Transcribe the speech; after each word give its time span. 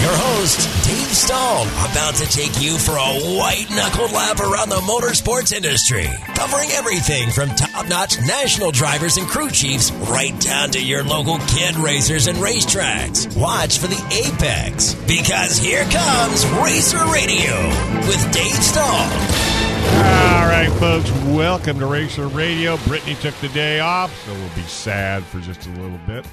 Your 0.00 0.14
host, 0.14 0.60
Dave 0.86 1.08
Stahl, 1.08 1.64
about 1.90 2.14
to 2.14 2.26
take 2.26 2.62
you 2.62 2.78
for 2.78 2.92
a 2.92 3.36
white 3.36 3.66
knuckled 3.68 4.12
lap 4.12 4.38
around 4.38 4.68
the 4.68 4.76
motorsports 4.76 5.52
industry, 5.52 6.06
covering 6.36 6.70
everything 6.70 7.30
from 7.30 7.48
top 7.50 7.88
notch 7.88 8.20
national 8.20 8.70
drivers 8.70 9.16
and 9.16 9.26
crew 9.26 9.50
chiefs 9.50 9.90
right 9.90 10.38
down 10.40 10.70
to 10.70 10.80
your 10.80 11.02
local 11.02 11.38
kid 11.48 11.74
racers 11.76 12.28
and 12.28 12.38
racetracks. 12.38 13.36
Watch 13.36 13.78
for 13.78 13.88
the 13.88 14.00
apex, 14.12 14.94
because 14.94 15.58
here 15.58 15.84
comes 15.84 16.46
Racer 16.62 17.04
Radio 17.12 17.56
with 18.06 18.32
Dave 18.32 18.62
Stahl. 18.62 18.84
All 19.98 20.46
right, 20.46 20.70
folks, 20.78 21.10
welcome 21.26 21.80
to 21.80 21.86
Racer 21.86 22.28
Radio. 22.28 22.76
Brittany 22.86 23.16
took 23.16 23.34
the 23.40 23.48
day 23.48 23.80
off, 23.80 24.16
so 24.24 24.32
we'll 24.32 24.54
be 24.54 24.62
sad 24.62 25.24
for 25.24 25.40
just 25.40 25.66
a 25.66 25.70
little 25.70 25.98
bit, 26.06 26.24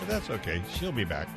but 0.00 0.08
that's 0.08 0.28
okay. 0.28 0.60
She'll 0.72 0.90
be 0.90 1.04
back. 1.04 1.28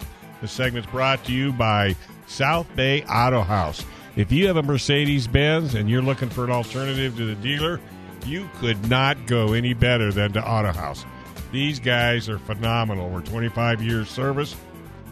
The 0.46 0.50
segment's 0.50 0.88
brought 0.92 1.26
to 1.26 1.32
you 1.32 1.52
by 1.52 1.96
South 2.28 2.68
Bay 2.76 3.02
Autohaus. 3.08 3.84
If 4.16 4.32
you 4.32 4.46
have 4.46 4.58
a 4.58 4.62
Mercedes 4.62 5.26
Benz 5.26 5.74
and 5.74 5.90
you're 5.90 6.04
looking 6.04 6.30
for 6.30 6.44
an 6.44 6.52
alternative 6.52 7.18
to 7.18 7.26
the 7.26 7.34
dealer, 7.42 7.82
you 8.28 8.48
could 8.60 8.88
not 8.88 9.26
go 9.26 9.54
any 9.54 9.74
better 9.74 10.12
than 10.12 10.34
to 10.34 10.42
Autohaus. 10.42 11.04
These 11.52 11.80
guys 11.80 12.30
are 12.30 12.38
phenomenal. 12.38 13.10
We're 13.10 13.22
25 13.22 13.82
years 13.82 14.08
service. 14.08 14.56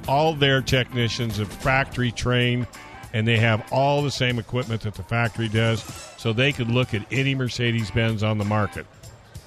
All 0.08 0.36
their 0.36 0.62
technicians 0.62 1.40
are 1.40 1.46
factory 1.46 2.12
trained 2.12 2.68
and 3.12 3.27
they 3.27 3.38
have 3.38 3.66
all 3.72 4.04
the 4.04 4.12
same 4.12 4.38
equipment 4.38 4.82
that 4.82 4.94
the 4.94 5.04
factory 5.04 5.48
does, 5.48 5.82
so 6.18 6.32
they 6.32 6.52
could 6.52 6.70
look 6.70 6.94
at 6.94 7.12
any 7.12 7.34
Mercedes 7.34 7.90
Benz 7.90 8.22
on 8.22 8.38
the 8.38 8.46
market. 8.46 8.85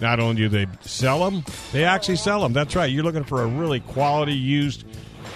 Not 0.00 0.18
only 0.18 0.34
do 0.34 0.48
they 0.48 0.66
sell 0.80 1.30
them, 1.30 1.44
they 1.72 1.84
actually 1.84 2.16
sell 2.16 2.42
them. 2.42 2.52
That's 2.52 2.74
right. 2.74 2.90
You're 2.90 3.04
looking 3.04 3.24
for 3.24 3.42
a 3.42 3.46
really 3.46 3.78
quality 3.78 4.34
used 4.34 4.84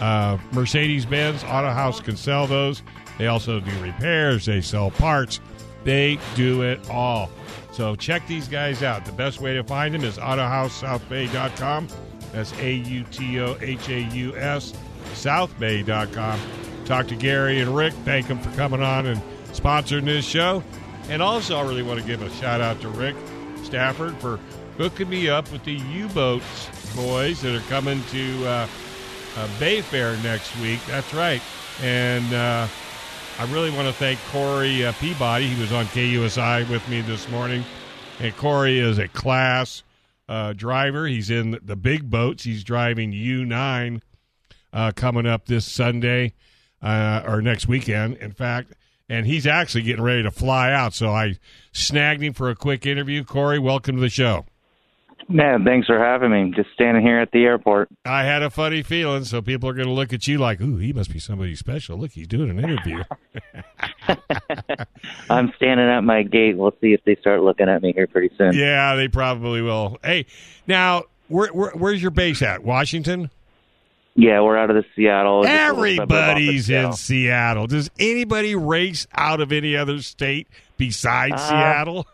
uh, 0.01 0.39
Mercedes 0.53 1.07
Benz. 1.07 1.43
Autohaus 1.43 2.03
can 2.03 2.17
sell 2.17 2.47
those. 2.47 2.83
They 3.19 3.27
also 3.27 3.61
do 3.61 3.71
repairs, 3.83 4.47
they 4.47 4.63
sell 4.63 4.91
parts, 4.91 5.41
they 5.85 6.19
do 6.35 6.63
it 6.63 6.89
all. 6.89 7.31
So 7.73 7.95
check 7.95 8.27
these 8.27 8.49
guys 8.49 8.83
out. 8.83 9.05
The 9.05 9.13
best 9.13 9.41
way 9.41 9.55
to 9.55 9.63
find 9.63 9.95
them 9.95 10.05
is 10.05 10.17
AutohausSouthBay.com. 10.19 11.89
That's 12.33 12.53
A 12.59 12.73
U 12.75 13.05
T 13.11 13.41
O 13.41 13.57
H 13.61 13.89
A 13.89 14.01
U 14.01 14.37
S, 14.37 14.73
SouthBay.com. 15.13 16.41
Talk 16.85 17.09
to 17.09 17.15
Gary 17.15 17.61
and 17.61 17.77
Rick. 17.77 17.93
Thank 18.05 18.29
them 18.29 18.41
for 18.41 18.51
coming 18.57 18.83
on 18.83 19.07
and 19.07 19.21
sponsoring 19.53 20.05
this 20.05 20.25
show. 20.25 20.63
And 21.09 21.23
also, 21.23 21.59
I 21.59 21.63
really 21.63 21.83
want 21.83 22.01
to 22.01 22.07
give 22.07 22.23
a 22.23 22.31
shout 22.37 22.61
out 22.61 22.81
to 22.81 22.89
Rick 22.89 23.17
Stafford 23.63 24.17
for 24.19 24.39
hooking 24.77 25.09
me 25.09 25.29
up 25.29 25.51
with 25.53 25.65
the 25.65 25.75
U 25.75 26.09
boats 26.09 26.69
boys 26.97 27.41
that 27.43 27.55
are 27.55 27.69
coming 27.69 28.03
to 28.11 28.47
uh, 28.47 28.67
uh, 29.37 29.47
Bayfair 29.59 30.23
next 30.23 30.57
week. 30.59 30.81
That's 30.87 31.13
right. 31.15 31.43
And 31.83 32.33
uh, 32.33 32.67
I 33.39 33.45
really 33.53 33.71
want 33.71 33.89
to 33.89 33.95
thank 33.95 34.19
Corey 34.31 34.85
uh, 34.85 34.93
Peabody. 34.93 35.47
He 35.47 35.61
was 35.61 35.73
on 35.73 35.87
KUSI 35.87 36.69
with 36.69 36.87
me 36.89 37.01
this 37.01 37.29
morning. 37.29 37.65
And 38.19 38.37
Corey 38.37 38.79
is 38.79 38.99
a 38.99 39.09
class 39.09 39.83
uh, 40.29 40.53
driver. 40.53 41.07
He's 41.07 41.31
in 41.31 41.59
the 41.63 41.77
big 41.77 42.11
boats. 42.11 42.45
He's 42.45 42.63
driving 42.63 43.13
U9 43.13 44.03
uh, 44.73 44.93
coming 44.95 45.27
up 45.27 45.47
this 45.47 45.65
Sunday 45.65 46.35
uh, 46.83 47.23
or 47.27 47.41
next 47.41 47.67
weekend, 47.67 48.17
in 48.19 48.33
fact. 48.33 48.75
And 49.09 49.27
he's 49.27 49.47
actually 49.47 49.83
getting 49.83 50.05
ready 50.05 50.23
to 50.23 50.31
fly 50.31 50.73
out. 50.73 50.95
So 50.95 51.11
I 51.11 51.37
snagged 51.73 52.23
him 52.23 52.33
for 52.33 52.49
a 52.51 52.55
quick 52.55 52.87
interview. 52.87 53.25
Corey, 53.25 53.59
welcome 53.59 53.97
to 53.97 54.01
the 54.01 54.09
show. 54.09 54.45
Man, 55.33 55.65
thanks 55.65 55.87
for 55.87 55.97
having 55.97 56.33
me. 56.33 56.53
Just 56.57 56.71
standing 56.75 57.05
here 57.05 57.21
at 57.21 57.31
the 57.31 57.45
airport. 57.45 57.89
I 58.05 58.25
had 58.25 58.43
a 58.43 58.51
funny 58.51 58.83
feeling, 58.83 59.23
so 59.25 59.41
people 59.41 59.69
are 59.69 59.75
going 59.75 59.87
to 59.87 59.93
look 59.95 60.13
at 60.13 60.27
you 60.27 60.39
like, 60.39 60.61
"Ooh, 60.61 60.77
he 60.77 60.93
must 60.93 61.13
be 61.13 61.21
somebody 61.21 61.55
special." 61.55 61.97
Look, 61.97 62.11
he's 62.11 62.27
doing 62.27 62.51
an 62.51 62.59
interview. 62.59 63.05
I'm 65.31 65.53
standing 65.57 65.87
at 65.87 66.01
my 66.03 66.23
gate. 66.25 66.57
We'll 66.59 66.75
see 66.81 66.93
if 66.95 67.05
they 67.05 67.15
start 67.17 67.43
looking 67.43 67.69
at 67.69 67.81
me 67.83 67.93
here 67.93 68.07
pretty 68.09 68.35
soon. 68.37 68.55
yeah, 68.55 68.97
they 68.97 69.07
probably 69.09 69.63
will. 69.63 69.99
Hey, 70.03 70.27
now, 70.67 71.05
where, 71.29 71.49
where, 71.49 71.71
where's 71.73 72.03
your 72.03 72.11
base 72.11 72.43
at? 72.43 72.65
Washington. 72.65 73.31
Yeah, 74.17 74.41
we're 74.41 74.57
out 74.57 74.71
of 74.71 74.77
the 74.77 74.85
Seattle. 74.97 75.45
just 75.45 75.53
a 75.55 75.73
little 75.73 75.97
suburb 75.97 76.01
off 76.01 76.11
of 76.11 76.11
Everybody's 76.11 76.69
in 76.69 76.93
Seattle. 76.93 76.93
Seattle. 76.97 77.67
Does 77.69 77.91
anybody 78.01 78.57
race 78.57 79.07
out 79.15 79.41
of 79.41 79.53
any 79.53 79.77
other 79.77 80.01
state 80.03 80.49
besides 80.77 81.35
Uh, 81.35 81.49
Seattle? 81.49 82.07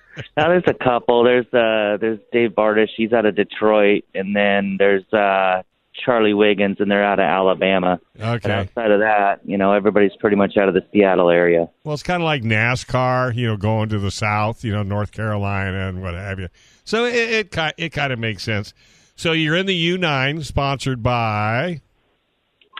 Now 0.36 0.48
there's 0.48 0.64
a 0.66 0.74
couple. 0.74 1.24
There's 1.24 1.46
uh 1.46 1.96
there's 2.00 2.18
Dave 2.32 2.50
Bartush. 2.50 2.88
He's 2.96 3.12
out 3.12 3.26
of 3.26 3.34
Detroit, 3.36 4.04
and 4.14 4.34
then 4.34 4.76
there's 4.78 5.04
uh 5.12 5.62
Charlie 6.04 6.34
Wiggins, 6.34 6.76
and 6.78 6.90
they're 6.90 7.04
out 7.04 7.18
of 7.18 7.24
Alabama. 7.24 7.98
But 8.18 8.44
Okay. 8.44 8.52
outside 8.52 8.90
of 8.90 9.00
that, 9.00 9.40
you 9.44 9.56
know, 9.56 9.72
everybody's 9.72 10.14
pretty 10.20 10.36
much 10.36 10.56
out 10.58 10.68
of 10.68 10.74
the 10.74 10.84
Seattle 10.92 11.30
area. 11.30 11.68
Well, 11.84 11.94
it's 11.94 12.02
kind 12.02 12.22
of 12.22 12.26
like 12.26 12.42
NASCAR, 12.42 13.34
you 13.34 13.46
know, 13.46 13.56
going 13.56 13.88
to 13.88 13.98
the 13.98 14.10
south, 14.10 14.62
you 14.62 14.72
know, 14.72 14.82
North 14.82 15.10
Carolina 15.12 15.88
and 15.88 16.02
what 16.02 16.14
have 16.14 16.38
you. 16.38 16.48
So 16.84 17.04
it 17.06 17.14
it, 17.54 17.58
it 17.78 17.92
kind 17.92 18.12
of 18.12 18.18
makes 18.18 18.42
sense. 18.42 18.74
So 19.16 19.32
you're 19.32 19.56
in 19.56 19.64
the 19.66 19.96
U9, 19.96 20.44
sponsored 20.44 21.02
by. 21.02 21.80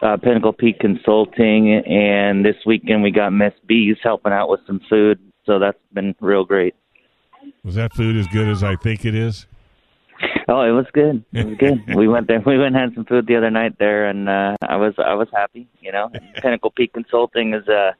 Uh, 0.02 0.18
Pinnacle 0.18 0.52
Peak 0.52 0.78
Consulting, 0.78 1.72
and 1.74 2.44
this 2.44 2.56
weekend 2.66 3.02
we 3.02 3.10
got 3.10 3.30
Miss 3.32 3.54
B's 3.66 3.96
helping 4.02 4.30
out 4.30 4.50
with 4.50 4.60
some 4.66 4.78
food, 4.90 5.18
so 5.46 5.58
that's 5.58 5.78
been 5.94 6.14
real 6.20 6.44
great. 6.44 6.74
Was 7.64 7.74
that 7.76 7.92
food 7.94 8.16
as 8.16 8.26
good 8.28 8.48
as 8.48 8.62
I 8.62 8.76
think 8.76 9.04
it 9.04 9.14
is? 9.14 9.46
Oh, 10.48 10.62
it 10.62 10.70
was 10.70 10.86
good. 10.92 11.24
It 11.32 11.44
was 11.46 11.56
good. 11.58 11.82
we 11.96 12.06
went 12.08 12.28
there. 12.28 12.40
We 12.46 12.56
went 12.56 12.74
and 12.74 12.76
had 12.76 12.94
some 12.94 13.04
food 13.04 13.26
the 13.26 13.36
other 13.36 13.50
night 13.50 13.78
there, 13.78 14.08
and 14.08 14.28
uh, 14.28 14.56
I 14.62 14.76
was 14.76 14.94
I 14.98 15.14
was 15.14 15.28
happy. 15.34 15.68
You 15.80 15.92
know, 15.92 16.10
Pinnacle 16.42 16.70
Peak 16.70 16.92
Consulting 16.92 17.52
is 17.52 17.68
uh, 17.68 17.92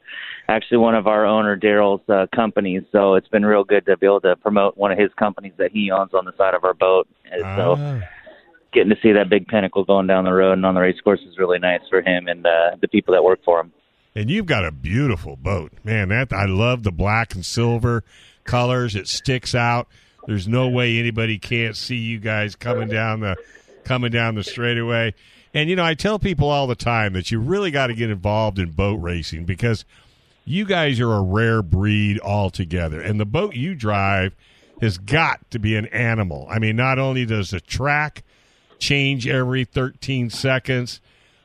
actually 0.49 0.79
one 0.79 0.95
of 0.95 1.07
our 1.09 1.27
owner 1.27 1.57
Daryl's 1.59 2.09
uh, 2.09 2.27
companies, 2.35 2.85
so 2.93 3.15
it's 3.15 3.29
been 3.29 3.45
real 3.45 3.65
good 3.65 3.85
to 3.87 3.97
be 3.97 4.07
able 4.07 4.21
to 4.21 4.37
promote 4.37 4.77
one 4.77 4.93
of 4.93 4.99
his 4.99 5.11
companies 5.19 5.55
that 5.59 5.73
he 5.73 5.91
owns 5.91 6.15
on 6.15 6.25
the 6.25 6.33
side 6.39 6.55
of 6.55 6.63
our 6.65 6.75
boat. 6.75 7.09
And 7.31 7.43
so 7.43 7.75
Ah. 7.79 8.01
getting 8.73 8.91
to 8.91 8.97
see 9.03 9.13
that 9.13 9.29
big 9.29 9.49
pinnacle 9.49 9.83
going 9.85 10.07
down 10.07 10.25
the 10.25 10.33
road 10.33 10.53
and 10.53 10.65
on 10.65 10.75
the 10.75 10.81
race 10.81 11.01
course 11.03 11.21
is 11.29 11.37
really 11.39 11.59
nice 11.59 11.81
for 11.91 12.01
him 12.01 12.29
and 12.29 12.47
uh, 12.47 12.77
the 12.81 12.87
people 12.89 13.13
that 13.15 13.25
work 13.25 13.41
for 13.45 13.59
him. 13.61 13.73
And 14.15 14.31
you've 14.31 14.47
got 14.47 14.65
a 14.65 14.71
beautiful 14.71 15.37
boat, 15.37 15.73
man. 15.85 16.09
That 16.11 16.33
I 16.33 16.47
love 16.47 16.85
the 16.85 16.93
black 16.93 17.35
and 17.35 17.45
silver 17.45 18.05
colors. 18.47 18.95
It 18.95 19.09
sticks 19.09 19.55
out. 19.55 19.89
There's 20.27 20.49
no 20.49 20.69
way 20.69 20.99
anybody 20.99 21.39
can't 21.39 21.77
see 21.77 21.97
you 21.97 22.19
guys 22.19 22.57
coming 22.57 22.89
down 22.89 23.21
the 23.21 23.37
coming 23.85 24.11
down 24.11 24.35
the 24.35 24.43
straightaway. 24.43 25.15
And 25.55 25.71
you 25.71 25.77
know, 25.77 25.85
I 25.85 25.95
tell 25.95 26.19
people 26.19 26.49
all 26.51 26.67
the 26.67 26.75
time 26.75 27.13
that 27.13 27.31
you 27.31 27.39
really 27.39 27.71
got 27.71 27.87
to 27.87 27.95
get 27.95 28.11
involved 28.11 28.59
in 28.59 28.73
boat 28.73 28.97
racing 28.97 29.45
because 29.45 29.85
you 30.45 30.65
guys 30.65 31.01
are 31.01 31.13
a 31.13 31.23
rare 31.23 31.63
breed 31.63 32.21
altogether. 32.21 33.01
And 33.01 33.21
the 33.21 33.25
boat 33.25 33.55
you 33.55 33.75
drive 33.75 34.35
has 34.81 34.99
got 34.99 35.51
to 35.51 35.59
be 35.59 35.77
an 35.77 35.87
animal. 35.87 36.47
I 36.51 36.59
mean, 36.59 36.77
not 36.77 36.99
only 36.99 37.25
does 37.25 37.51
the 37.51 37.61
track 37.61 38.23
change 38.79 39.27
every 39.27 39.65
13 39.65 40.31
seconds, 40.31 41.01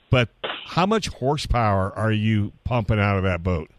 but 0.09 0.29
how 0.66 0.85
much 0.85 1.07
horsepower 1.07 1.94
are 1.95 2.12
you 2.12 2.51
pumping 2.63 3.00
out 3.00 3.18
of 3.18 3.23
that 3.23 3.44
boat? 3.44 3.69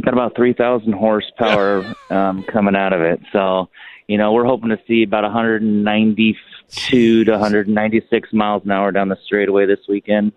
Got 0.00 0.14
about 0.14 0.36
3,000 0.36 0.92
horsepower 0.92 1.94
um, 2.10 2.44
coming 2.44 2.76
out 2.76 2.92
of 2.92 3.00
it. 3.00 3.20
So, 3.32 3.68
you 4.06 4.18
know, 4.18 4.32
we're 4.32 4.44
hoping 4.44 4.70
to 4.70 4.78
see 4.86 5.02
about 5.02 5.24
192 5.24 7.24
to 7.24 7.30
196 7.30 8.32
miles 8.32 8.62
an 8.64 8.70
hour 8.70 8.92
down 8.92 9.08
the 9.08 9.18
straightaway 9.24 9.66
this 9.66 9.80
weekend. 9.88 10.32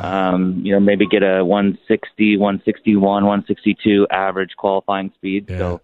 Um, 0.00 0.62
you 0.64 0.72
know, 0.72 0.80
maybe 0.80 1.06
get 1.06 1.22
a 1.22 1.44
160, 1.44 2.38
161, 2.38 3.24
162 3.24 4.06
average 4.10 4.56
qualifying 4.56 5.12
speed. 5.16 5.46
Yeah. 5.48 5.58
So 5.58 5.80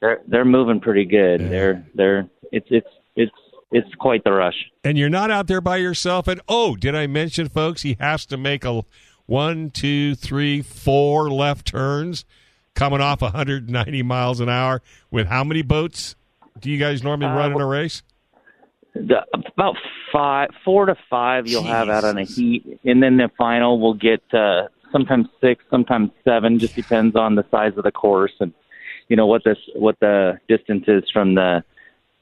they're 0.00 0.20
they're 0.26 0.44
moving 0.44 0.80
pretty 0.80 1.04
good. 1.04 1.40
Yeah. 1.40 1.48
They're 1.48 1.86
they're 1.94 2.30
it's 2.52 2.66
it's 2.70 2.88
it's 3.16 3.32
it's 3.72 3.94
quite 3.94 4.24
the 4.24 4.32
rush. 4.32 4.70
And 4.84 4.98
you're 4.98 5.08
not 5.08 5.30
out 5.30 5.46
there 5.46 5.60
by 5.60 5.78
yourself. 5.78 6.28
And 6.28 6.40
oh, 6.48 6.76
did 6.76 6.94
I 6.94 7.06
mention, 7.06 7.48
folks, 7.48 7.82
he 7.82 7.96
has 8.00 8.26
to 8.26 8.36
make 8.36 8.64
a 8.64 8.84
one, 9.26 9.70
two, 9.70 10.14
three, 10.14 10.60
four 10.60 11.30
left 11.30 11.66
turns 11.66 12.24
coming 12.74 13.00
off 13.00 13.22
190 13.22 14.02
miles 14.02 14.40
an 14.40 14.48
hour 14.48 14.82
with 15.10 15.26
how 15.26 15.44
many 15.44 15.62
boats 15.62 16.16
do 16.60 16.70
you 16.70 16.78
guys 16.78 17.02
normally 17.02 17.26
Uh, 17.26 17.36
run 17.36 17.52
in 17.52 17.60
a 17.60 17.66
race? 17.66 18.02
The, 18.94 19.24
about 19.56 19.76
five, 20.12 20.50
four 20.64 20.86
to 20.86 20.96
five, 21.08 21.46
you'll 21.46 21.62
have 21.62 21.88
out 21.88 22.04
on 22.04 22.18
a 22.18 22.24
heat, 22.24 22.80
and 22.84 23.02
then 23.02 23.16
the 23.18 23.30
final 23.38 23.78
will 23.78 23.94
get 23.94 24.22
uh, 24.34 24.68
sometimes 24.90 25.28
six, 25.40 25.64
sometimes 25.70 26.10
seven. 26.24 26.58
Just 26.58 26.74
depends 26.74 27.14
on 27.14 27.36
the 27.36 27.44
size 27.50 27.72
of 27.76 27.84
the 27.84 27.92
course 27.92 28.32
and 28.40 28.52
you 29.08 29.16
know 29.16 29.26
what 29.26 29.42
this 29.44 29.58
what 29.74 29.98
the 30.00 30.38
distance 30.48 30.84
is 30.86 31.04
from 31.12 31.34
the 31.34 31.62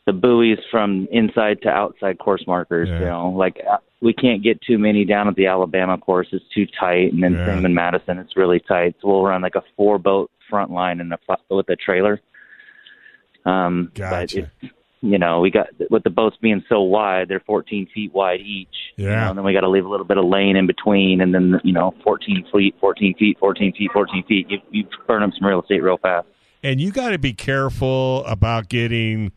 the 0.06 0.12
buoys 0.12 0.58
from 0.70 1.06
inside 1.10 1.60
to 1.62 1.68
outside 1.68 2.18
course 2.18 2.44
markers. 2.46 2.88
Yeah. 2.88 2.98
You 3.00 3.04
know, 3.06 3.28
like 3.30 3.58
we 4.00 4.12
can't 4.12 4.42
get 4.42 4.60
too 4.62 4.78
many 4.78 5.04
down 5.04 5.26
at 5.28 5.34
the 5.34 5.46
Alabama 5.46 5.98
course. 5.98 6.28
It's 6.32 6.44
too 6.54 6.66
tight, 6.78 7.12
and 7.12 7.22
then 7.22 7.34
Yeah. 7.34 7.46
same 7.54 7.64
in 7.66 7.74
Madison. 7.74 8.18
It's 8.18 8.36
really 8.36 8.60
tight. 8.60 8.94
So 9.00 9.08
we'll 9.08 9.22
run 9.24 9.42
like 9.42 9.54
a 9.56 9.62
four 9.76 9.98
boat 9.98 10.30
front 10.48 10.70
line 10.70 11.00
and 11.00 11.12
a 11.12 11.18
with 11.50 11.68
a 11.68 11.76
trailer. 11.76 12.20
Um, 13.44 13.90
Gotcha. 13.94 14.50
But 14.60 14.70
you 15.00 15.16
know, 15.16 15.38
we 15.40 15.50
got 15.50 15.68
with 15.90 16.02
the 16.02 16.10
boats 16.10 16.36
being 16.42 16.64
so 16.68 16.82
wide, 16.82 17.28
they're 17.28 17.38
14 17.40 17.86
feet 17.94 18.12
wide 18.12 18.40
each. 18.40 18.68
you 18.96 19.06
Yeah. 19.06 19.24
know, 19.24 19.28
and 19.30 19.38
then 19.38 19.44
we 19.44 19.52
got 19.52 19.60
to 19.60 19.68
leave 19.68 19.84
a 19.86 19.88
little 19.88 20.06
bit 20.06 20.18
of 20.18 20.24
lane 20.24 20.56
in 20.56 20.66
between, 20.66 21.20
and 21.20 21.32
then 21.32 21.60
you 21.62 21.72
know, 21.72 21.94
14 22.02 22.44
feet, 22.52 22.74
14 22.80 23.14
feet, 23.14 23.38
14 23.38 23.72
feet, 23.74 23.90
14 23.92 24.24
feet. 24.24 24.50
You 24.50 24.58
you 24.70 24.84
burn 25.06 25.22
up 25.22 25.30
some 25.38 25.46
real 25.46 25.60
estate 25.62 25.82
real 25.82 25.98
fast. 25.98 26.26
and 26.64 26.80
you 26.80 26.90
got 26.90 27.10
to 27.10 27.18
be 27.18 27.32
careful 27.32 28.24
about 28.26 28.68
getting 28.68 29.30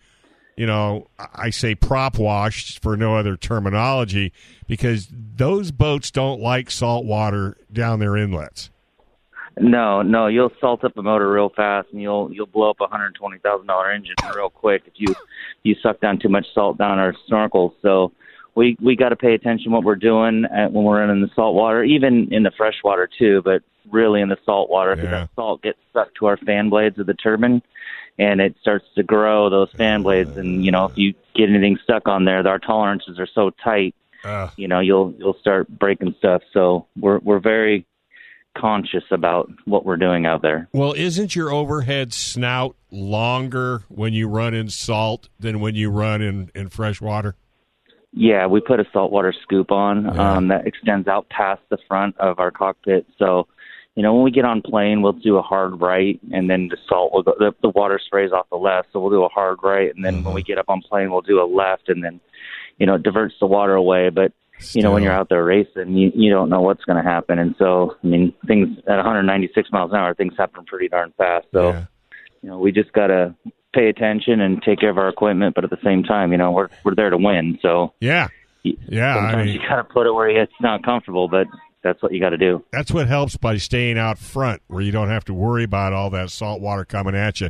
you 0.58 0.66
know 0.66 1.08
i 1.36 1.50
say 1.50 1.74
prop 1.76 2.18
washed 2.20 2.82
for 2.82 2.98
no 2.98 3.16
other 3.16 3.38
terminology 3.38 4.32
because 4.68 5.08
those 5.12 5.72
boats 5.72 6.12
don't 6.12 6.42
like 6.42 6.70
salt 6.70 7.06
water 7.06 7.58
down 7.72 8.00
their 8.00 8.18
inlets 8.18 8.70
No, 9.60 10.02
no, 10.02 10.28
you'll 10.28 10.52
salt 10.62 10.84
up 10.86 10.96
a 10.98 11.02
motor 11.04 11.30
real 11.30 11.50
fast, 11.50 11.90
and 11.92 12.02
you'll 12.02 12.32
you'll 12.32 12.46
blow 12.48 12.70
up 12.70 12.78
a 12.80 12.88
hundred 12.88 13.16
twenty 13.16 13.38
thousand 13.40 13.68
dollar 13.68 13.92
engine 13.92 14.16
real 14.34 14.50
quick 14.50 14.84
if 14.86 14.94
you 14.96 15.14
you 15.64 15.76
suck 15.84 16.00
down 16.00 16.20
too 16.20 16.30
much 16.30 16.46
salt 16.54 16.78
down 16.78 17.00
our 17.00 17.14
snorkels. 17.30 17.74
So 17.82 18.14
we 18.56 18.78
we 18.82 18.96
got 18.96 19.10
to 19.10 19.18
pay 19.18 19.34
attention 19.34 19.72
what 19.74 19.84
we're 19.84 19.98
doing 19.98 20.46
at, 20.46 20.72
when 20.72 20.86
we're 20.86 21.04
in 21.04 21.22
the 21.22 21.30
salt 21.36 21.54
water, 21.54 21.84
even 21.84 22.30
in 22.32 22.44
the 22.44 22.52
fresh 22.56 22.76
water 22.84 23.10
too, 23.20 23.42
but 23.44 23.62
really 23.92 24.22
in 24.22 24.30
the 24.30 24.38
salt 24.46 24.70
water 24.70 24.96
because 24.96 25.12
Yeah. 25.12 25.20
that 25.22 25.30
salt 25.36 25.62
gets 25.64 25.80
stuck 25.90 26.16
to 26.16 26.28
our 26.28 26.38
fan 26.38 26.70
blades 26.70 26.98
of 26.98 27.06
the 27.08 27.14
turbine, 27.14 27.62
and 28.20 28.42
it 28.42 28.56
starts 28.62 28.86
to 28.96 29.04
grow 29.04 29.50
those 29.50 29.72
fan 29.72 30.04
blades. 30.04 30.38
And 30.38 30.64
you 30.66 30.72
know 30.72 30.86
if 30.86 30.98
you 30.98 31.14
get 31.36 31.50
anything 31.50 31.78
stuck 31.84 32.08
on 32.08 32.26
there, 32.26 32.46
our 32.48 32.60
tolerances 32.60 33.20
are 33.20 33.28
so 33.34 33.52
tight 33.64 33.96
uh, 34.24 34.50
you 34.56 34.68
know 34.68 34.80
you'll 34.80 35.14
you'll 35.18 35.38
start 35.40 35.68
breaking 35.68 36.14
stuff. 36.20 36.42
So 36.54 36.86
we're 37.00 37.20
we're 37.20 37.40
very 37.40 37.86
conscious 38.56 39.04
about 39.12 39.50
what 39.66 39.86
we're 39.86 39.98
doing 39.98 40.26
out 40.26 40.42
there. 40.42 40.68
Well 40.74 40.94
isn't 40.94 41.36
your 41.36 41.52
overhead 41.52 42.14
snout 42.14 42.76
longer 42.92 43.84
when 43.88 44.14
you 44.14 44.28
run 44.28 44.54
in 44.54 44.70
salt 44.70 45.30
than 45.40 45.60
when 45.62 45.76
you 45.76 45.90
run 45.90 46.22
in, 46.22 46.52
in 46.54 46.70
fresh 46.70 47.00
water? 47.02 47.36
Yeah 48.14 48.48
we 48.48 48.60
put 48.60 48.80
a 48.82 48.86
saltwater 48.92 49.34
scoop 49.42 49.72
on 49.72 50.04
Yeah. 50.04 50.36
um 50.38 50.50
that 50.50 50.68
extends 50.68 51.08
out 51.08 51.30
past 51.30 51.62
the 51.70 51.78
front 51.88 52.18
of 52.18 52.40
our 52.40 52.52
cockpit. 52.52 53.06
So 53.18 53.48
you 53.96 54.04
know 54.04 54.14
when 54.14 54.24
we 54.24 54.32
get 54.32 54.46
on 54.46 54.62
plane 54.62 55.02
we'll 55.02 55.12
do 55.12 55.38
a 55.38 55.42
hard 55.42 55.80
right 55.82 56.20
and 56.32 56.50
then 56.50 56.68
the 56.70 56.78
salt 56.88 57.12
will 57.14 57.24
go 57.24 57.34
the, 57.40 57.52
the 57.62 57.70
water 57.70 58.00
sprays 58.04 58.32
off 58.32 58.48
the 58.50 58.56
left 58.58 58.88
so 58.94 59.00
we'll 59.00 59.10
do 59.10 59.24
a 59.24 59.30
hard 59.30 59.58
right 59.64 59.94
and 59.96 60.04
then 60.06 60.16
Mm-hmm. 60.16 60.26
when 60.26 60.34
we 60.36 60.44
get 60.44 60.58
up 60.58 60.70
on 60.70 60.82
plane 60.82 61.12
we'll 61.12 61.22
do 61.22 61.42
a 61.42 61.46
left 61.46 61.90
and 61.90 62.04
then 62.04 62.20
you 62.78 62.86
know 62.86 62.96
it 62.96 63.04
diverts 63.04 63.36
the 63.40 63.46
water 63.46 63.76
away. 63.76 64.10
But 64.10 64.32
you 64.74 64.82
know 64.84 64.92
when 64.92 65.02
you're 65.04 65.12
out 65.12 65.30
there 65.30 65.44
racing 65.44 65.96
you 65.98 66.12
you 66.16 66.32
don't 66.32 66.50
know 66.50 66.62
what's 66.62 66.84
going 66.86 67.04
to 67.04 67.10
happen. 67.10 67.38
And 67.40 67.56
so 67.58 67.96
i 68.04 68.08
mean 68.08 68.34
things 68.48 68.78
at 68.88 68.96
196 68.96 69.72
miles 69.72 69.92
an 69.92 69.98
hour 69.98 70.14
things 70.16 70.34
happen 70.38 70.64
pretty 70.66 70.88
darn 70.88 71.14
fast. 71.18 71.48
So 71.52 71.70
Yeah. 71.70 71.86
you 72.42 72.50
know 72.50 72.60
we 72.60 72.72
just 72.72 72.94
got 72.94 73.08
to 73.08 73.36
pay 73.74 73.88
attention 73.90 74.40
and 74.42 74.62
take 74.64 74.80
care 74.80 74.90
of 74.90 74.98
our 74.98 75.08
equipment 75.10 75.56
but 75.56 75.64
at 75.64 75.70
the 75.70 75.80
same 75.84 76.04
time 76.04 76.32
you 76.32 76.38
know 76.38 76.52
we're 76.52 76.70
we're 76.84 76.96
there 76.96 77.10
to 77.10 77.18
win. 77.18 77.60
So 77.62 77.94
yeah. 78.00 78.28
Yeah, 78.64 79.16
I 79.16 79.20
sometimes 79.22 79.46
mean- 79.48 79.56
you 79.60 79.68
got 79.68 79.78
to 79.78 79.84
put 79.84 80.06
it 80.08 80.14
where 80.14 80.30
it's 80.30 80.54
not 80.62 80.84
comfortable 80.84 81.28
but 81.28 81.48
that's 81.84 82.02
what 82.02 82.12
you 82.14 82.20
got 82.20 82.30
to 82.30 82.38
do. 82.38 82.64
That's 82.72 82.92
what 82.92 83.08
helps 83.08 83.38
by 83.38 83.58
staying 83.58 83.98
out 83.98 84.18
front 84.18 84.62
where 84.68 84.82
you 84.82 84.92
don't 84.92 85.10
have 85.10 85.26
to 85.26 85.34
worry 85.34 85.64
about 85.64 85.94
all 85.94 86.10
that 86.12 86.30
salt 86.30 86.62
water 86.62 86.86
coming 86.86 87.16
at 87.16 87.42
you. 87.42 87.50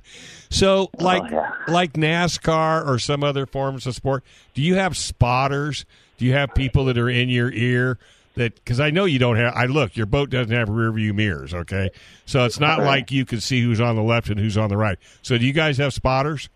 So 0.50 0.90
oh, 1.00 1.04
like 1.04 1.30
yeah. 1.32 1.52
like 1.68 1.94
nascar 1.94 2.86
or 2.88 3.00
some 3.00 3.24
other 3.24 3.46
forms 3.46 3.86
of 3.88 3.96
sport 3.96 4.24
do 4.54 4.62
you 4.62 4.76
have 4.76 4.98
spotters? 4.98 5.86
Do 6.18 6.26
you 6.26 6.34
have 6.34 6.54
people 6.54 6.86
that 6.86 6.98
are 6.98 7.10
in 7.10 7.30
your 7.30 7.52
ear 7.52 7.98
that 8.36 8.56
because 8.56 8.80
i 8.80 8.90
know 8.90 9.04
you 9.04 9.20
don't 9.20 9.36
have 9.36 9.54
i 9.56 9.66
look 9.66 9.98
your 9.98 10.06
boat 10.06 10.30
doesn't 10.30 10.56
have 10.56 10.70
rear 10.70 10.92
view 10.92 11.14
mirrors 11.14 11.54
okay? 11.54 11.90
So 12.26 12.46
it's 12.46 12.60
not 12.60 12.80
Right. 12.80 12.86
like 12.88 13.12
you 13.12 13.26
can 13.26 13.42
see 13.42 13.62
who's 13.62 13.82
on 13.82 13.96
the 13.98 14.04
left 14.04 14.30
and 14.30 14.40
who's 14.40 14.58
on 14.58 14.70
the 14.70 14.78
right. 14.78 14.98
So 15.22 15.38
do 15.38 15.46
you 15.46 15.54
guys 15.54 15.78
have 15.80 15.94
spotters? 15.94 16.48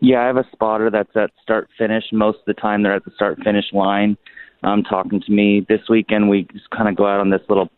Yeah 0.00 0.22
i 0.22 0.26
have 0.26 0.36
a 0.36 0.46
spotter 0.52 0.90
that's 0.90 1.14
at 1.16 1.30
start 1.42 1.68
finish. 1.76 2.04
Most 2.12 2.38
of 2.38 2.44
the 2.46 2.54
time 2.54 2.82
they're 2.82 2.94
at 2.94 3.04
the 3.04 3.10
start 3.16 3.38
finish 3.42 3.66
line 3.72 4.16
um 4.64 4.82
talking 4.82 5.20
to 5.20 5.32
me. 5.32 5.64
This 5.68 5.82
weekend 5.88 6.28
we 6.28 6.48
just 6.52 6.70
kind 6.70 6.88
of 6.88 6.96
go 6.96 7.06
out 7.06 7.20
on 7.20 7.30
this 7.30 7.42
little 7.48 7.68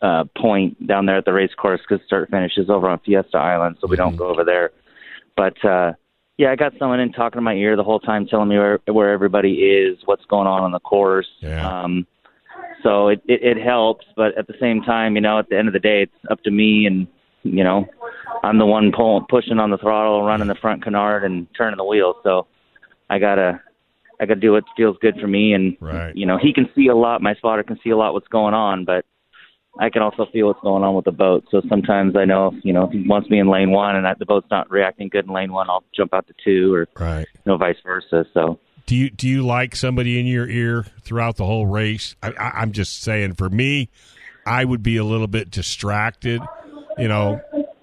uh 0.00 0.24
point 0.36 0.86
down 0.86 1.06
there 1.06 1.16
at 1.16 1.24
the 1.24 1.32
race 1.32 1.54
course 1.54 1.80
because 1.88 2.04
start 2.06 2.30
finish 2.30 2.58
is 2.58 2.68
over 2.68 2.88
on 2.88 2.98
fiesta 3.04 3.38
island 3.38 3.76
so 3.80 3.86
we 3.86 3.96
don't 3.96 4.16
go 4.16 4.26
over 4.28 4.44
there. 4.44 4.70
But 5.36 5.64
uh 5.64 5.92
yeah 6.38 6.50
i 6.50 6.56
got 6.56 6.72
someone 6.78 6.98
in 7.00 7.12
talking 7.12 7.38
to 7.38 7.42
my 7.42 7.54
ear 7.54 7.76
the 7.76 7.84
whole 7.84 8.00
time 8.00 8.26
telling 8.26 8.48
me 8.48 8.58
where 8.58 8.80
where 8.86 9.12
everybody 9.12 9.52
is 9.52 9.98
what's 10.06 10.24
going 10.26 10.46
on 10.46 10.62
on 10.62 10.72
the 10.72 10.80
course. 10.80 11.28
Yeah. 11.40 11.82
um 11.82 12.06
so 12.82 13.08
it, 13.08 13.22
it 13.26 13.56
it 13.56 13.62
helps 13.62 14.04
but 14.16 14.36
at 14.36 14.46
the 14.46 14.54
same 14.60 14.82
time 14.82 15.14
you 15.14 15.20
know 15.20 15.38
at 15.38 15.48
the 15.48 15.56
end 15.58 15.68
of 15.68 15.74
the 15.74 15.80
day 15.80 16.02
it's 16.02 16.30
up 16.30 16.42
to 16.42 16.50
me 16.50 16.86
and 16.86 17.06
you 17.44 17.62
know 17.62 17.86
i'm 18.42 18.58
the 18.58 18.66
one 18.66 18.92
pulling 18.92 19.24
pushing 19.28 19.58
on 19.58 19.70
the 19.70 19.78
throttle 19.78 20.24
running 20.24 20.48
the 20.48 20.54
front 20.56 20.82
canard 20.82 21.24
and 21.24 21.46
turning 21.56 21.76
the 21.76 21.84
wheel. 21.84 22.14
So 22.22 22.46
i 23.08 23.18
gotta 23.18 23.60
i 24.22 24.26
gotta 24.26 24.40
do 24.40 24.52
what 24.52 24.64
feels 24.76 24.96
good 25.00 25.16
for 25.20 25.26
me 25.26 25.52
and 25.52 25.76
Right. 25.80 26.14
you 26.16 26.26
know 26.26 26.38
he 26.38 26.52
can 26.52 26.68
see 26.74 26.86
a 26.88 26.94
lot 26.94 27.20
my 27.20 27.34
spotter 27.34 27.62
can 27.62 27.78
see 27.82 27.90
a 27.90 27.96
lot 27.96 28.14
what's 28.14 28.28
going 28.28 28.54
on 28.54 28.84
but 28.84 29.04
I 29.78 29.88
can 29.88 30.02
also 30.02 30.26
feel 30.30 30.48
what's 30.48 30.60
going 30.60 30.82
on 30.82 30.94
with 30.94 31.06
the 31.06 31.12
boat. 31.12 31.44
So 31.50 31.62
sometimes 31.66 32.14
I 32.14 32.26
know, 32.26 32.48
if, 32.48 32.62
you 32.62 32.74
know, 32.74 32.84
if 32.84 32.92
he 32.92 33.08
wants 33.08 33.30
me 33.30 33.38
in 33.38 33.48
lane 33.48 33.70
one 33.70 33.96
and 33.96 34.06
I, 34.06 34.12
the 34.18 34.26
boat's 34.26 34.48
not 34.50 34.70
reacting 34.70 35.08
good 35.08 35.24
in 35.26 35.32
lane 35.32 35.50
one, 35.50 35.70
I'll 35.70 35.84
jump 35.96 36.12
out 36.12 36.26
to 36.26 36.34
two, 36.44 36.74
or 36.74 36.88
right 36.98 37.26
you 37.32 37.40
know, 37.46 37.56
vice 37.56 37.78
versa. 37.82 38.26
So 38.34 38.58
do 38.86 38.96
you 38.96 39.10
do 39.10 39.28
you 39.28 39.44
like 39.44 39.74
somebody 39.74 40.18
in 40.18 40.26
your 40.26 40.46
ear 40.48 40.84
throughout 41.02 41.36
the 41.36 41.46
whole 41.46 41.66
race? 41.66 42.16
I, 42.22 42.32
I, 42.38 42.50
I'm 42.60 42.72
just 42.72 43.02
saying, 43.02 43.34
for 43.34 43.48
me, 43.48 43.88
I 44.46 44.64
would 44.64 44.82
be 44.82 44.96
a 44.96 45.04
little 45.04 45.26
bit 45.26 45.50
distracted, 45.50 46.42
you 46.98 47.08
know. 47.08 47.40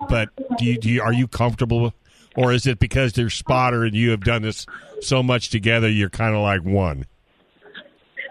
But 0.07 0.29
do 0.57 0.65
you, 0.65 0.77
do 0.77 0.89
you 0.89 1.01
are 1.01 1.13
you 1.13 1.27
comfortable, 1.27 1.93
or 2.35 2.53
is 2.53 2.67
it 2.67 2.79
because 2.79 3.13
they're 3.13 3.29
spotter 3.29 3.83
and 3.83 3.95
you 3.95 4.11
have 4.11 4.23
done 4.23 4.41
this 4.41 4.65
so 5.01 5.23
much 5.23 5.49
together, 5.49 5.89
you're 5.89 6.09
kind 6.09 6.35
of 6.35 6.41
like 6.41 6.63
one? 6.63 7.05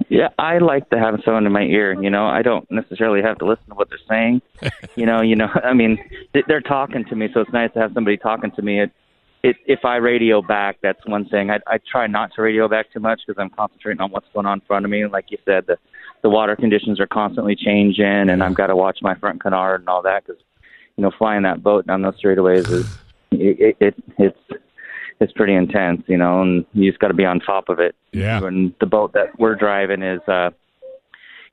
yeah, 0.09 0.29
I 0.39 0.59
like 0.59 0.89
to 0.91 0.99
have 0.99 1.21
someone 1.25 1.47
in 1.47 1.53
my 1.53 1.63
ear. 1.63 2.01
You 2.01 2.11
know, 2.11 2.27
I 2.27 2.43
don't 2.43 2.71
necessarily 2.71 3.23
have 3.23 3.39
to 3.39 3.47
listen 3.47 3.65
to 3.69 3.75
what 3.75 3.89
they're 3.89 3.99
saying. 4.09 4.43
you 4.97 5.07
know, 5.07 5.21
you 5.21 5.37
know, 5.37 5.49
I 5.63 5.75
mean, 5.75 5.99
they're 6.47 6.61
talking 6.61 7.05
to 7.07 7.17
me, 7.17 7.29
so 7.33 7.41
it's 7.41 7.53
nice 7.53 7.73
to 7.75 7.81
have 7.81 7.93
somebody 7.95 8.17
talking 8.17 8.51
to 8.53 8.63
me. 8.63 8.81
It, 8.81 8.93
it, 9.43 9.57
if 9.67 9.85
I 9.85 9.97
radio 9.97 10.43
back, 10.43 10.79
that's 10.83 11.05
one 11.07 11.29
thing. 11.29 11.51
I, 11.51 11.61
I 11.67 11.79
try 11.91 12.07
not 12.07 12.33
to 12.35 12.43
radio 12.43 12.69
back 12.69 12.93
too 12.93 13.01
much 13.01 13.21
because 13.27 13.41
I'm 13.41 13.51
concentrating 13.51 14.01
on 14.01 14.11
what's 14.11 14.27
going 14.33 14.47
on 14.47 14.59
in 14.59 14.67
front 14.67 14.85
of 14.85 14.91
me. 14.91 15.03
And 15.03 15.13
like 15.13 15.27
you 15.31 15.39
said, 15.45 15.67
the 15.67 15.79
the 16.23 16.29
water 16.29 16.57
conditions 16.57 16.99
are 16.99 17.07
constantly 17.07 17.55
changing, 17.55 18.05
and 18.05 18.43
I've 18.43 18.55
got 18.55 18.67
to 18.67 18.77
watch 18.77 18.99
my 19.03 19.15
front 19.15 19.41
canard 19.41 19.83
and 19.83 19.89
all 19.89 20.03
that 20.03 20.27
because 20.27 20.43
you 20.97 21.03
know 21.03 21.13
flying 21.17 21.43
that 21.43 21.63
boat 21.63 21.87
down 21.87 22.03
those 22.03 22.21
straightaways 22.21 22.69
is 22.69 22.99
it, 23.31 23.61
it, 23.61 23.77
it 23.81 24.05
it's 24.19 24.63
it's 25.21 25.33
pretty 25.33 25.55
intense, 25.55 26.03
you 26.07 26.17
know, 26.17 26.43
and 26.43 26.65
you 26.75 26.91
just 26.91 27.01
got 27.01 27.09
to 27.09 27.15
be 27.15 27.25
on 27.25 27.41
top 27.41 27.69
of 27.69 27.81
it. 27.81 27.95
Yeah. 28.13 28.45
And 28.45 28.75
the 28.81 28.87
boat 28.87 29.13
that 29.15 29.39
we're 29.39 29.57
driving 29.57 30.03
is, 30.03 30.21
uh, 30.29 30.51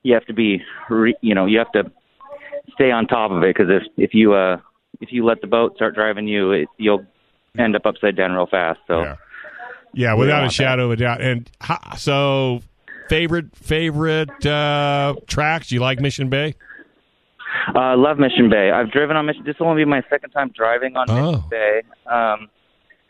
you 0.03 0.13
have 0.13 0.25
to 0.25 0.33
be, 0.33 0.61
re- 0.89 1.17
you 1.21 1.33
know, 1.33 1.47
you 1.47 1.57
have 1.57 1.71
to 1.71 1.91
stay 2.73 2.91
on 2.91 3.07
top 3.07 3.31
of 3.31 3.43
it 3.43 3.55
because 3.55 3.69
if 3.69 3.83
if 3.97 4.13
you 4.13 4.33
uh 4.33 4.57
if 5.01 5.11
you 5.11 5.25
let 5.25 5.41
the 5.41 5.47
boat 5.47 5.75
start 5.75 5.95
driving 5.95 6.27
you, 6.27 6.51
it, 6.51 6.67
you'll 6.77 7.05
end 7.57 7.75
up 7.75 7.85
upside 7.85 8.15
down 8.15 8.31
real 8.31 8.47
fast. 8.47 8.79
So 8.87 9.01
Yeah, 9.01 9.15
yeah, 9.93 10.13
without 10.13 10.45
a 10.45 10.49
shadow 10.49 10.85
of 10.85 10.91
a 10.91 10.95
doubt. 10.97 11.21
And 11.21 11.49
ha, 11.61 11.95
so, 11.97 12.61
favorite 13.09 13.55
favorite 13.55 14.45
uh, 14.45 15.15
tracks? 15.27 15.71
You 15.71 15.79
like 15.79 15.99
Mission 15.99 16.29
Bay? 16.29 16.55
Uh, 17.75 17.95
love 17.97 18.17
Mission 18.19 18.49
Bay. 18.49 18.71
I've 18.71 18.91
driven 18.91 19.15
on 19.17 19.25
Mission. 19.25 19.43
This 19.45 19.55
will 19.59 19.67
only 19.67 19.83
be 19.83 19.89
my 19.89 20.03
second 20.09 20.31
time 20.31 20.51
driving 20.55 20.95
on 20.95 21.09
Oh. 21.09 21.31
Mission 21.31 21.43
Bay. 21.49 21.81
Um, 22.05 22.49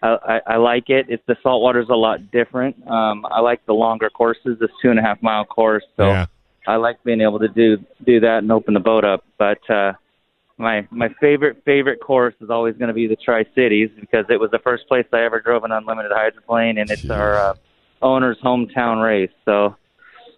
I, 0.04 0.18
I, 0.28 0.42
I 0.54 0.58
like 0.58 0.90
it. 0.90 1.06
It's 1.10 1.24
the 1.28 1.36
saltwater's 1.42 1.90
a 1.90 1.96
lot 1.96 2.32
different. 2.32 2.76
Um, 2.88 3.26
I 3.32 3.40
like 3.42 3.66
the 3.66 3.74
longer 3.74 4.10
courses. 4.10 4.58
This 4.60 4.70
two 4.82 4.90
and 4.90 5.00
a 5.00 5.02
half 5.02 5.22
mile 5.24 5.46
course. 5.46 5.84
So 5.98 6.08
Yeah. 6.08 6.26
I 6.68 6.78
like 6.78 7.04
being 7.04 7.22
able 7.22 7.40
to 7.40 7.48
do 7.48 7.78
do 8.06 8.20
that 8.22 8.40
and 8.40 8.52
open 8.52 8.74
the 8.74 8.80
boat 8.80 9.04
up. 9.06 9.24
But 9.38 9.60
uh, 9.70 9.94
my 10.58 10.88
my 10.90 11.10
favorite 11.22 11.62
favorite 11.64 12.00
course 12.02 12.34
is 12.42 12.50
always 12.50 12.76
going 12.76 12.88
to 12.88 12.94
be 12.94 13.06
the 13.08 13.16
Tri 13.16 13.46
Cities 13.54 13.90
because 14.00 14.26
it 14.30 14.40
was 14.40 14.50
the 14.52 14.60
first 14.60 14.88
place 14.88 15.06
I 15.14 15.24
ever 15.24 15.40
drove 15.40 15.64
an 15.64 15.72
unlimited 15.72 16.12
hydroplane, 16.14 16.78
and 16.80 16.90
it's 16.90 17.08
our 17.10 17.36
uh, 17.36 17.54
owner's 18.02 18.38
hometown 18.44 19.04
race. 19.04 19.30
So 19.46 19.76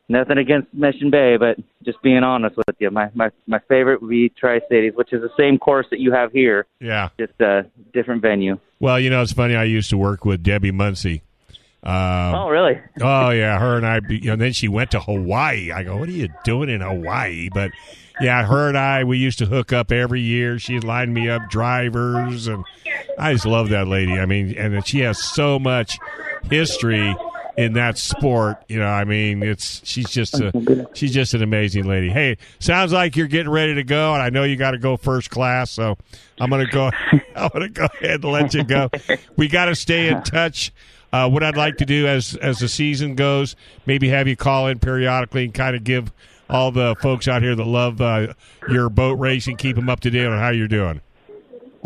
nothing 0.10 0.38
against 0.38 0.74
Mission 0.74 1.10
Bay, 1.10 1.38
but 1.38 1.58
just 1.84 2.02
being 2.02 2.24
honest 2.24 2.58
with 2.58 2.76
you, 2.80 2.90
my 2.92 3.10
my 3.14 3.30
my 3.48 3.60
favorite 3.68 4.02
would 4.02 4.10
be 4.10 4.30
Tri 4.30 4.60
Cities, 4.70 4.94
which 4.96 5.14
is 5.14 5.22
the 5.22 5.30
same 5.38 5.58
course 5.58 5.86
that 5.92 6.00
you 6.00 6.12
have 6.12 6.32
here, 6.32 6.66
Yeah. 6.80 7.10
just 7.20 7.40
a 7.42 7.66
different 7.94 8.22
venue. 8.22 8.58
Well, 8.80 9.00
you 9.00 9.10
know, 9.10 9.22
it's 9.22 9.34
funny. 9.34 9.56
I 9.56 9.64
used 9.64 9.90
to 9.90 9.98
work 9.98 10.24
with 10.26 10.44
Debbie 10.44 10.72
Muncie. 10.72 11.24
Um, 11.84 12.36
oh, 12.36 12.50
really? 12.50 12.80
Oh 13.02 13.30
yeah, 13.30 13.58
her 13.60 13.78
and 13.78 13.86
I. 13.86 14.00
You 14.10 14.32
know, 14.32 14.36
then 14.36 14.52
she 14.54 14.68
went 14.68 14.92
to 14.92 15.00
Hawaii. 15.00 15.72
I 15.72 15.84
go, 15.84 15.96
what 15.98 16.10
are 16.10 16.12
you 16.12 16.28
doing 16.44 16.70
in 16.70 16.82
Hawaii? 16.82 17.50
But 17.54 17.72
yeah, 18.20 18.46
her 18.46 18.68
and 18.68 18.78
I, 18.78 19.04
we 19.04 19.18
used 19.20 19.40
to 19.40 19.46
hook 19.46 19.72
up 19.72 19.92
every 19.92 20.22
year. 20.22 20.58
She'd 20.60 20.84
line 20.84 21.14
me 21.14 21.30
up 21.30 21.50
drivers, 21.50 22.48
and 22.48 22.66
I 23.18 23.34
just 23.34 23.46
love 23.46 23.70
that 23.70 23.88
lady. 23.88 24.14
I 24.14 24.26
mean, 24.26 24.58
and 24.58 24.86
she 24.86 25.00
has 25.02 25.24
so 25.24 25.60
much 25.60 25.98
history 26.50 27.16
in 27.58 27.74
that 27.74 27.98
sport. 27.98 28.64
You 28.68 28.80
know, 28.80 28.86
I 28.88 29.04
mean, 29.04 29.42
it's 29.44 29.82
she's 29.84 30.10
just 30.10 30.36
a 30.36 30.88
she's 30.94 31.12
just 31.14 31.34
an 31.34 31.42
amazing 31.42 31.86
lady. 31.86 32.10
Hey, 32.10 32.38
sounds 32.60 32.94
like 32.94 33.16
you're 33.16 33.28
getting 33.28 33.52
ready 33.52 33.76
to 33.76 33.84
go, 33.84 34.14
and 34.14 34.22
I 34.22 34.30
know 34.30 34.44
you 34.44 34.56
got 34.56 34.72
to 34.72 34.78
go 34.78 34.96
first 34.96 35.30
class, 35.30 35.72
so 35.72 35.98
I'm 36.40 36.50
gonna 36.50 36.70
go. 36.70 36.92
I'm 37.36 37.50
gonna 37.52 37.70
go 37.70 37.86
ahead 37.86 38.24
and 38.24 38.32
let 38.32 38.54
you 38.54 38.64
go. 38.64 38.90
We 39.36 39.48
got 39.48 39.66
to 39.66 39.76
stay 39.76 40.08
in 40.08 40.22
touch. 40.24 40.72
Uh, 41.12 41.30
what 41.30 41.42
I'd 41.42 41.58
like 41.58 41.78
to 41.78 41.86
do 41.86 42.06
as 42.06 42.36
as 42.36 42.60
the 42.60 42.68
season 42.68 43.16
goes, 43.16 43.56
maybe 43.86 44.10
have 44.10 44.28
you 44.28 44.36
call 44.36 44.68
in 44.68 44.80
periodically 44.80 45.46
and 45.46 45.54
kind 45.54 45.76
of 45.76 45.84
give 45.84 46.12
all 46.50 46.72
the 46.72 46.96
folks 47.02 47.28
out 47.28 47.42
here 47.42 47.56
that 47.56 47.66
love 47.66 48.00
uh, 48.00 48.34
your 48.70 48.90
boat 48.90 49.20
racing, 49.20 49.58
keep 49.58 49.76
them 49.76 49.90
up 49.90 50.00
to 50.02 50.10
date 50.10 50.28
on 50.28 50.38
how 50.38 50.50
you're 50.50 50.68
doing. 50.68 51.02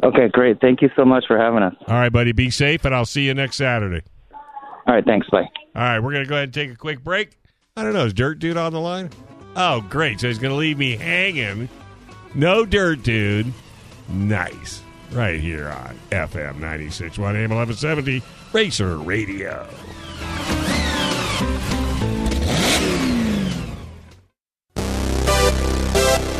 Okay, 0.03 0.29
great. 0.29 0.59
Thank 0.59 0.81
you 0.81 0.89
so 0.95 1.05
much 1.05 1.25
for 1.27 1.37
having 1.37 1.61
us. 1.61 1.75
All 1.87 1.95
right, 1.95 2.11
buddy. 2.11 2.31
Be 2.31 2.49
safe, 2.49 2.83
and 2.85 2.93
I'll 2.93 3.05
see 3.05 3.25
you 3.25 3.33
next 3.33 3.57
Saturday. 3.57 4.01
All 4.87 4.95
right, 4.95 5.05
thanks. 5.05 5.29
Bye. 5.29 5.39
All 5.75 5.81
right, 5.81 5.99
we're 5.99 6.11
going 6.11 6.23
to 6.23 6.29
go 6.29 6.35
ahead 6.35 6.45
and 6.45 6.53
take 6.53 6.71
a 6.71 6.75
quick 6.75 7.03
break. 7.03 7.37
I 7.77 7.83
don't 7.83 7.93
know. 7.93 8.05
Is 8.05 8.13
Dirt 8.13 8.39
Dude 8.39 8.57
on 8.57 8.73
the 8.73 8.79
line? 8.79 9.09
Oh, 9.55 9.81
great. 9.89 10.19
So 10.19 10.27
he's 10.27 10.39
going 10.39 10.51
to 10.51 10.57
leave 10.57 10.77
me 10.77 10.95
hanging. 10.95 11.69
No 12.33 12.65
Dirt 12.65 13.03
Dude. 13.03 13.51
Nice. 14.09 14.81
Right 15.11 15.39
here 15.39 15.69
on 15.69 15.97
FM 16.09 16.59
96.1 16.59 17.17
AM 17.35 17.49
1170 17.51 18.21
Racer 18.53 18.97
Radio. 18.97 19.67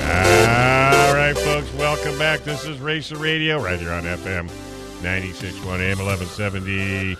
All 0.03 1.13
right, 1.15 1.33
folks, 1.35 1.71
welcome 1.73 2.17
back. 2.17 2.41
This 2.41 2.65
is 2.65 2.79
Racer 2.79 3.15
Radio 3.17 3.61
right 3.61 3.79
here 3.79 3.91
on 3.91 4.03
FM 4.03 4.49
96.1 5.01 5.79
AM 5.79 5.97
1170. 5.99 7.17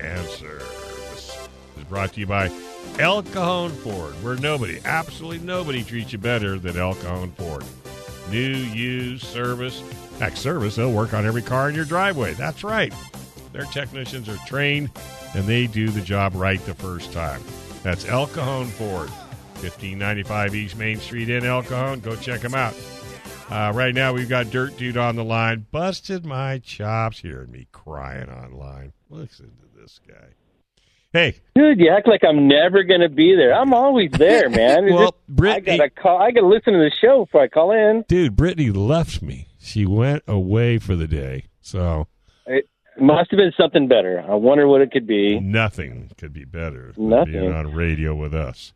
Answer. 0.00 0.58
This 0.58 1.48
is 1.76 1.84
brought 1.84 2.14
to 2.14 2.20
you 2.20 2.26
by 2.26 2.50
El 2.98 3.22
Cajon 3.22 3.70
Ford, 3.70 4.12
where 4.22 4.36
nobody, 4.36 4.80
absolutely 4.84 5.38
nobody 5.38 5.84
treats 5.84 6.12
you 6.12 6.18
better 6.18 6.58
than 6.58 6.76
El 6.76 6.94
Cajon 6.94 7.32
Ford. 7.32 7.64
New, 8.30 8.38
used, 8.38 9.24
service. 9.24 9.82
Heck, 10.18 10.36
service, 10.36 10.76
they'll 10.76 10.92
work 10.92 11.14
on 11.14 11.26
every 11.26 11.42
car 11.42 11.68
in 11.68 11.74
your 11.74 11.84
driveway. 11.84 12.34
That's 12.34 12.62
right. 12.62 12.92
Their 13.52 13.64
technicians 13.64 14.28
are 14.28 14.36
trained 14.46 14.90
and 15.34 15.46
they 15.46 15.66
do 15.66 15.88
the 15.88 16.00
job 16.00 16.34
right 16.34 16.64
the 16.66 16.74
first 16.74 17.12
time. 17.12 17.42
That's 17.82 18.04
El 18.06 18.26
Cajon 18.26 18.66
Ford, 18.66 19.08
1595 19.60 20.54
East 20.54 20.76
Main 20.76 20.98
Street 20.98 21.28
in 21.28 21.44
El 21.44 21.62
Cajon. 21.62 22.00
Go 22.00 22.16
check 22.16 22.40
them 22.40 22.54
out. 22.54 22.74
Uh, 23.50 23.72
right 23.74 23.94
now, 23.94 24.12
we've 24.12 24.28
got 24.28 24.50
Dirt 24.50 24.76
Dude 24.76 24.96
on 24.96 25.16
the 25.16 25.24
line. 25.24 25.66
Busted 25.72 26.24
my 26.24 26.58
chops. 26.58 27.20
Hearing 27.20 27.50
me 27.50 27.66
crying 27.72 28.28
online. 28.28 28.92
Listen 29.08 29.50
to 29.60 29.69
this 29.80 30.00
guy. 30.06 30.28
Hey, 31.12 31.36
Dude, 31.56 31.80
you 31.80 31.90
act 31.90 32.06
like 32.06 32.22
I'm 32.24 32.46
never 32.46 32.84
going 32.84 33.00
to 33.00 33.08
be 33.08 33.34
there. 33.34 33.52
I'm 33.52 33.74
always 33.74 34.10
there, 34.12 34.48
man. 34.60 34.92
Well, 34.92 35.16
just- 35.34 35.44
I 35.56 35.60
gotta 35.60 35.90
call. 35.90 36.22
I 36.22 36.30
gotta 36.30 36.46
listen 36.46 36.72
to 36.72 36.78
the 36.78 36.92
show 37.00 37.24
before 37.24 37.42
I 37.42 37.48
call 37.48 37.72
in. 37.72 38.04
dude, 38.08 38.36
Brittany 38.36 38.70
left 38.70 39.20
me. 39.20 39.48
She 39.58 39.84
went 39.86 40.22
away 40.28 40.78
for 40.78 40.94
the 40.94 41.08
day. 41.08 41.46
So 41.60 42.06
It 42.46 42.68
must 43.00 43.30
have 43.32 43.38
been 43.38 43.52
something 43.58 43.88
better. 43.88 44.24
I 44.28 44.34
wonder 44.34 44.68
what 44.68 44.80
it 44.82 44.90
could 44.92 45.06
be. 45.06 45.40
nothing 45.40 46.10
could 46.16 46.32
be 46.32 46.44
better 46.44 46.92
than 46.96 47.08
Nothing. 47.08 47.32
being 47.32 47.52
on 47.52 47.74
radio 47.74 48.14
with 48.14 48.32
us. 48.34 48.72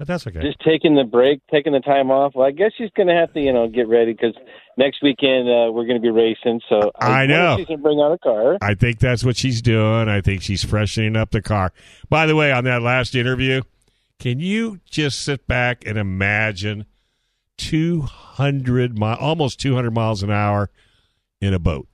But 0.00 0.06
that's 0.08 0.26
okay. 0.26 0.40
Just 0.40 0.58
taking 0.60 0.94
the 0.94 1.04
break, 1.04 1.42
taking 1.50 1.74
the 1.74 1.80
time 1.80 2.10
off. 2.10 2.32
Well, 2.34 2.46
I 2.46 2.52
guess 2.52 2.72
she's 2.78 2.88
going 2.96 3.08
to 3.08 3.14
have 3.14 3.34
to, 3.34 3.40
you 3.40 3.52
know, 3.52 3.68
get 3.68 3.86
ready 3.86 4.12
because 4.12 4.34
next 4.78 5.02
weekend 5.02 5.46
uh, 5.46 5.70
we're 5.70 5.84
going 5.84 5.96
to 5.96 6.00
be 6.00 6.08
racing. 6.08 6.62
So 6.70 6.90
I 6.98 7.24
if 7.24 7.28
know. 7.28 7.56
she's 7.58 7.66
going 7.66 7.80
to 7.80 7.82
bring 7.82 8.00
out 8.00 8.10
a 8.10 8.16
car. 8.16 8.56
I 8.62 8.72
think 8.72 8.98
that's 8.98 9.22
what 9.22 9.36
she's 9.36 9.60
doing. 9.60 10.08
I 10.08 10.22
think 10.22 10.40
she's 10.40 10.64
freshening 10.64 11.16
up 11.16 11.32
the 11.32 11.42
car. 11.42 11.74
By 12.08 12.24
the 12.24 12.34
way, 12.34 12.50
on 12.50 12.64
that 12.64 12.80
last 12.80 13.14
interview, 13.14 13.60
can 14.18 14.40
you 14.40 14.80
just 14.88 15.20
sit 15.20 15.46
back 15.46 15.84
and 15.84 15.98
imagine 15.98 16.86
200 17.58 18.98
mi- 18.98 19.04
almost 19.04 19.60
200 19.60 19.90
miles 19.92 20.22
an 20.22 20.30
hour 20.30 20.70
in 21.42 21.52
a 21.52 21.58
boat 21.58 21.86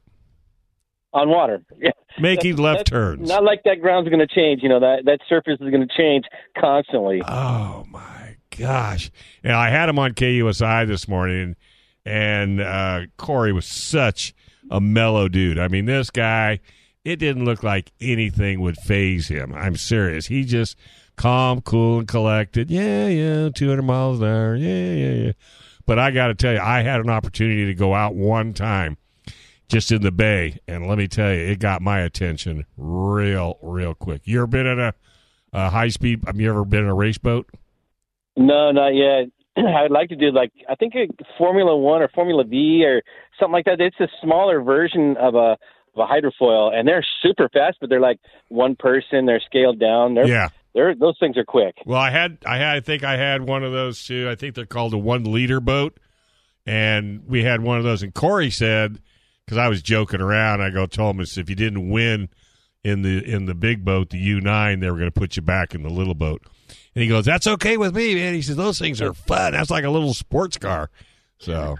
on 1.13 1.29
water. 1.29 1.61
Yeah. 1.79 1.91
Making 2.21 2.57
left 2.57 2.79
That's 2.79 2.91
turns? 2.91 3.29
Not 3.29 3.45
like 3.45 3.63
that 3.65 3.81
ground's 3.81 4.09
going 4.09 4.27
to 4.27 4.35
change. 4.35 4.63
You 4.63 4.69
know 4.69 4.81
that 4.81 5.05
that 5.05 5.21
surface 5.29 5.59
is 5.61 5.71
going 5.71 5.87
to 5.87 5.97
change 5.97 6.25
constantly. 6.59 7.23
Oh 7.27 7.85
my 7.89 8.37
gosh! 8.57 9.11
And 9.43 9.53
I 9.53 9.71
had 9.71 9.89
him 9.89 9.99
on 9.99 10.13
KUSI 10.13 10.87
this 10.87 11.09
morning, 11.09 11.57
and 12.05 12.61
uh, 12.61 13.03
Corey 13.17 13.53
was 13.53 13.67
such 13.67 14.35
a 14.71 14.81
mellow 14.81 15.29
dude. 15.29 15.59
I 15.59 15.69
mean, 15.69 15.87
this 15.87 16.11
guy, 16.11 16.61
it 17.05 17.17
didn't 17.17 17.45
look 17.45 17.63
like 17.63 17.93
anything 18.01 18.61
would 18.61 18.77
phase 18.77 19.29
him. 19.29 19.55
I'm 19.55 19.77
serious. 19.77 20.27
He 20.27 20.45
just 20.45 20.77
calm, 21.17 21.61
cool, 21.61 21.99
and 21.99 22.09
collected. 22.09 22.71
Yeah, 22.71 23.09
yeah, 23.09 23.49
200 23.55 23.83
miles 23.83 24.21
an 24.21 24.27
hour. 24.27 24.57
Yeah, 24.57 24.93
yeah, 24.93 25.25
yeah. 25.25 25.33
But 25.87 25.99
I 25.99 26.11
got 26.11 26.29
to 26.29 26.35
tell 26.35 26.53
you, 26.53 26.61
I 26.61 26.83
had 26.83 27.01
an 27.01 27.11
opportunity 27.11 27.67
to 27.67 27.75
go 27.75 27.95
out 27.95 28.15
one 28.15 28.53
time 28.53 28.97
just 29.69 29.91
in 29.93 30.03
the 30.03 30.13
bay, 30.13 30.59
and 30.69 30.87
let 30.87 30.99
me 30.99 31.09
tell 31.09 31.33
you, 31.33 31.41
it 31.41 31.59
got 31.59 31.83
my 31.83 32.01
attention 32.01 32.67
real, 32.77 33.59
real 33.63 33.95
quick. 33.95 34.23
You 34.25 34.39
ever 34.39 34.47
been 34.47 34.67
in 34.67 34.79
a, 34.79 34.95
a 35.53 35.71
high 35.71 35.89
speed? 35.89 36.23
Have 36.27 36.41
you 36.41 36.49
ever 36.51 36.65
been 36.65 36.81
in 36.85 36.89
a 36.89 36.95
race 36.95 37.19
boat? 37.19 37.49
No, 38.37 38.71
not 38.71 38.89
yet. 38.95 39.27
I'd 39.57 39.91
like 39.91 40.11
to 40.11 40.17
do 40.17 40.31
like 40.31 40.53
I 40.69 40.75
think 40.75 40.95
a 40.95 41.09
Formula 41.39 41.77
One 41.77 42.03
or 42.03 42.09
Formula 42.09 42.45
V 42.45 42.85
or 42.85 43.03
something 43.41 43.53
like 43.53 43.65
that. 43.65 43.81
It's 43.81 43.99
a 44.01 44.09
smaller 44.23 44.61
version 44.63 45.17
of 45.17 45.35
a 45.35 45.57
of 45.97 45.97
a 45.97 46.07
hydrofoil, 46.07 46.75
and 46.75 46.87
they're 46.87 47.05
super 47.23 47.49
fast, 47.49 47.79
but 47.81 47.89
they're 47.89 48.01
like 48.01 48.21
one 48.49 48.77
person. 48.77 49.25
They're 49.27 49.41
scaled 49.45 49.81
down. 49.81 50.15
They're 50.15 50.29
Yeah. 50.29 50.49
they're 50.75 50.95
those 50.95 51.17
things 51.19 51.39
are 51.39 51.45
quick. 51.45 51.77
Well, 51.87 51.99
I 51.99 52.11
had, 52.11 52.37
I 52.47 52.59
had, 52.59 52.77
I 52.77 52.81
think 52.81 53.03
I 53.03 53.17
had 53.17 53.43
one 53.49 53.65
of 53.65 53.73
those 53.73 54.05
too. 54.05 54.29
I 54.31 54.35
think 54.35 54.55
they're 54.55 54.67
called 54.67 54.93
a 54.93 54.99
one 54.99 55.25
liter 55.25 55.59
boat, 55.61 55.99
and 56.67 57.23
we 57.27 57.43
had 57.43 57.63
one 57.63 57.79
of 57.79 57.85
those. 57.85 58.03
And 58.03 58.13
Corey 58.13 58.51
said, 58.51 59.01
because 59.47 59.59
I 59.59 59.69
was 59.69 59.81
joking 59.83 60.21
around, 60.21 60.61
I 60.61 60.71
go 60.71 60.87
told 60.87 61.17
him 61.17 61.23
if 61.23 61.37
you 61.49 61.55
didn't 61.57 61.89
win 61.89 62.29
in 62.85 63.03
the 63.03 63.25
in 63.25 63.47
the 63.47 63.55
big 63.55 63.85
boat, 63.85 64.11
the 64.11 64.19
U 64.19 64.41
nine, 64.41 64.81
they 64.81 64.91
were 64.91 64.99
going 64.99 65.11
to 65.11 65.19
put 65.21 65.37
you 65.37 65.43
back 65.43 65.75
in 65.75 65.83
the 65.83 65.91
little 65.91 66.15
boat. 66.15 66.43
And 66.95 67.03
he 67.03 67.09
goes, 67.09 67.25
"That's 67.25 67.47
okay 67.47 67.77
with 67.77 67.95
me, 67.95 68.15
man." 68.15 68.35
He 68.35 68.43
says, 68.43 68.57
"Those 68.57 68.79
things 68.79 69.01
are 69.03 69.13
fun. 69.13 69.53
That's 69.53 69.71
like 69.71 69.85
a 69.85 69.91
little 69.91 70.15
sports 70.15 70.57
car." 70.57 70.91
So, 71.39 71.77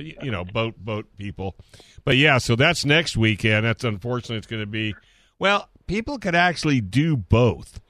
you 0.00 0.30
know, 0.30 0.44
boat 0.44 0.74
boat 0.76 1.06
people. 1.16 1.56
But 2.04 2.16
yeah, 2.16 2.38
so 2.38 2.56
that's 2.56 2.84
next 2.84 3.16
weekend. 3.16 3.64
That's 3.64 3.84
unfortunately 3.84 4.36
it's 4.38 4.46
going 4.46 4.62
to 4.62 4.66
be. 4.66 4.94
Well, 5.38 5.68
people 5.86 6.18
could 6.18 6.34
actually 6.34 6.80
do 6.80 7.16
both. 7.16 7.80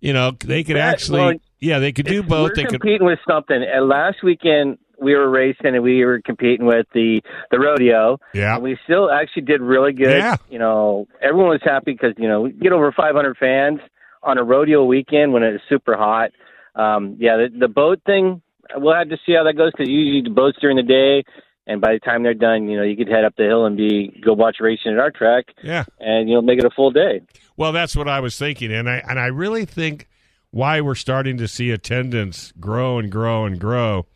You 0.00 0.12
know, 0.12 0.32
they 0.32 0.62
could 0.64 0.76
actually. 0.76 1.20
well, 1.20 1.32
yeah, 1.60 1.78
they 1.78 1.92
could 1.92 2.06
do 2.06 2.22
both. 2.22 2.50
We're 2.50 2.54
They 2.56 2.64
could. 2.64 2.80
competing 2.80 3.06
with 3.06 3.18
something. 3.26 3.56
And 3.62 3.88
last 3.88 4.22
weekend 4.22 4.78
we 5.00 5.14
were 5.14 5.28
racing 5.28 5.66
and 5.74 5.82
we 5.82 6.04
were 6.04 6.20
competing 6.24 6.66
with 6.66 6.86
the 6.94 7.20
the 7.50 7.58
rodeo. 7.58 8.18
Yeah. 8.34 8.54
And 8.54 8.62
we 8.62 8.78
still 8.84 9.10
actually 9.10 9.42
did 9.42 9.60
really 9.60 9.92
good. 9.92 10.16
Yeah. 10.18 10.36
You 10.50 10.58
know, 10.58 11.06
everyone 11.22 11.50
was 11.50 11.60
happy 11.62 11.92
because 11.92 12.14
you 12.18 12.28
know 12.28 12.42
we 12.42 12.52
get 12.52 12.72
over 12.72 12.92
500 12.92 13.36
fans 13.36 13.80
on 14.22 14.38
a 14.38 14.42
rodeo 14.44 14.84
weekend 14.84 15.32
when 15.32 15.42
it's 15.42 15.62
super 15.68 15.96
hot. 15.96 16.30
Um, 16.74 17.16
yeah, 17.18 17.36
the, 17.36 17.48
the 17.60 17.68
boat 17.68 18.00
thing. 18.06 18.42
We'll 18.74 18.94
have 18.96 19.08
to 19.10 19.16
see 19.24 19.32
how 19.34 19.44
that 19.44 19.54
goes 19.56 19.70
because 19.72 19.88
usually 19.88 20.22
the 20.22 20.34
boats 20.34 20.58
during 20.60 20.76
the 20.76 20.82
day, 20.82 21.24
and 21.68 21.80
by 21.80 21.92
the 21.92 22.00
time 22.00 22.24
they're 22.24 22.34
done, 22.34 22.68
you 22.68 22.76
know, 22.76 22.82
you 22.82 22.96
could 22.96 23.06
head 23.08 23.24
up 23.24 23.34
the 23.36 23.44
hill 23.44 23.64
and 23.64 23.76
be 23.76 24.20
go 24.24 24.32
watch 24.32 24.56
racing 24.60 24.92
at 24.92 24.98
our 24.98 25.12
track, 25.12 25.44
Yeah. 25.62 25.84
and 26.00 26.28
you 26.28 26.34
know, 26.34 26.42
make 26.42 26.58
it 26.58 26.64
a 26.64 26.70
full 26.70 26.90
day. 26.90 27.20
Well, 27.56 27.70
that's 27.72 27.94
what 27.94 28.08
I 28.08 28.18
was 28.20 28.36
thinking, 28.36 28.72
and 28.72 28.90
I 28.90 29.02
and 29.08 29.20
I 29.20 29.26
really 29.26 29.64
think 29.66 30.08
why 30.50 30.80
we're 30.80 30.94
starting 30.96 31.36
to 31.36 31.46
see 31.46 31.70
attendance 31.70 32.52
grow 32.58 32.98
and 32.98 33.10
grow 33.12 33.44
and 33.44 33.58
grow, 33.60 34.06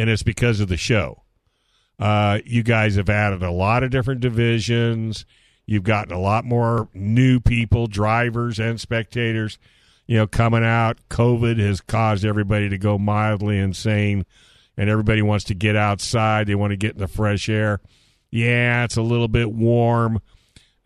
and 0.00 0.08
it's 0.08 0.22
because 0.22 0.60
of 0.60 0.68
the 0.68 0.78
show. 0.78 1.24
Uh, 1.98 2.38
you 2.46 2.62
guys 2.62 2.96
have 2.96 3.10
added 3.10 3.42
a 3.42 3.50
lot 3.50 3.82
of 3.82 3.90
different 3.90 4.22
divisions. 4.22 5.26
You've 5.66 5.82
gotten 5.82 6.14
a 6.14 6.18
lot 6.18 6.46
more 6.46 6.88
new 6.94 7.38
people, 7.38 7.86
drivers 7.86 8.58
and 8.58 8.80
spectators. 8.80 9.58
You 10.06 10.16
know, 10.16 10.26
coming 10.26 10.64
out. 10.64 10.98
COVID 11.10 11.58
has 11.58 11.82
caused 11.82 12.24
everybody 12.24 12.70
to 12.70 12.78
go 12.78 12.96
mildly 12.96 13.58
insane, 13.58 14.24
and 14.74 14.88
everybody 14.88 15.20
wants 15.20 15.44
to 15.44 15.54
get 15.54 15.76
outside. 15.76 16.46
They 16.46 16.54
want 16.54 16.70
to 16.70 16.78
get 16.78 16.94
in 16.94 16.98
the 16.98 17.06
fresh 17.06 17.50
air. 17.50 17.80
Yeah, 18.30 18.84
it's 18.84 18.96
a 18.96 19.02
little 19.02 19.28
bit 19.28 19.52
warm 19.52 20.20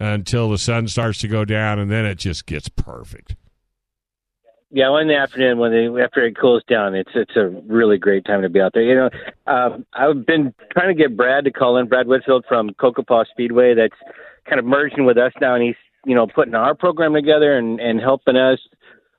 until 0.01 0.51
the 0.51 0.59
sun 0.59 0.89
starts 0.89 1.21
to 1.21 1.29
go 1.29 1.45
down, 1.45 1.79
and 1.79 1.89
then 1.89 2.05
it 2.05 2.17
just 2.17 2.47
gets 2.47 2.69
perfect. 2.69 3.37
Yeah, 4.75 4.89
well, 4.89 4.99
in 4.99 5.07
the 5.07 5.15
afternoon 5.15 5.59
when 5.59 5.71
they 5.71 6.03
after 6.03 6.27
it 6.27 6.37
cools 6.37 6.65
down, 6.69 6.97
it's 6.97 7.13
it's 7.15 7.37
a 7.37 7.47
really 7.47 7.97
great 7.97 8.25
time 8.25 8.43
to 8.43 8.49
be 8.49 8.61
out 8.61 8.73
there. 8.75 8.83
You 8.83 8.97
know, 8.97 9.11
um, 9.47 9.87
I've 9.93 10.27
been 10.27 10.53
trying 10.73 10.89
to 10.89 11.01
get 11.01 11.17
Brad 11.17 11.45
to 11.45 11.53
call 11.53 11.77
in, 11.77 11.87
Brad 11.87 12.09
Whitfield 12.09 12.45
from 12.49 12.71
Cocopah 12.71 13.27
Speedway, 13.31 13.75
that's 13.75 13.95
kind 14.49 14.59
of 14.59 14.65
merging 14.65 15.05
with 15.05 15.17
us 15.17 15.31
now, 15.41 15.55
and 15.55 15.63
he's 15.63 15.77
you 16.05 16.17
know 16.17 16.27
putting 16.27 16.57
our 16.57 16.75
program 16.75 17.15
together 17.15 17.57
and 17.57 17.79
and 17.79 18.01
helping 18.01 18.35
us 18.35 18.59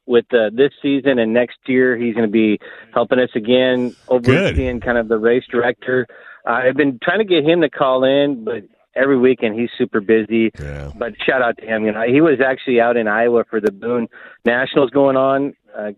with 0.06 0.26
uh, 0.34 0.50
this 0.52 0.72
season 0.82 1.20
and 1.20 1.34
next 1.34 1.60
year. 1.68 1.96
He's 1.96 2.16
going 2.16 2.28
to 2.28 2.32
be 2.32 2.60
helping 2.94 3.20
us 3.20 3.30
again, 3.34 3.96
overseeing 4.10 4.82
kind 4.82 4.98
of 4.98 5.08
the 5.08 5.18
race 5.18 5.46
director. 5.50 6.06
Uh, 6.46 6.52
I've 6.52 6.76
been 6.76 7.00
trying 7.02 7.20
to 7.20 7.26
get 7.26 7.46
him 7.46 7.62
to 7.62 7.70
call 7.70 8.04
in, 8.04 8.44
but 8.44 8.66
every 8.96 9.18
weekend 9.18 9.60
he's 9.60 9.70
super 9.78 10.02
busy. 10.02 10.52
Yeah. 10.60 10.92
But 10.96 11.14
shout 11.26 11.42
out 11.42 11.58
to 11.58 11.66
him. 11.66 11.86
You 11.86 11.92
know, 11.92 12.04
he 12.08 12.22
was 12.22 12.40
actually 12.46 12.80
out 12.80 12.98
in 12.98 13.08
Iowa 13.08 13.44
for 13.50 13.60
the 13.60 13.72
Boone 13.72 14.08
Nationals 14.46 14.90
going 14.92 15.18
on. 15.18 15.54
Uh, 15.78 15.92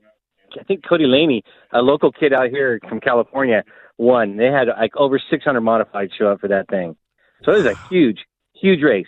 I 0.60 0.63
think 0.63 0.84
Cody 0.88 1.06
Laney, 1.06 1.44
a 1.74 1.82
local 1.82 2.12
kid 2.12 2.34
out 2.34 2.50
here 2.50 2.80
from 2.88 3.00
California, 3.00 3.63
won. 3.98 4.38
They 4.38 4.46
had 4.48 4.68
like 4.68 4.96
over 4.96 5.20
600 5.30 5.62
modified 5.62 6.10
show 6.18 6.27
up 6.27 6.39
for 6.39 6.48
that 6.48 6.68
thing. 6.70 6.96
So 7.44 7.51
it 7.51 7.58
was 7.58 7.66
a 7.66 7.75
huge, 7.89 8.20
huge 8.54 8.82
race 8.82 9.06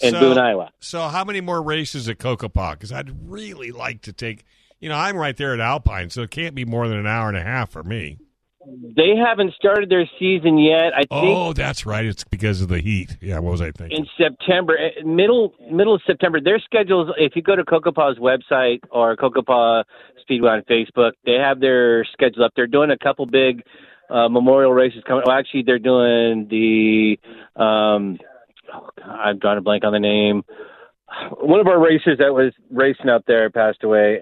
in 0.00 0.12
So- 0.12 0.20
Boone, 0.20 0.38
Iowa. 0.38 0.70
So, 0.80 1.02
how 1.02 1.24
many 1.24 1.40
more 1.40 1.62
races 1.62 2.08
at 2.08 2.18
Cocopah? 2.18 2.72
Because 2.72 2.92
I'd 2.92 3.30
really 3.30 3.70
like 3.70 4.02
to 4.02 4.12
take. 4.12 4.44
You 4.80 4.88
know, 4.88 4.96
I'm 4.96 5.16
right 5.16 5.36
there 5.36 5.54
at 5.54 5.60
Alpine, 5.60 6.10
so 6.10 6.22
it 6.22 6.30
can't 6.30 6.54
be 6.54 6.64
more 6.64 6.88
than 6.88 6.98
an 6.98 7.06
hour 7.06 7.28
and 7.28 7.36
a 7.38 7.42
half 7.42 7.70
for 7.70 7.82
me. 7.82 8.18
They 8.96 9.16
haven't 9.16 9.54
started 9.54 9.88
their 9.90 10.08
season 10.18 10.58
yet. 10.58 10.92
I 10.94 11.00
think 11.00 11.08
Oh, 11.12 11.52
that's 11.52 11.84
right. 11.86 12.04
It's 12.04 12.24
because 12.24 12.60
of 12.60 12.68
the 12.68 12.80
heat. 12.80 13.16
Yeah, 13.20 13.38
what 13.38 13.52
was 13.52 13.60
I 13.60 13.70
thinking? 13.70 13.98
in 13.98 14.06
September, 14.16 14.76
eh, 14.78 15.02
middle 15.04 15.54
middle 15.70 15.94
of 15.94 16.02
September. 16.06 16.40
Their 16.40 16.58
schedules. 16.58 17.10
If 17.18 17.36
you 17.36 17.42
go 17.42 17.56
to 17.56 17.64
Cocopah's 17.64 18.18
website 18.18 18.80
or 18.90 19.16
Cocopah 19.16 19.84
Speedway 20.22 20.50
on 20.50 20.62
Facebook, 20.62 21.12
they 21.24 21.34
have 21.34 21.60
their 21.60 22.04
schedule 22.12 22.44
up. 22.44 22.52
They're 22.56 22.66
doing 22.66 22.90
a 22.90 22.98
couple 22.98 23.26
big 23.26 23.62
uh, 24.10 24.28
memorial 24.28 24.72
races 24.72 25.02
coming. 25.06 25.24
Well, 25.26 25.36
actually, 25.36 25.62
they're 25.64 25.78
doing 25.78 26.46
the. 26.48 27.16
Um, 27.60 28.18
oh 28.72 28.88
God, 28.98 29.06
I'm 29.08 29.38
drawing 29.38 29.58
a 29.58 29.62
blank 29.62 29.84
on 29.84 29.92
the 29.92 29.98
name. 30.00 30.44
One 31.40 31.60
of 31.60 31.66
our 31.66 31.78
racers 31.80 32.18
that 32.18 32.32
was 32.34 32.52
racing 32.70 33.08
out 33.08 33.24
there 33.26 33.48
passed 33.50 33.84
away. 33.84 34.20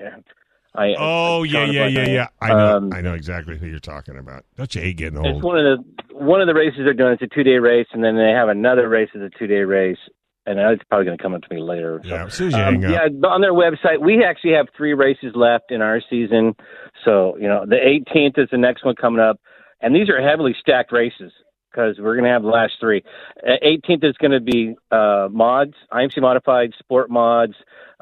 I, 0.75 0.95
Oh 0.99 1.41
I'm 1.41 1.47
yeah, 1.47 1.65
yeah, 1.67 1.87
yeah, 1.87 2.09
yeah. 2.09 2.27
I 2.41 2.49
know, 2.49 2.77
Um, 2.77 2.93
I 2.93 3.01
know 3.01 3.15
exactly 3.15 3.59
who 3.59 3.67
you're 3.67 3.79
talking 3.79 4.17
about. 4.19 4.45
Don't 4.57 4.75
you 4.75 4.81
hate 4.81 4.97
getting 4.97 5.19
old? 5.19 5.27
It's 5.37 5.45
one 5.45 5.59
of 5.59 5.65
the 5.79 6.15
one 6.15 6.41
of 6.41 6.47
the 6.47 6.55
races 6.55 6.81
they're 6.85 6.95
doing. 6.95 7.13
It's 7.13 7.23
a 7.23 7.27
two 7.35 7.43
day 7.43 7.59
race, 7.59 7.87
and 7.93 8.03
then 8.03 8.17
they 8.17 8.31
have 8.31 8.49
another 8.49 8.89
race 8.89 9.11
as 9.15 9.21
a 9.23 9.31
two 9.39 9.47
day 9.47 9.61
race. 9.63 9.99
And 10.45 10.59
it's 10.59 10.83
probably 10.89 11.05
going 11.05 11.17
to 11.17 11.23
come 11.23 11.35
up 11.35 11.43
to 11.43 11.55
me 11.55 11.61
later. 11.61 12.01
So, 12.03 12.09
Yeah, 12.09 12.27
as 12.27 12.35
soon 12.35 12.49
as 12.49 12.55
you 12.55 12.59
um, 12.61 12.75
hang 12.75 12.85
up. 12.87 12.91
yeah, 12.91 13.09
but 13.11 13.29
on 13.29 13.41
their 13.43 13.53
website, 13.53 14.01
we 14.01 14.25
actually 14.25 14.55
have 14.55 14.67
three 14.77 14.93
races 14.93 15.37
left 15.37 15.71
in 15.71 15.81
our 15.81 16.01
season. 16.11 16.57
So 17.05 17.37
you 17.39 17.47
know, 17.47 17.65
the 17.67 17.77
18th 17.77 18.39
is 18.43 18.49
the 18.51 18.59
next 18.59 18.85
one 18.85 18.97
coming 18.97 19.21
up, 19.21 19.39
and 19.81 19.95
these 19.95 20.09
are 20.09 20.21
heavily 20.21 20.57
stacked 20.61 20.91
races 20.91 21.33
because 21.71 21.97
we're 22.01 22.15
going 22.15 22.25
to 22.25 22.31
have 22.31 22.43
the 22.43 22.49
last 22.49 22.73
three. 22.81 23.03
Uh, 23.47 23.53
18th 23.65 24.05
is 24.05 24.17
going 24.19 24.33
to 24.33 24.41
be 24.41 24.75
uh, 24.91 25.29
mods, 25.31 25.75
IMC 25.93 26.21
modified 26.21 26.73
sport 26.79 27.09
mods, 27.09 27.55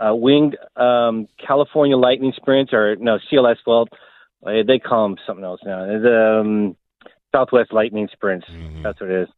uh, 0.05 0.15
winged 0.15 0.57
um, 0.77 1.29
California 1.45 1.97
Lightning 1.97 2.33
sprints, 2.37 2.73
or 2.73 2.97
no 2.97 3.19
CLS 3.31 3.57
12. 3.65 3.89
Uh, 4.47 4.51
They 4.67 4.79
call 4.79 5.09
them 5.09 5.17
something 5.27 5.45
else 5.45 5.61
now. 5.65 5.85
The 5.87 6.41
um, 6.41 6.77
Southwest 7.35 7.73
Lightning 7.73 8.09
sprints. 8.13 8.47
Mhm. 8.51 8.83
That's 8.83 9.01
what 9.01 9.11
it 9.11 9.23
is. 9.23 9.29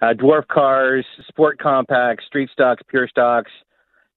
Uh, 0.00 0.14
dwarf 0.14 0.46
cars, 0.48 1.04
sport 1.26 1.58
compacts, 1.58 2.24
street 2.26 2.50
stocks, 2.52 2.82
pure 2.88 3.08
stocks, 3.08 3.50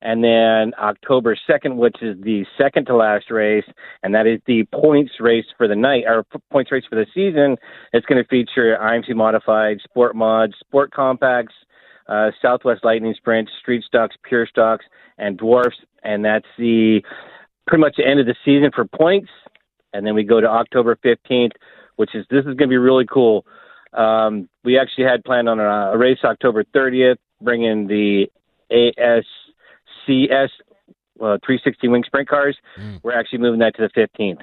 and 0.04 0.24
then 0.24 0.74
October 0.80 1.36
2nd, 1.48 1.76
which 1.76 1.98
is 2.02 2.20
the 2.22 2.46
second 2.58 2.86
to 2.88 2.96
last 2.96 3.30
race, 3.32 3.66
and 4.04 4.14
that 4.16 4.26
is 4.28 4.40
the 4.48 4.64
points 4.74 5.14
race 5.20 5.46
for 5.58 5.68
the 5.68 5.76
night, 5.76 6.04
or 6.08 6.24
points 6.52 6.72
race 6.72 6.84
for 6.90 6.96
the 6.96 7.06
season. 7.14 7.58
It's 7.94 8.06
going 8.06 8.22
to 8.22 8.28
feature 8.28 8.78
IMC 8.80 9.14
modified, 9.16 9.80
sport 9.82 10.16
mods, 10.16 10.54
sport 10.60 10.92
compacts, 10.92 11.54
uh, 12.12 12.32
Southwest 12.42 12.84
Lightning 12.84 13.14
Sprint, 13.16 13.50
street 13.62 13.84
stocks, 13.88 14.16
pure 14.28 14.46
stocks, 14.46 14.86
and 15.18 15.38
dwarfs, 15.38 15.78
and 16.04 16.26
that's 16.26 16.46
the 16.58 17.02
pretty 17.68 17.80
much 17.80 17.96
the 17.98 18.06
end 18.06 18.20
of 18.20 18.26
the 18.26 18.36
season 18.44 18.70
for 18.76 18.86
points. 18.86 19.30
And 19.94 20.06
then 20.06 20.14
we 20.14 20.24
go 20.24 20.42
to 20.42 20.48
October 20.48 20.98
15th, 21.04 21.52
which 21.96 22.14
is 22.14 22.26
this 22.30 22.40
is 22.40 22.46
going 22.46 22.58
to 22.58 22.68
be 22.68 22.78
really 22.78 23.06
cool. 23.06 23.46
Um, 23.94 24.50
we 24.64 24.78
actually 24.78 25.06
had 25.06 25.24
planned 25.24 25.48
on 25.48 25.60
a, 25.60 25.94
a 25.94 25.98
race 25.98 26.20
October 26.24 26.66
30th, 26.76 27.18
bringing 27.42 27.88
the 27.88 28.28
ASCS 28.72 29.24
uh, 30.10 31.38
360 31.46 31.88
wing 31.88 32.04
sprint 32.06 32.28
cars. 32.28 32.58
We're 33.04 33.18
actually 33.18 33.40
moving 33.40 33.60
that 33.60 33.76
to 33.78 33.88
the 33.88 34.02
15th. 34.20 34.42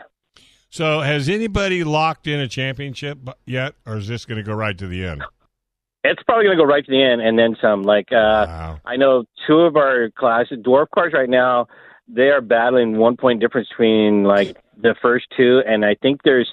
So, 0.71 1.01
has 1.01 1.31
anybody 1.31 1.83
locked 1.83 2.27
in 2.27 2.41
a 2.41 2.49
championship 2.49 3.19
yet, 3.47 3.75
or 3.87 3.97
is 3.97 4.09
this 4.09 4.27
going 4.27 4.37
to 4.37 4.43
go 4.43 4.55
right 4.55 4.77
to 4.77 4.87
the 4.87 5.05
end? 5.05 5.23
It's 6.05 6.23
probably 6.23 6.45
going 6.45 6.57
to 6.57 6.63
go 6.63 6.69
right 6.69 6.85
to 6.85 6.91
the 6.91 7.03
end 7.03 7.21
and 7.21 7.39
then 7.39 7.57
some. 7.61 7.83
Like 7.83 8.13
uh, 8.13 8.47
Wow. 8.49 8.81
I 8.85 8.97
know 8.97 9.25
two 9.47 9.61
of 9.61 9.77
our 9.77 10.11
classes, 10.17 10.59
dwarf 10.59 10.87
cars, 10.95 11.13
right 11.13 11.29
now, 11.29 11.67
they 12.07 12.29
are 12.31 12.41
battling 12.41 12.97
one 12.97 13.17
point 13.17 13.41
difference 13.41 13.69
between 13.69 14.25
like 14.25 14.57
the 14.81 14.95
first 15.03 15.27
two, 15.37 15.63
and 15.67 15.85
I 15.85 15.95
think 16.01 16.23
there's 16.23 16.53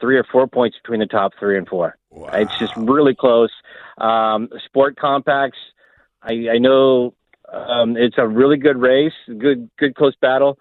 three 0.00 0.18
or 0.18 0.24
four 0.24 0.46
points 0.48 0.76
between 0.82 1.00
the 1.00 1.06
top 1.06 1.32
three 1.38 1.56
and 1.56 1.66
four. 1.68 1.96
Wow. 2.10 2.28
It's 2.34 2.58
just 2.58 2.76
really 2.76 3.14
close. 3.14 3.50
Um, 3.98 4.48
sport 4.66 4.96
compacts, 4.96 5.58
I, 6.22 6.48
I 6.54 6.58
know 6.58 7.14
um, 7.52 7.96
it's 7.96 8.16
a 8.18 8.26
really 8.26 8.56
good 8.56 8.76
race, 8.76 9.12
good 9.38 9.70
good 9.78 9.94
close 9.94 10.14
battle. 10.20 10.58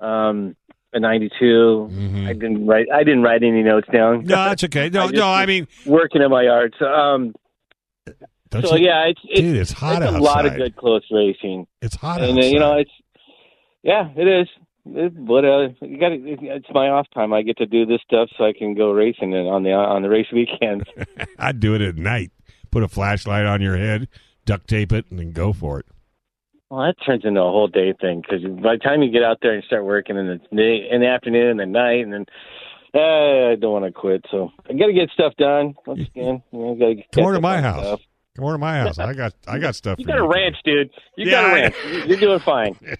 Um, 0.00 0.56
a 0.94 1.00
92. 1.00 1.88
Mhm. 1.90 2.26
I 2.28 2.34
didn't 2.34 2.66
write. 2.66 2.86
I 2.92 3.02
didn't 3.02 3.22
write 3.22 3.42
any 3.42 3.62
notes 3.62 3.88
down. 3.90 4.24
No, 4.24 4.36
that's 4.44 4.62
okay. 4.64 4.90
No, 4.90 5.02
I 5.06 5.10
no. 5.10 5.32
I 5.32 5.46
mean, 5.46 5.66
working 5.86 6.20
in 6.20 6.30
my 6.30 6.42
yard. 6.42 6.74
So, 6.78 6.84
um, 6.86 7.34
don't 8.60 8.70
so 8.70 8.76
you- 8.76 8.86
yeah, 8.86 9.04
it's 9.06 9.20
it's, 9.24 9.40
dude, 9.40 9.56
it's 9.56 9.72
hot 9.72 10.02
it's 10.02 10.12
a 10.12 10.18
lot 10.18 10.44
of 10.46 10.54
good 10.56 10.76
close 10.76 11.02
racing, 11.10 11.66
It's 11.80 11.96
hot 11.96 12.20
and 12.20 12.38
outside. 12.38 12.44
uh, 12.44 12.52
you 12.52 12.58
know 12.60 12.76
it's 12.78 12.90
yeah, 13.82 14.08
it 14.16 14.28
is. 14.28 14.48
It, 14.84 15.26
but 15.26 15.44
uh, 15.44 15.68
you 15.80 15.96
got 15.98 16.10
it's 16.12 16.66
my 16.72 16.88
off 16.88 17.06
time. 17.14 17.32
I 17.32 17.42
get 17.42 17.56
to 17.58 17.66
do 17.66 17.86
this 17.86 18.00
stuff 18.04 18.28
so 18.36 18.44
I 18.44 18.52
can 18.52 18.74
go 18.74 18.90
racing 18.90 19.32
and 19.34 19.48
on 19.48 19.62
the 19.62 19.70
on 19.72 20.02
the 20.02 20.08
race 20.08 20.26
weekends. 20.32 20.84
I'd 21.38 21.60
do 21.60 21.74
it 21.74 21.80
at 21.82 21.96
night. 21.96 22.30
Put 22.70 22.82
a 22.82 22.88
flashlight 22.88 23.44
on 23.46 23.60
your 23.60 23.76
head, 23.76 24.08
duct 24.44 24.66
tape 24.68 24.92
it, 24.92 25.04
and 25.10 25.18
then 25.18 25.32
go 25.32 25.52
for 25.52 25.78
it. 25.80 25.86
Well, 26.70 26.80
that 26.86 26.94
turns 27.04 27.24
into 27.24 27.38
a 27.40 27.44
whole 27.44 27.68
day 27.68 27.92
thing 28.00 28.22
because 28.22 28.42
by 28.62 28.74
the 28.76 28.78
time 28.82 29.02
you 29.02 29.10
get 29.12 29.22
out 29.22 29.38
there 29.42 29.52
and 29.52 29.62
start 29.64 29.84
working 29.84 30.16
in 30.16 30.26
the 30.26 30.38
day, 30.56 30.88
in 30.90 31.00
the 31.02 31.06
afternoon, 31.08 31.50
and 31.50 31.60
the 31.60 31.66
night, 31.66 32.00
and 32.02 32.12
then 32.12 32.24
uh, 32.94 33.50
I 33.52 33.56
don't 33.56 33.72
want 33.72 33.84
to 33.84 33.92
quit. 33.92 34.24
So 34.30 34.50
I 34.68 34.72
got 34.72 34.86
to 34.86 34.92
get 34.94 35.10
stuff 35.10 35.34
done. 35.38 35.74
Once 35.86 36.00
again, 36.16 36.42
you 36.52 36.58
know, 36.58 36.74
gotta 36.74 37.02
Come 37.12 37.24
over 37.24 37.34
to 37.34 37.40
my 37.40 37.60
house. 37.60 37.84
stuff. 37.84 38.00
Come 38.36 38.44
over 38.46 38.54
to 38.54 38.58
my 38.58 38.78
house. 38.78 38.98
I 38.98 39.12
got 39.12 39.34
I 39.46 39.58
got 39.58 39.74
stuff. 39.74 39.98
You 39.98 40.06
got 40.06 40.18
a 40.18 40.26
ranch, 40.26 40.56
dude. 40.64 40.90
You 41.16 41.30
got 41.30 41.44
a 41.50 41.54
ranch. 41.54 41.74
You- 41.86 42.04
You're 42.06 42.16
doing 42.20 42.40
fine. 42.40 42.78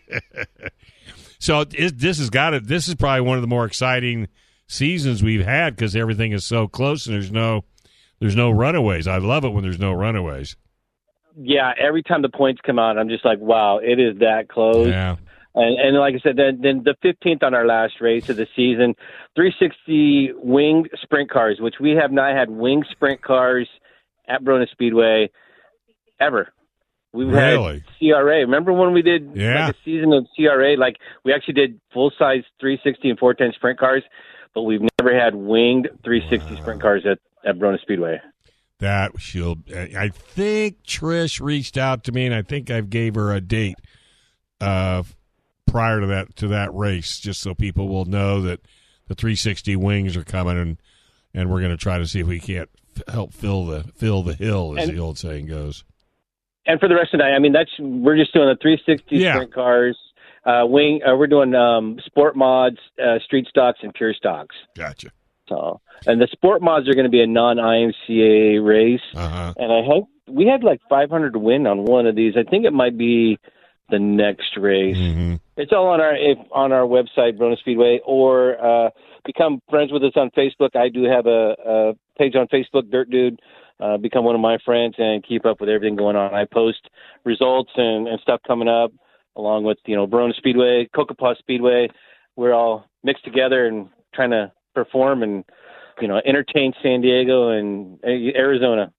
So 1.39 1.63
it, 1.73 1.99
this 1.99 2.19
has 2.19 2.31
got 2.31 2.55
it. 2.55 2.69
This 2.69 2.87
is 2.87 2.95
probably 2.95 3.23
one 3.23 3.37
of 3.37 3.41
the 3.43 3.49
more 3.49 3.65
exciting 3.65 4.29
seasons 4.69 5.25
we've 5.25 5.45
had 5.45 5.75
because 5.75 5.97
everything 5.97 6.31
is 6.31 6.45
so 6.47 6.69
close 6.69 7.07
and 7.07 7.17
there's 7.17 7.33
no 7.33 7.65
there's 8.21 8.37
no 8.37 8.51
runaways. 8.53 9.09
I 9.09 9.19
love 9.19 9.45
it 9.45 9.49
when 9.49 9.65
there's 9.65 9.81
no 9.81 9.91
runaways. 9.93 10.55
Yeah, 11.37 11.73
every 11.77 12.05
time 12.05 12.23
the 12.23 12.29
points 12.29 12.61
come 12.65 12.79
out, 12.79 12.97
I'm 12.97 13.09
just 13.09 13.25
like, 13.25 13.41
wow, 13.41 13.79
it 13.79 13.99
is 13.99 14.19
that 14.21 14.49
close. 14.49 14.87
Yeah. 14.87 15.17
And, 15.57 15.81
and 15.81 15.99
like 15.99 16.15
I 16.15 16.19
said, 16.23 16.37
then, 16.37 16.61
then 16.63 16.85
the 16.85 16.95
15th 17.05 17.43
on 17.43 17.55
our 17.55 17.67
last 17.67 17.95
race 18.01 18.29
of 18.29 18.37
the 18.37 18.47
season, 18.55 18.95
360 19.35 20.35
winged 20.37 20.91
sprint 21.03 21.29
cars, 21.29 21.57
which 21.59 21.75
we 21.81 21.91
have 22.01 22.13
not 22.13 22.37
had 22.37 22.51
winged 22.51 22.87
sprint 22.93 23.21
cars 23.21 23.69
at 24.29 24.45
Barona 24.45 24.67
Speedway 24.71 25.31
ever. 26.21 26.53
We've 27.13 27.29
Really? 27.29 27.81
had 27.81 27.99
CRA. 27.99 28.39
Remember 28.41 28.73
when 28.73 28.93
we 28.93 29.03
did 29.03 29.33
Yeah. 29.35 29.67
like 29.67 29.75
a 29.75 29.79
season 29.85 30.13
of 30.13 30.27
CRA? 30.35 30.77
Like 30.77 30.97
we 31.25 31.33
actually 31.33 31.55
did 31.55 31.81
full 31.93 32.11
size 32.19 32.43
360 32.61 33.11
and 33.11 33.19
410 33.19 33.53
sprint 33.55 33.79
cars, 33.79 34.03
but 34.55 34.63
we've 34.63 34.81
never 34.99 35.19
had 35.19 35.35
winged 35.35 35.89
360 36.05 36.57
sprint 36.61 36.81
cars 36.81 37.05
at 37.05 37.19
at 37.45 37.59
Barona 37.59 37.79
Speedway. 37.83 38.21
That 38.79 39.13
she'll. 39.21 39.59
I 39.75 40.09
think 40.09 40.83
Trish 40.85 41.41
reached 41.41 41.77
out 41.77 42.05
to 42.05 42.13
me, 42.13 42.25
and 42.27 42.35
I 42.35 42.43
think 42.43 42.71
I've 42.71 42.89
gave 42.91 43.15
her 43.17 43.33
a 43.33 43.41
date 43.41 43.77
uh, 44.61 45.03
prior 45.67 46.01
to 46.01 46.07
that 46.07 46.35
to 46.37 46.49
that 46.49 46.73
race, 46.75 47.19
just 47.21 47.41
so 47.41 47.55
people 47.55 47.89
will 47.89 48.05
know 48.07 48.41
that 48.41 48.61
the 49.09 49.15
360 49.15 49.77
wings 49.77 50.17
are 50.17 50.25
coming, 50.25 50.57
and 50.59 50.79
and 51.35 51.51
we're 51.51 51.61
going 51.61 51.71
to 51.73 51.77
try 51.77 51.99
to 51.99 52.07
see 52.07 52.21
if 52.21 52.27
we 52.27 52.41
can't 52.41 52.71
help 53.09 53.33
fill 53.33 53.67
the 53.67 53.85
fill 53.95 54.23
the 54.23 54.35
hill, 54.35 54.75
as 54.79 54.89
And- 54.89 54.97
the 54.97 55.03
old 55.03 55.19
saying 55.19 55.47
goes. 55.47 55.85
And 56.67 56.79
for 56.79 56.89
the 56.89 56.95
rest 56.95 57.13
of 57.13 57.19
the 57.19 57.25
night, 57.25 57.35
I 57.35 57.41
mean, 57.41 57.53
that's 57.53 57.71
we're 57.81 58.17
just 58.17 58.33
doing 58.33 58.47
the 58.49 58.55
360 58.55 59.17
Yeah. 59.17 59.35
sprint 59.35 59.53
cars, 59.53 59.99
uh, 60.45 60.65
wing. 60.65 61.01
Uh, 61.05 61.17
we're 61.17 61.27
doing 61.27 61.55
um, 61.57 61.99
sport 62.05 62.37
mods, 62.37 62.77
uh, 63.05 63.19
street 63.25 63.49
stocks, 63.49 63.81
and 63.83 63.93
pure 63.93 64.15
stocks. 64.15 64.55
Gotcha. 64.77 65.09
So, 65.49 65.81
and 66.07 66.21
the 66.21 66.29
sport 66.31 66.63
mods 66.63 66.89
are 66.89 66.95
going 66.95 67.05
to 67.05 67.11
be 67.11 67.21
a 67.21 67.27
non-IMCA 67.27 68.65
race. 68.65 69.01
Uh 69.15 69.29
huh. 69.29 69.55
And 69.57 69.73
I 69.73 69.83
hope 69.85 70.09
we 70.29 70.47
had 70.47 70.63
like 70.63 70.81
500 70.89 71.33
to 71.33 71.39
win 71.39 71.67
on 71.67 71.85
one 71.85 72.07
of 72.07 72.15
these. 72.15 72.35
I 72.37 72.49
think 72.49 72.65
it 72.65 72.73
might 72.73 72.97
be 72.97 73.39
the 73.91 73.99
next 73.99 74.57
race. 74.57 74.97
hmm 74.97 75.35
It's 75.57 75.73
all 75.73 75.89
on 75.89 76.01
our 76.01 76.15
if, 76.15 76.39
on 76.53 76.73
our 76.73 76.87
website, 76.87 77.37
Barona 77.39 77.57
Speedway, 77.57 78.01
or 78.07 78.57
uh, 78.65 78.91
become 79.25 79.61
friends 79.71 79.93
with 79.93 80.03
us 80.03 80.13
on 80.17 80.31
Facebook. 80.31 80.77
I 80.77 80.89
do 80.89 81.05
have 81.05 81.27
a, 81.27 81.55
a 81.65 81.93
page 82.19 82.35
on 82.35 82.49
Facebook, 82.49 82.91
Dirt 82.91 83.11
Dude. 83.11 83.41
Uh, 83.81 83.97
become 83.97 84.25
one 84.25 84.35
of 84.35 84.41
my 84.41 84.59
friends 84.65 84.95
and 84.99 85.27
keep 85.27 85.45
up 85.45 85.61
with 85.61 85.69
everything 85.69 85.97
going 85.97 86.15
on. 86.15 86.33
I 86.33 86.45
post 86.45 86.89
results 87.25 87.71
and, 87.77 88.07
and 88.07 88.21
stuff 88.21 88.41
coming 88.47 88.69
up, 88.69 88.93
along 89.35 89.65
with 89.65 89.79
you 89.87 89.97
know 89.97 90.07
Barona 90.07 90.35
Speedway, 90.37 90.89
Cocopah 90.95 91.37
Speedway. 91.39 91.89
We're 92.37 92.53
all 92.53 92.87
mixed 93.03 93.25
together 93.25 93.67
and 93.67 93.89
trying 94.15 94.31
to 94.31 94.53
perform 94.75 95.23
and 95.23 95.45
you 96.01 96.07
know 96.07 96.21
entertain 96.25 96.73
San 96.83 97.01
Diego 97.01 97.51
and 97.51 97.99
Arizona. 98.05 98.93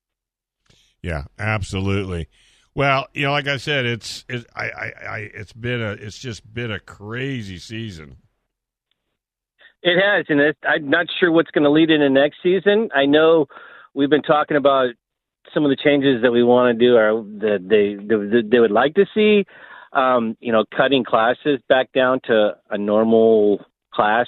Yeah, 1.01 1.25
absolutely. 1.39 2.27
Well, 2.75 3.07
you 3.13 3.25
know, 3.25 3.31
like 3.31 3.47
I 3.47 3.57
said, 3.57 3.85
it's 3.85 4.25
it, 4.27 4.45
I, 4.55 4.65
I, 4.65 4.91
I, 5.07 5.17
it's 5.33 5.53
been 5.53 5.81
a, 5.81 5.91
it's 5.91 6.17
just 6.17 6.51
been 6.53 6.71
a 6.71 6.79
crazy 6.79 7.59
season. 7.59 8.17
It 9.83 9.99
has, 10.01 10.25
and 10.29 10.39
it, 10.39 10.57
I'm 10.67 10.89
not 10.89 11.07
sure 11.19 11.31
what's 11.31 11.51
going 11.51 11.65
to 11.65 11.69
lead 11.69 11.91
into 11.91 12.09
next 12.09 12.37
season. 12.41 12.89
I 12.95 13.05
know 13.05 13.47
we've 13.93 14.09
been 14.09 14.21
talking 14.21 14.55
about 14.55 14.91
some 15.53 15.65
of 15.65 15.69
the 15.69 15.75
changes 15.75 16.21
that 16.21 16.31
we 16.31 16.41
want 16.41 16.79
to 16.79 16.85
do, 16.85 16.95
or 16.95 17.21
that 17.39 17.67
they 17.69 17.95
they, 17.95 18.41
they 18.49 18.59
would 18.59 18.71
like 18.71 18.95
to 18.95 19.05
see. 19.13 19.45
Um, 19.91 20.35
you 20.39 20.51
know, 20.51 20.63
cutting 20.75 21.03
classes 21.03 21.59
back 21.69 21.91
down 21.91 22.19
to 22.23 22.53
a 22.71 22.77
normal 22.77 23.63
class, 23.93 24.25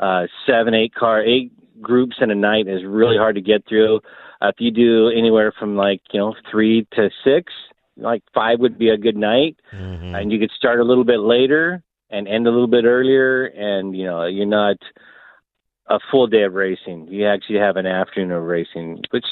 uh, 0.00 0.22
seven, 0.46 0.74
eight 0.74 0.94
car, 0.94 1.22
eight 1.22 1.52
groups 1.80 2.16
in 2.20 2.30
a 2.30 2.34
night 2.34 2.66
is 2.66 2.82
really 2.84 3.16
hard 3.16 3.36
to 3.36 3.40
get 3.40 3.64
through. 3.68 4.00
Uh, 4.42 4.48
if 4.48 4.56
you 4.58 4.70
do 4.70 5.08
anywhere 5.10 5.52
from 5.58 5.76
like 5.76 6.00
you 6.12 6.18
know 6.18 6.34
three 6.50 6.88
to 6.94 7.10
six, 7.22 7.52
like 7.98 8.22
five 8.34 8.58
would 8.60 8.78
be 8.78 8.88
a 8.88 8.96
good 8.96 9.16
night, 9.16 9.56
Mm-hmm. 9.74 10.14
and 10.14 10.32
you 10.32 10.38
could 10.38 10.50
start 10.56 10.80
a 10.80 10.84
little 10.84 11.04
bit 11.04 11.20
later 11.20 11.82
and 12.10 12.26
end 12.28 12.46
a 12.46 12.50
little 12.50 12.66
bit 12.66 12.84
earlier, 12.84 13.44
and 13.46 13.96
you 13.96 14.04
know 14.04 14.26
you're 14.26 14.46
not 14.46 14.76
a 15.88 15.98
full 16.10 16.26
day 16.26 16.42
of 16.42 16.54
racing. 16.54 17.08
You 17.08 17.26
actually 17.26 17.58
have 17.58 17.76
an 17.76 17.86
afternoon 17.86 18.32
of 18.32 18.42
racing, 18.44 19.02
which 19.10 19.24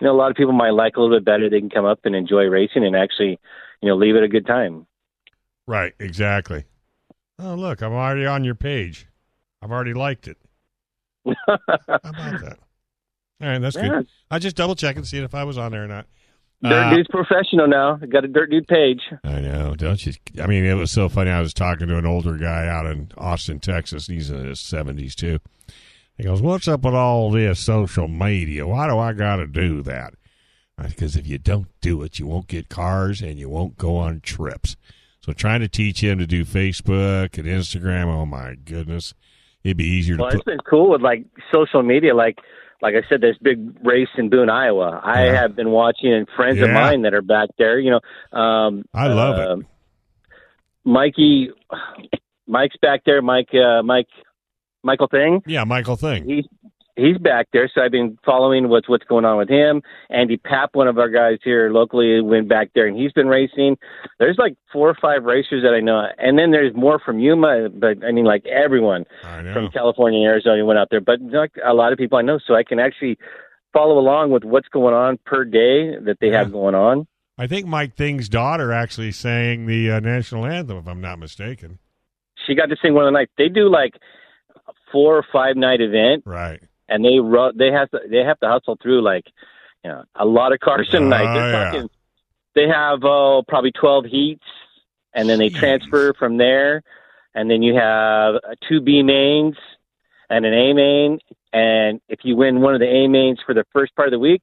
you 0.00 0.06
know 0.06 0.12
a 0.12 0.16
lot 0.18 0.30
of 0.30 0.36
people 0.36 0.52
might 0.52 0.70
like 0.70 0.96
a 0.96 1.00
little 1.00 1.16
bit 1.16 1.24
better. 1.24 1.48
They 1.48 1.60
can 1.60 1.70
come 1.70 1.84
up 1.84 2.00
and 2.04 2.14
enjoy 2.14 2.44
racing 2.44 2.84
and 2.84 2.96
actually 2.96 3.38
you 3.80 3.88
know 3.88 3.96
leave 3.96 4.16
it 4.16 4.22
a 4.24 4.28
good 4.28 4.46
time. 4.46 4.86
Right, 5.66 5.94
exactly. 6.00 6.64
Oh, 7.38 7.54
look, 7.54 7.82
I'm 7.82 7.92
already 7.92 8.26
on 8.26 8.44
your 8.44 8.54
page. 8.54 9.06
I've 9.62 9.70
already 9.70 9.94
liked 9.94 10.26
it. 10.28 10.36
How 11.46 11.56
about 12.04 12.40
that? 12.40 12.58
All 13.40 13.48
right, 13.48 13.58
that's 13.58 13.76
Yeah. 13.76 13.90
good. 13.90 14.08
I 14.30 14.38
just 14.38 14.56
double 14.56 14.74
check 14.74 14.96
and 14.96 15.06
see 15.06 15.18
if 15.18 15.34
I 15.34 15.44
was 15.44 15.56
on 15.58 15.72
there 15.72 15.84
or 15.84 15.88
not. 15.88 16.06
Dirt 16.62 16.72
Uh, 16.72 16.94
Dude's 16.94 17.08
professional 17.08 17.66
now. 17.66 17.96
Got 17.96 18.24
a 18.24 18.28
Dirt 18.28 18.50
Dude 18.50 18.66
page. 18.68 19.00
I 19.24 19.40
know, 19.40 19.74
don't 19.74 20.04
you? 20.06 20.12
I 20.40 20.46
mean, 20.46 20.64
it 20.64 20.74
was 20.74 20.90
so 20.90 21.08
funny. 21.08 21.30
I 21.30 21.40
was 21.40 21.52
talking 21.54 21.88
to 21.88 21.98
an 21.98 22.06
older 22.06 22.36
guy 22.36 22.66
out 22.68 22.86
in 22.86 23.10
Austin, 23.18 23.58
Texas. 23.60 24.06
He's 24.06 24.30
in 24.30 24.44
his 24.46 24.60
seventies 24.60 25.14
too. 25.14 25.38
He 26.16 26.24
goes, 26.24 26.40
"What's 26.42 26.68
up 26.68 26.82
with 26.84 26.94
all 26.94 27.30
this 27.30 27.58
social 27.58 28.06
media? 28.06 28.66
Why 28.66 28.88
do 28.88 28.98
I 28.98 29.12
got 29.12 29.36
to 29.36 29.46
do 29.46 29.82
that?" 29.82 30.14
Because 30.82 31.16
if 31.16 31.26
you 31.26 31.38
don't 31.38 31.68
do 31.80 32.02
it, 32.02 32.18
you 32.18 32.26
won't 32.26 32.48
get 32.48 32.68
cars 32.68 33.20
and 33.22 33.38
you 33.38 33.48
won't 33.48 33.76
go 33.76 33.96
on 33.96 34.20
trips. 34.20 34.76
So 35.20 35.32
trying 35.32 35.60
to 35.60 35.68
teach 35.68 36.02
him 36.02 36.18
to 36.18 36.26
do 36.26 36.44
Facebook 36.44 37.38
and 37.38 37.46
Instagram. 37.46 38.06
Oh 38.06 38.26
my 38.26 38.54
goodness, 38.64 39.14
it'd 39.62 39.76
be 39.76 39.84
easier 39.86 40.16
Well, 40.16 40.30
to 40.30 40.36
it's 40.36 40.44
put. 40.44 40.50
been 40.52 40.58
cool 40.68 40.90
with 40.90 41.00
like 41.02 41.24
social 41.52 41.82
media. 41.82 42.14
Like, 42.14 42.38
like 42.82 42.94
I 42.96 43.08
said, 43.08 43.20
there's 43.20 43.38
big 43.40 43.58
race 43.84 44.08
in 44.18 44.28
Boone, 44.28 44.50
Iowa. 44.50 45.00
I 45.02 45.26
Yeah. 45.26 45.40
have 45.40 45.54
been 45.56 45.70
watching, 45.70 46.12
and 46.12 46.26
friends 46.36 46.60
of 46.60 46.68
mine 46.70 47.02
that 47.02 47.14
are 47.14 47.22
back 47.22 47.48
there. 47.56 47.78
You 47.78 47.92
know, 47.92 48.38
um, 48.38 48.84
I 48.92 49.06
love 49.06 49.38
it. 49.38 49.48
um, 49.48 49.66
Mikey, 50.84 51.50
Mike's 52.46 52.76
back 52.82 53.02
there. 53.06 53.22
Mike, 53.22 53.48
uh, 53.54 53.82
Mike, 53.82 54.08
Michael 54.82 55.06
Thing. 55.08 55.42
Yeah, 55.46 55.64
Michael 55.64 55.96
Thing. 55.96 56.24
He's 56.28 56.44
he's 56.96 57.18
back 57.18 57.48
there, 57.52 57.70
so 57.74 57.80
I've 57.80 57.90
been 57.90 58.18
following 58.24 58.68
what's 58.68 58.88
what's 58.88 59.04
going 59.04 59.24
on 59.24 59.38
with 59.38 59.48
him. 59.48 59.82
Andy 60.10 60.36
Papp, 60.36 60.68
one 60.72 60.88
of 60.88 60.98
our 60.98 61.08
guys 61.08 61.38
here 61.42 61.70
locally, 61.70 62.20
went 62.20 62.48
back 62.48 62.70
there 62.74 62.86
and 62.86 62.96
he's 62.96 63.12
been 63.12 63.28
racing. 63.28 63.76
There's 64.18 64.36
like 64.38 64.56
four 64.72 64.88
or 64.88 64.96
five 65.00 65.24
racers 65.24 65.62
that 65.62 65.74
I 65.74 65.80
know, 65.80 66.04
and 66.18 66.38
then 66.38 66.50
there's 66.50 66.74
more 66.74 66.98
from 66.98 67.18
Yuma. 67.18 67.68
But 67.70 68.04
I 68.04 68.12
mean, 68.12 68.24
like 68.24 68.44
everyone 68.46 69.04
from 69.52 69.70
California 69.72 70.18
and 70.20 70.28
Arizona 70.28 70.64
went 70.64 70.78
out 70.78 70.88
there, 70.90 71.00
but 71.00 71.20
like 71.20 71.52
a 71.64 71.74
lot 71.74 71.92
of 71.92 71.98
people 71.98 72.18
I 72.18 72.22
know, 72.22 72.38
so 72.46 72.54
I 72.54 72.62
can 72.62 72.78
actually 72.78 73.18
follow 73.72 73.98
along 73.98 74.30
with 74.30 74.44
what's 74.44 74.68
going 74.68 74.94
on 74.94 75.18
per 75.24 75.44
day 75.44 75.96
that 76.04 76.18
they 76.20 76.28
have 76.28 76.52
going 76.52 76.74
on. 76.74 77.06
I 77.38 77.46
think 77.46 77.66
Mike 77.66 77.96
Thing's 77.96 78.28
daughter 78.28 78.72
actually 78.72 79.12
sang 79.12 79.64
the 79.66 79.90
uh, 79.92 80.00
national 80.00 80.44
anthem, 80.44 80.76
if 80.76 80.86
I'm 80.86 81.00
not 81.00 81.18
mistaken. 81.18 81.78
She 82.46 82.54
got 82.54 82.66
to 82.66 82.76
sing 82.82 82.92
one 82.92 83.04
of 83.04 83.08
the 83.12 83.18
nights. 83.18 83.32
They 83.38 83.48
do 83.48 83.70
like 83.70 83.94
a 84.68 84.72
four 84.92 85.16
or 85.16 85.24
five 85.32 85.56
night 85.56 85.80
event, 85.80 86.24
Right. 86.26 86.60
And 86.92 87.04
they 87.04 87.18
ru- 87.18 87.52
they 87.54 87.70
have 87.72 87.90
to 87.90 88.00
they 88.10 88.18
have 88.18 88.38
to 88.40 88.48
hustle 88.48 88.76
through 88.82 89.02
like 89.02 89.24
you 89.84 89.90
know 89.90 90.04
a 90.14 90.24
lot 90.24 90.52
of 90.52 90.60
cars 90.60 90.88
a 90.92 90.98
Oh, 90.98 91.00
night. 91.00 91.34
They're 91.34 91.50
yeah. 91.52 91.64
talking. 91.64 91.90
They 92.54 92.68
have 92.68 93.00
oh 93.02 93.42
probably 93.48 93.72
twelve 93.72 94.04
heats, 94.04 94.44
and 95.14 95.28
then 95.28 95.38
they 95.38 95.50
Jeez. 95.50 95.58
transfer 95.58 96.12
from 96.14 96.36
there, 96.36 96.82
and 97.34 97.50
then 97.50 97.62
you 97.62 97.74
have 97.74 98.34
uh, 98.36 98.54
two 98.68 98.80
B 98.80 99.02
mains 99.02 99.56
and 100.28 100.44
an 100.44 100.52
A 100.54 100.72
main, 100.72 101.18
and 101.52 102.00
if 102.08 102.20
you 102.24 102.36
win 102.36 102.60
one 102.60 102.74
of 102.74 102.80
the 102.80 102.88
A 102.88 103.08
mains 103.08 103.38
for 103.44 103.54
the 103.54 103.64
first 103.72 103.94
part 103.96 104.08
of 104.08 104.12
the 104.12 104.18
week. 104.18 104.42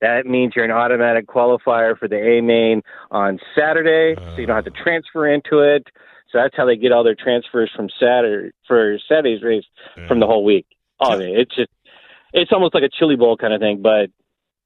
That 0.00 0.26
means 0.26 0.52
you're 0.54 0.66
an 0.66 0.70
automatic 0.70 1.26
qualifier 1.26 1.96
for 1.96 2.08
the 2.08 2.16
A 2.18 2.42
main 2.42 2.82
on 3.10 3.38
Saturday, 3.56 4.20
so 4.20 4.36
you 4.40 4.46
don't 4.46 4.56
have 4.56 4.64
to 4.66 4.82
transfer 4.82 5.26
into 5.26 5.60
it. 5.60 5.86
So 6.30 6.38
that's 6.38 6.54
how 6.56 6.66
they 6.66 6.76
get 6.76 6.92
all 6.92 7.04
their 7.04 7.14
transfers 7.14 7.70
from 7.74 7.88
Saturday 7.98 8.50
for 8.66 8.98
Saturday's 9.08 9.42
race 9.42 9.64
from 10.08 10.18
the 10.20 10.26
whole 10.26 10.44
week. 10.44 10.66
Oh, 11.00 11.18
it's 11.20 11.54
just 11.54 11.70
it's 12.34 12.52
almost 12.52 12.74
like 12.74 12.82
a 12.84 12.90
chili 12.98 13.16
bowl 13.16 13.36
kind 13.38 13.54
of 13.54 13.60
thing, 13.60 13.80
but 13.82 14.10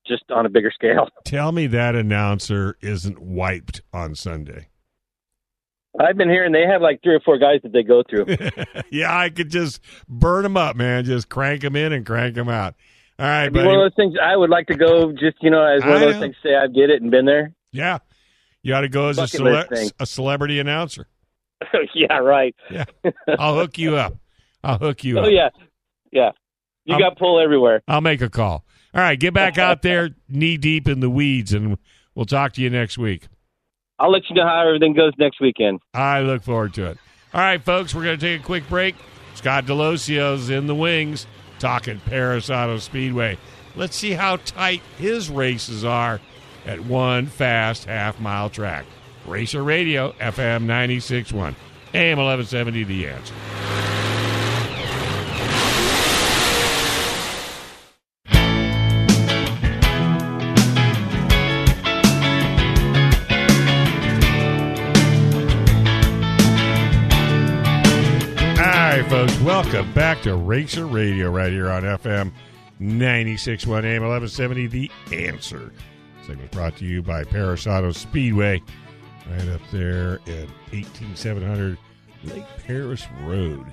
just 0.06 0.24
on 0.30 0.46
a 0.46 0.48
bigger 0.48 0.70
scale. 0.74 1.08
Tell 1.24 1.52
me 1.52 1.66
that 1.68 1.94
announcer 1.94 2.76
isn't 2.80 3.20
wiped 3.20 3.82
on 3.92 4.14
Sunday. 4.14 4.68
I've 6.00 6.16
been 6.16 6.28
hearing 6.30 6.52
they 6.52 6.66
have 6.66 6.80
like 6.82 7.02
three 7.02 7.14
or 7.14 7.20
four 7.20 7.38
guys 7.38 7.60
that 7.62 7.72
they 7.72 7.82
go 7.82 8.02
through. 8.08 8.26
yeah, 8.90 9.16
I 9.16 9.30
could 9.30 9.50
just 9.50 9.80
burn 10.08 10.42
them 10.44 10.56
up, 10.56 10.76
man. 10.76 11.04
Just 11.04 11.28
crank 11.28 11.62
them 11.62 11.76
in 11.76 11.92
and 11.92 12.04
crank 12.06 12.34
them 12.34 12.48
out. 12.48 12.74
All 13.18 13.26
right, 13.26 13.48
buddy. 13.52 13.66
one 13.66 13.74
of 13.74 13.82
those 13.82 13.96
things 13.96 14.14
I 14.22 14.36
would 14.36 14.50
like 14.50 14.68
to 14.68 14.76
go 14.76 15.10
just 15.12 15.36
you 15.40 15.50
know 15.50 15.64
as 15.64 15.82
one 15.82 15.94
of 15.94 16.00
those 16.00 16.18
things 16.20 16.36
say 16.42 16.54
I 16.54 16.68
did 16.68 16.90
it 16.90 17.02
and 17.02 17.10
been 17.10 17.24
there. 17.24 17.52
Yeah, 17.72 17.98
you 18.62 18.74
ought 18.74 18.82
to 18.82 18.88
go 18.88 19.08
as 19.08 19.18
a, 19.18 19.26
cele- 19.26 19.64
a 19.98 20.06
celebrity 20.06 20.60
announcer. 20.60 21.08
yeah, 21.94 22.18
right. 22.18 22.54
Yeah, 22.70 22.84
I'll 23.38 23.56
hook 23.56 23.76
you 23.76 23.96
up. 23.96 24.14
I'll 24.62 24.78
hook 24.78 25.02
you 25.02 25.18
Oh 25.18 25.22
up. 25.24 25.30
yeah, 25.32 25.48
yeah. 26.12 26.30
You 26.88 26.94
I'm- 26.94 27.00
got 27.02 27.18
pull 27.18 27.38
everywhere. 27.40 27.82
I'll 27.86 28.00
make 28.00 28.20
a 28.22 28.30
call. 28.30 28.64
All 28.94 29.02
right, 29.02 29.20
get 29.20 29.34
back 29.34 29.58
out 29.58 29.82
there, 29.82 30.10
knee 30.28 30.56
deep 30.56 30.88
in 30.88 31.00
the 31.00 31.10
weeds, 31.10 31.52
and 31.52 31.76
we'll 32.14 32.24
talk 32.24 32.54
to 32.54 32.62
you 32.62 32.70
next 32.70 32.96
week. 32.96 33.28
I'll 33.98 34.10
let 34.10 34.22
you 34.30 34.34
know 34.36 34.46
how 34.46 34.66
everything 34.66 34.94
goes 34.94 35.12
next 35.18 35.40
weekend. 35.40 35.80
I 35.92 36.20
look 36.20 36.42
forward 36.42 36.72
to 36.74 36.86
it. 36.86 36.98
All 37.34 37.40
right, 37.40 37.62
folks, 37.62 37.94
we're 37.94 38.04
going 38.04 38.18
to 38.18 38.26
take 38.26 38.40
a 38.40 38.44
quick 38.44 38.66
break. 38.68 38.94
Scott 39.34 39.66
Daloisio's 39.66 40.48
in 40.50 40.66
the 40.66 40.74
wings 40.74 41.26
talking 41.58 42.00
Perris 42.00 42.48
Auto 42.48 42.78
Speedway. 42.78 43.36
Let's 43.76 43.96
see 43.96 44.12
how 44.12 44.36
tight 44.36 44.80
his 44.96 45.28
races 45.28 45.84
are 45.84 46.20
at 46.64 46.80
one 46.84 47.26
fast 47.26 47.84
half 47.84 48.18
mile 48.18 48.48
track. 48.48 48.86
Racer 49.26 49.62
Radio, 49.62 50.12
FM 50.12 50.64
96.1, 50.64 51.54
AM 51.92 52.18
1170, 52.18 52.84
The 52.84 53.08
Answer. 53.08 53.97
Welcome 69.44 69.92
back 69.92 70.20
to 70.22 70.34
Racer 70.34 70.84
Radio 70.84 71.30
right 71.30 71.52
here 71.52 71.70
on 71.70 71.84
FM 71.84 72.32
96.1 72.80 73.84
AM 73.84 74.02
1170, 74.02 74.66
The 74.66 74.90
Answer. 75.12 75.72
Segment 76.26 76.50
brought 76.50 76.76
to 76.78 76.84
you 76.84 77.02
by 77.02 77.22
Perris 77.22 77.68
Auto 77.68 77.92
Speedway, 77.92 78.60
right 79.30 79.48
up 79.48 79.60
there 79.70 80.14
at 80.26 80.48
18700 80.72 81.78
Lake 82.24 82.44
Perris 82.66 83.06
Road. 83.22 83.64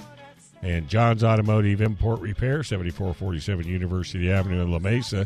And 0.62 0.88
John's 0.88 1.24
Automotive 1.24 1.82
Import 1.82 2.20
Repair, 2.20 2.62
7447 2.62 3.68
University 3.68 4.32
Avenue 4.32 4.62
in 4.62 4.72
La 4.72 4.78
Mesa. 4.78 5.26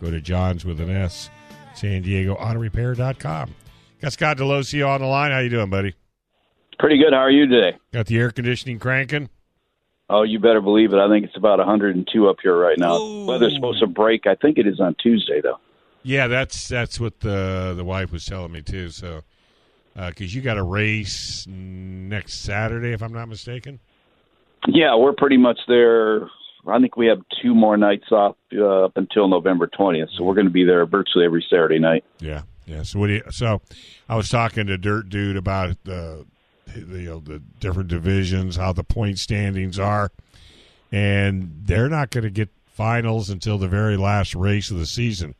Go 0.00 0.12
to 0.12 0.20
John's 0.20 0.64
with 0.64 0.80
an 0.80 0.90
S, 0.90 1.30
San 1.74 2.02
Diego 2.02 2.36
Autorepair.com. 2.36 3.54
Got 4.00 4.12
Scott 4.12 4.36
Daloisio 4.38 4.88
on 4.88 5.00
the 5.00 5.08
line. 5.08 5.32
How 5.32 5.40
you 5.40 5.50
doing, 5.50 5.68
buddy? 5.68 5.94
Pretty 6.78 6.96
good. 6.96 7.12
How 7.12 7.18
are 7.18 7.30
you 7.30 7.46
today? 7.48 7.76
Got 7.92 8.06
the 8.06 8.18
air 8.18 8.30
conditioning 8.30 8.78
cranking? 8.78 9.28
Oh, 10.12 10.24
you 10.24 10.40
better 10.40 10.60
believe 10.60 10.92
it. 10.92 10.98
I 10.98 11.08
think 11.08 11.24
it's 11.24 11.36
about 11.36 11.58
102 11.58 12.28
up 12.28 12.36
here 12.42 12.56
right 12.56 12.76
now. 12.76 12.96
Ooh. 12.96 13.26
Weather's 13.26 13.54
supposed 13.54 13.78
to 13.78 13.86
break. 13.86 14.26
I 14.26 14.34
think 14.34 14.58
it 14.58 14.66
is 14.66 14.80
on 14.80 14.96
Tuesday, 15.00 15.40
though. 15.40 15.58
Yeah, 16.02 16.26
that's 16.26 16.66
that's 16.66 16.98
what 16.98 17.20
the 17.20 17.74
the 17.76 17.84
wife 17.84 18.10
was 18.10 18.24
telling 18.24 18.50
me 18.50 18.62
too. 18.62 18.88
So, 18.88 19.20
because 19.94 20.34
you 20.34 20.42
got 20.42 20.56
a 20.56 20.62
race 20.62 21.46
next 21.46 22.40
Saturday, 22.40 22.92
if 22.92 23.02
I'm 23.02 23.12
not 23.12 23.28
mistaken. 23.28 23.78
Yeah, 24.66 24.96
we're 24.96 25.12
pretty 25.12 25.36
much 25.36 25.60
there. 25.68 26.22
I 26.66 26.78
think 26.80 26.96
we 26.96 27.06
have 27.06 27.20
two 27.42 27.54
more 27.54 27.76
nights 27.76 28.10
off 28.10 28.36
uh, 28.52 28.86
up 28.86 28.96
until 28.96 29.28
November 29.28 29.66
20th, 29.66 30.08
so 30.16 30.24
we're 30.24 30.34
going 30.34 30.46
to 30.46 30.52
be 30.52 30.64
there 30.64 30.84
virtually 30.86 31.24
every 31.24 31.44
Saturday 31.48 31.78
night. 31.78 32.04
Yeah, 32.18 32.42
yeah. 32.66 32.82
So 32.82 32.98
what 32.98 33.06
do 33.06 33.14
you? 33.14 33.22
So, 33.30 33.62
I 34.08 34.16
was 34.16 34.28
talking 34.28 34.66
to 34.66 34.76
Dirt 34.76 35.08
Dude 35.08 35.36
about 35.36 35.76
the, 35.84 36.26
you 36.76 36.84
know, 37.10 37.18
the 37.20 37.40
different 37.60 37.88
divisions, 37.88 38.56
how 38.56 38.72
the 38.72 38.84
point 38.84 39.18
standings 39.18 39.78
are, 39.78 40.10
and 40.92 41.52
they're 41.64 41.88
not 41.88 42.10
going 42.10 42.24
to 42.24 42.30
get 42.30 42.48
finals 42.66 43.30
until 43.30 43.58
the 43.58 43.68
very 43.68 43.96
last 43.96 44.34
race 44.34 44.70
of 44.70 44.78
the 44.78 44.86
season. 44.86 45.34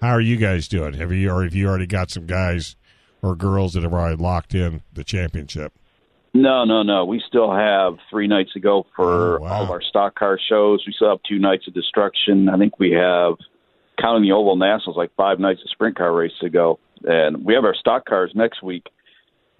How 0.00 0.10
are 0.10 0.20
you 0.20 0.36
guys 0.36 0.68
doing? 0.68 0.94
Have 0.94 1.12
you 1.12 1.30
or 1.30 1.44
have 1.44 1.54
you 1.54 1.66
already 1.68 1.86
got 1.86 2.10
some 2.10 2.26
guys 2.26 2.76
or 3.22 3.34
girls 3.34 3.74
that 3.74 3.82
have 3.82 3.92
already 3.92 4.16
locked 4.16 4.54
in 4.54 4.82
the 4.92 5.04
championship? 5.04 5.72
No, 6.32 6.64
no, 6.64 6.82
no. 6.82 7.04
We 7.04 7.22
still 7.28 7.52
have 7.54 7.94
three 8.10 8.26
nights 8.26 8.52
to 8.54 8.60
go 8.60 8.86
for 8.96 9.38
Oh, 9.38 9.42
wow. 9.42 9.48
all 9.52 9.62
of 9.64 9.70
our 9.70 9.82
stock 9.82 10.14
car 10.18 10.38
shows. 10.48 10.82
We 10.86 10.92
still 10.92 11.10
have 11.10 11.20
two 11.28 11.38
nights 11.38 11.68
of 11.68 11.74
destruction. 11.74 12.48
I 12.48 12.56
think 12.58 12.78
we 12.80 12.90
have, 12.92 13.34
counting 14.00 14.22
the 14.28 14.32
Oval 14.32 14.56
Nationals, 14.56 14.96
like 14.96 15.14
five 15.16 15.38
nights 15.38 15.60
of 15.64 15.70
sprint 15.70 15.96
car 15.96 16.12
race 16.12 16.32
to 16.40 16.50
go. 16.50 16.80
And 17.04 17.44
we 17.44 17.54
have 17.54 17.64
our 17.64 17.74
stock 17.74 18.04
cars 18.06 18.32
next 18.34 18.62
week. 18.62 18.86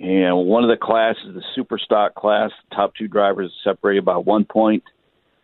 And 0.05 0.47
one 0.47 0.63
of 0.65 0.69
the 0.71 0.77
classes, 0.77 1.35
the 1.35 1.43
super 1.55 1.79
stock 1.79 2.15
class, 2.15 2.51
the 2.69 2.77
top 2.77 2.95
two 2.95 3.09
drivers 3.09 3.51
separated 3.65 4.05
by 4.05 4.17
one 4.19 4.45
point. 4.45 4.83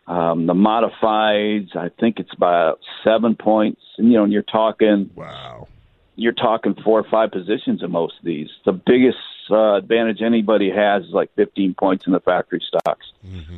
Um, 0.07 0.45
the 0.45 0.53
modifieds, 0.53 1.75
I 1.75 1.89
think 1.99 2.19
it's 2.19 2.33
about 2.35 2.79
seven 3.03 3.35
points. 3.35 3.81
And, 3.97 4.07
you 4.11 4.17
know, 4.17 4.23
and 4.23 4.31
you're 4.33 4.43
talking 4.43 5.09
Wow. 5.15 5.67
you're 6.15 6.33
talking 6.33 6.75
four 6.83 6.99
or 6.99 7.03
five 7.09 7.31
positions 7.31 7.81
in 7.81 7.91
most 7.91 8.13
of 8.19 8.25
these. 8.25 8.49
The 8.65 8.73
biggest 8.73 9.17
uh, 9.49 9.75
advantage 9.75 10.21
anybody 10.21 10.69
has 10.69 11.05
is 11.05 11.11
like 11.11 11.33
15 11.35 11.73
points 11.73 12.05
in 12.05 12.13
the 12.13 12.19
factory 12.19 12.61
stocks. 12.67 13.05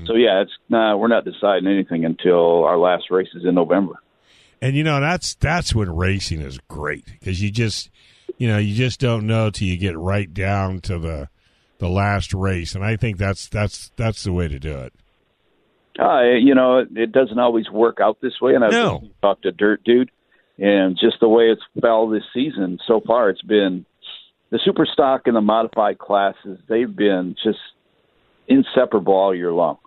So 0.05 0.15
yeah, 0.15 0.41
it's 0.41 0.51
nah, 0.69 0.95
we're 0.95 1.07
not 1.07 1.25
deciding 1.25 1.67
anything 1.67 2.05
until 2.05 2.63
our 2.63 2.77
last 2.77 3.09
race 3.11 3.29
is 3.33 3.43
in 3.45 3.55
November. 3.55 3.95
And 4.61 4.75
you 4.77 4.83
know 4.83 4.99
that's 5.01 5.35
that's 5.35 5.75
when 5.75 5.93
racing 5.93 6.39
is 6.41 6.59
great 6.69 7.05
because 7.19 7.41
you 7.41 7.51
just 7.51 7.89
you 8.37 8.47
know 8.47 8.57
you 8.57 8.73
just 8.75 8.99
don't 8.99 9.25
know 9.27 9.49
till 9.49 9.67
you 9.67 9.77
get 9.77 9.97
right 9.97 10.33
down 10.33 10.79
to 10.81 10.97
the 10.99 11.29
the 11.79 11.89
last 11.89 12.33
race, 12.33 12.75
and 12.75 12.83
I 12.83 12.95
think 12.95 13.17
that's 13.17 13.47
that's 13.49 13.91
that's 13.95 14.23
the 14.23 14.31
way 14.33 14.47
to 14.47 14.59
do 14.59 14.73
it. 14.77 14.93
Uh, 15.99 16.21
you 16.39 16.55
know, 16.55 16.79
it, 16.79 16.87
it 16.95 17.11
doesn't 17.11 17.37
always 17.37 17.69
work 17.69 17.99
out 18.01 18.17
this 18.21 18.41
way. 18.41 18.55
And 18.55 18.63
I've 18.65 18.71
No. 18.71 19.03
talked 19.21 19.43
to 19.43 19.51
Dirt 19.51 19.83
Dude, 19.83 20.09
and 20.57 20.97
just 20.99 21.19
the 21.19 21.27
way 21.29 21.51
it's 21.51 21.61
fell 21.81 22.07
this 22.07 22.23
season 22.33 22.79
so 22.87 22.99
far, 23.05 23.29
it's 23.29 23.41
been 23.43 23.85
the 24.49 24.59
super 24.65 24.85
stock 24.85 25.23
and 25.27 25.35
the 25.35 25.41
modified 25.41 25.99
classes. 25.99 26.57
They've 26.67 26.93
been 26.95 27.35
just 27.43 27.59
inseparable 28.47 29.13
all 29.13 29.35
year 29.35 29.51
long. 29.51 29.77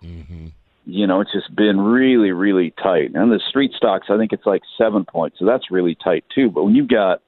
You 0.85 1.05
know, 1.07 1.19
it's 1.19 1.33
just 1.33 1.53
been 1.53 1.79
really, 1.81 2.31
really 2.31 2.73
tight. 2.81 3.11
And 3.13 3.29
the 3.31 3.41
street 3.49 3.71
stocks, 3.75 4.07
I 4.09 4.17
think 4.17 4.31
it's 4.31 4.45
like 4.45 4.61
seven 4.77 5.03
points, 5.03 5.37
so 5.39 5.45
that's 5.45 5.69
really 5.69 5.95
tight 5.95 6.23
too. 6.33 6.49
But 6.49 6.63
when 6.63 6.75
you've 6.75 6.87
got 6.87 7.21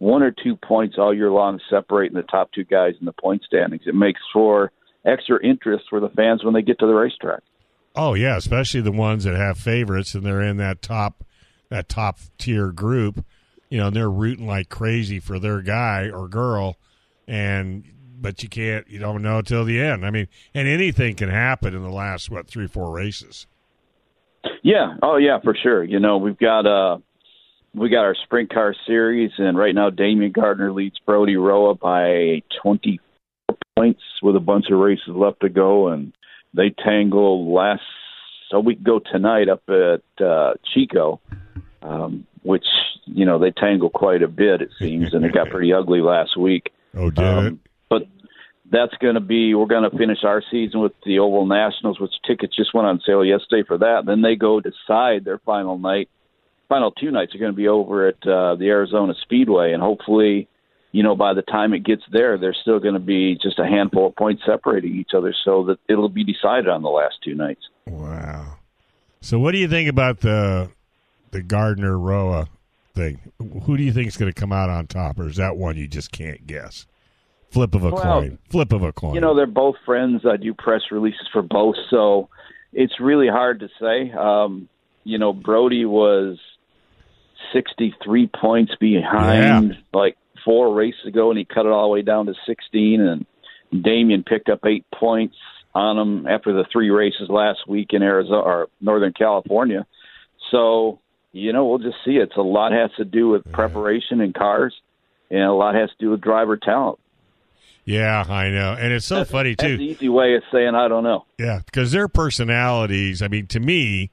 one 0.00 0.22
or 0.22 0.32
two 0.32 0.56
points 0.56 0.96
all 0.98 1.14
year 1.14 1.30
long 1.30 1.60
separating 1.68 2.16
the 2.16 2.22
top 2.22 2.50
two 2.52 2.64
guys 2.64 2.94
in 2.98 3.06
the 3.06 3.12
point 3.12 3.42
standings, 3.44 3.82
it 3.86 3.94
makes 3.94 4.20
for 4.32 4.72
extra 5.04 5.38
interest 5.44 5.84
for 5.88 6.00
the 6.00 6.08
fans 6.10 6.42
when 6.42 6.54
they 6.54 6.62
get 6.62 6.78
to 6.80 6.86
the 6.86 6.92
racetrack. 6.92 7.42
Oh 7.94 8.14
yeah, 8.14 8.36
especially 8.36 8.80
the 8.80 8.90
ones 8.90 9.24
that 9.24 9.36
have 9.36 9.58
favorites 9.58 10.14
and 10.14 10.24
they're 10.24 10.40
in 10.40 10.56
that 10.56 10.82
top 10.82 11.24
that 11.68 11.88
top 11.88 12.18
tier 12.38 12.72
group. 12.72 13.24
You 13.68 13.78
know, 13.78 13.86
and 13.86 13.94
they're 13.94 14.10
rooting 14.10 14.46
like 14.46 14.68
crazy 14.68 15.20
for 15.20 15.38
their 15.38 15.60
guy 15.60 16.10
or 16.12 16.26
girl, 16.26 16.76
and 17.28 17.84
but 18.20 18.42
you 18.42 18.48
can't 18.48 18.88
you 18.88 18.98
don't 18.98 19.22
know 19.22 19.42
till 19.42 19.64
the 19.64 19.80
end. 19.80 20.04
I 20.04 20.10
mean, 20.10 20.28
and 20.54 20.66
anything 20.66 21.14
can 21.14 21.28
happen 21.28 21.74
in 21.74 21.82
the 21.82 21.90
last 21.90 22.30
what 22.30 22.48
three 22.48 22.66
four 22.66 22.90
races. 22.90 23.46
Yeah. 24.62 24.94
Oh, 25.02 25.16
yeah, 25.16 25.38
for 25.42 25.54
sure. 25.54 25.84
You 25.84 26.00
know, 26.00 26.18
we've 26.18 26.38
got 26.38 26.66
uh, 26.66 26.98
we 27.74 27.88
got 27.88 28.04
our 28.04 28.16
sprint 28.24 28.52
car 28.52 28.74
series, 28.86 29.30
and 29.38 29.56
right 29.56 29.74
now 29.74 29.90
Damion 29.90 30.32
Gardner 30.32 30.72
leads 30.72 30.98
Brody 31.06 31.36
Roa 31.36 31.74
by 31.74 32.42
24 32.62 33.56
points 33.76 34.02
with 34.22 34.36
a 34.36 34.40
bunch 34.40 34.66
of 34.70 34.78
races 34.78 35.08
left 35.08 35.40
to 35.40 35.48
go, 35.48 35.88
and 35.88 36.12
they 36.54 36.70
tangled 36.70 37.48
last 37.48 37.82
a 38.52 38.60
week 38.60 38.80
ago 38.80 39.00
tonight 39.12 39.48
up 39.48 39.62
at 39.68 40.24
uh, 40.24 40.54
Chico, 40.74 41.20
um, 41.82 42.26
which 42.42 42.66
you 43.04 43.24
know 43.24 43.38
they 43.38 43.52
tangled 43.52 43.92
quite 43.92 44.22
a 44.22 44.28
bit 44.28 44.62
it 44.62 44.70
seems, 44.78 45.14
and 45.14 45.24
it 45.24 45.32
got 45.32 45.50
pretty 45.50 45.72
ugly 45.72 46.00
last 46.00 46.36
week. 46.36 46.72
Oh, 46.96 47.10
did 47.10 47.24
it? 47.24 47.24
Um, 47.24 47.60
but 47.88 48.02
that's 48.70 48.94
going 49.00 49.14
to 49.14 49.20
be 49.20 49.54
we're 49.54 49.66
going 49.66 49.88
to 49.88 49.96
finish 49.96 50.24
our 50.24 50.42
season 50.50 50.80
with 50.80 50.92
the 51.06 51.20
Oval 51.20 51.46
Nationals, 51.46 52.00
which 52.00 52.12
tickets 52.26 52.56
just 52.56 52.74
went 52.74 52.88
on 52.88 53.00
sale 53.06 53.24
yesterday 53.24 53.64
for 53.66 53.78
that. 53.78 54.02
Then 54.06 54.22
they 54.22 54.34
go 54.34 54.60
decide 54.60 55.24
their 55.24 55.38
final 55.38 55.78
night. 55.78 56.08
Final 56.70 56.92
two 56.92 57.10
nights 57.10 57.34
are 57.34 57.38
going 57.38 57.52
to 57.52 57.56
be 57.56 57.68
over 57.68 58.06
at 58.06 58.26
uh, 58.26 58.54
the 58.54 58.68
Arizona 58.68 59.12
Speedway, 59.22 59.72
and 59.72 59.82
hopefully, 59.82 60.48
you 60.92 61.02
know, 61.02 61.16
by 61.16 61.34
the 61.34 61.42
time 61.42 61.74
it 61.74 61.84
gets 61.84 62.04
there, 62.12 62.38
there's 62.38 62.56
still 62.62 62.78
going 62.78 62.94
to 62.94 63.00
be 63.00 63.36
just 63.42 63.58
a 63.58 63.66
handful 63.66 64.06
of 64.06 64.16
points 64.16 64.42
separating 64.46 64.96
each 64.96 65.10
other, 65.14 65.34
so 65.44 65.64
that 65.64 65.78
it'll 65.88 66.08
be 66.08 66.24
decided 66.24 66.68
on 66.68 66.82
the 66.82 66.88
last 66.88 67.16
two 67.24 67.34
nights. 67.34 67.68
Wow. 67.86 68.58
So, 69.20 69.38
what 69.38 69.50
do 69.52 69.58
you 69.58 69.68
think 69.68 69.88
about 69.90 70.20
the 70.20 70.70
the 71.32 71.42
Gardner 71.42 71.98
Roa 71.98 72.46
thing? 72.94 73.18
Who 73.64 73.76
do 73.76 73.82
you 73.82 73.92
think 73.92 74.06
is 74.06 74.16
going 74.16 74.32
to 74.32 74.40
come 74.40 74.52
out 74.52 74.70
on 74.70 74.86
top, 74.86 75.18
or 75.18 75.26
is 75.28 75.36
that 75.36 75.56
one 75.56 75.76
you 75.76 75.88
just 75.88 76.12
can't 76.12 76.46
guess? 76.46 76.86
Flip 77.50 77.74
of 77.74 77.82
a 77.82 77.90
Well, 77.90 78.02
coin. 78.20 78.38
Flip 78.48 78.72
of 78.72 78.84
a 78.84 78.92
coin. 78.92 79.14
You 79.16 79.20
know, 79.20 79.34
they're 79.34 79.46
both 79.46 79.74
friends. 79.84 80.22
I 80.24 80.36
do 80.36 80.54
press 80.54 80.82
releases 80.92 81.26
for 81.32 81.42
both, 81.42 81.74
so 81.90 82.28
it's 82.72 83.00
really 83.00 83.26
hard 83.26 83.58
to 83.58 83.68
say. 83.80 84.12
Um, 84.12 84.68
you 85.02 85.18
know, 85.18 85.32
Brody 85.32 85.84
was 85.84 86.38
63 87.52 88.26
points 88.28 88.72
behind 88.80 89.76
like 89.92 90.16
four 90.44 90.74
races 90.74 91.06
ago, 91.06 91.30
and 91.30 91.38
he 91.38 91.44
cut 91.44 91.66
it 91.66 91.72
all 91.72 91.84
the 91.88 91.92
way 91.92 92.02
down 92.02 92.26
to 92.26 92.34
16. 92.46 93.00
And 93.00 93.26
Damion 93.72 94.24
picked 94.24 94.48
up 94.48 94.60
eight 94.64 94.84
points 94.94 95.36
on 95.74 95.98
him 95.98 96.26
after 96.26 96.52
the 96.52 96.64
three 96.72 96.90
races 96.90 97.28
last 97.28 97.68
week 97.68 97.88
in 97.92 98.02
Arizona 98.02 98.40
or 98.40 98.68
Northern 98.80 99.12
California. 99.12 99.86
So, 100.50 100.98
you 101.32 101.52
know, 101.52 101.66
we'll 101.66 101.78
just 101.78 101.98
see. 102.04 102.12
It's 102.16 102.36
a 102.36 102.42
lot 102.42 102.72
has 102.72 102.90
to 102.96 103.04
do 103.04 103.28
with 103.28 103.50
preparation 103.52 104.20
in 104.20 104.32
cars, 104.32 104.74
and 105.30 105.42
a 105.42 105.52
lot 105.52 105.74
has 105.74 105.90
to 105.90 105.96
do 105.98 106.10
with 106.10 106.20
driver 106.20 106.56
talent. 106.56 106.98
yeah, 107.84 108.24
I 108.28 108.50
know, 108.50 108.72
and 108.78 108.92
it's 108.92 109.06
so 109.06 109.24
funny 109.24 109.54
That's 109.54 109.68
too. 109.68 109.76
the 109.76 109.84
easy 109.84 110.08
way 110.08 110.34
of 110.34 110.42
saying 110.50 110.74
I 110.74 110.88
don't 110.88 111.04
know. 111.04 111.24
Yeah, 111.38 111.60
because 111.64 111.92
their 111.92 112.08
personalities. 112.08 113.22
I 113.22 113.28
mean, 113.28 113.46
to 113.48 113.60
me, 113.60 114.10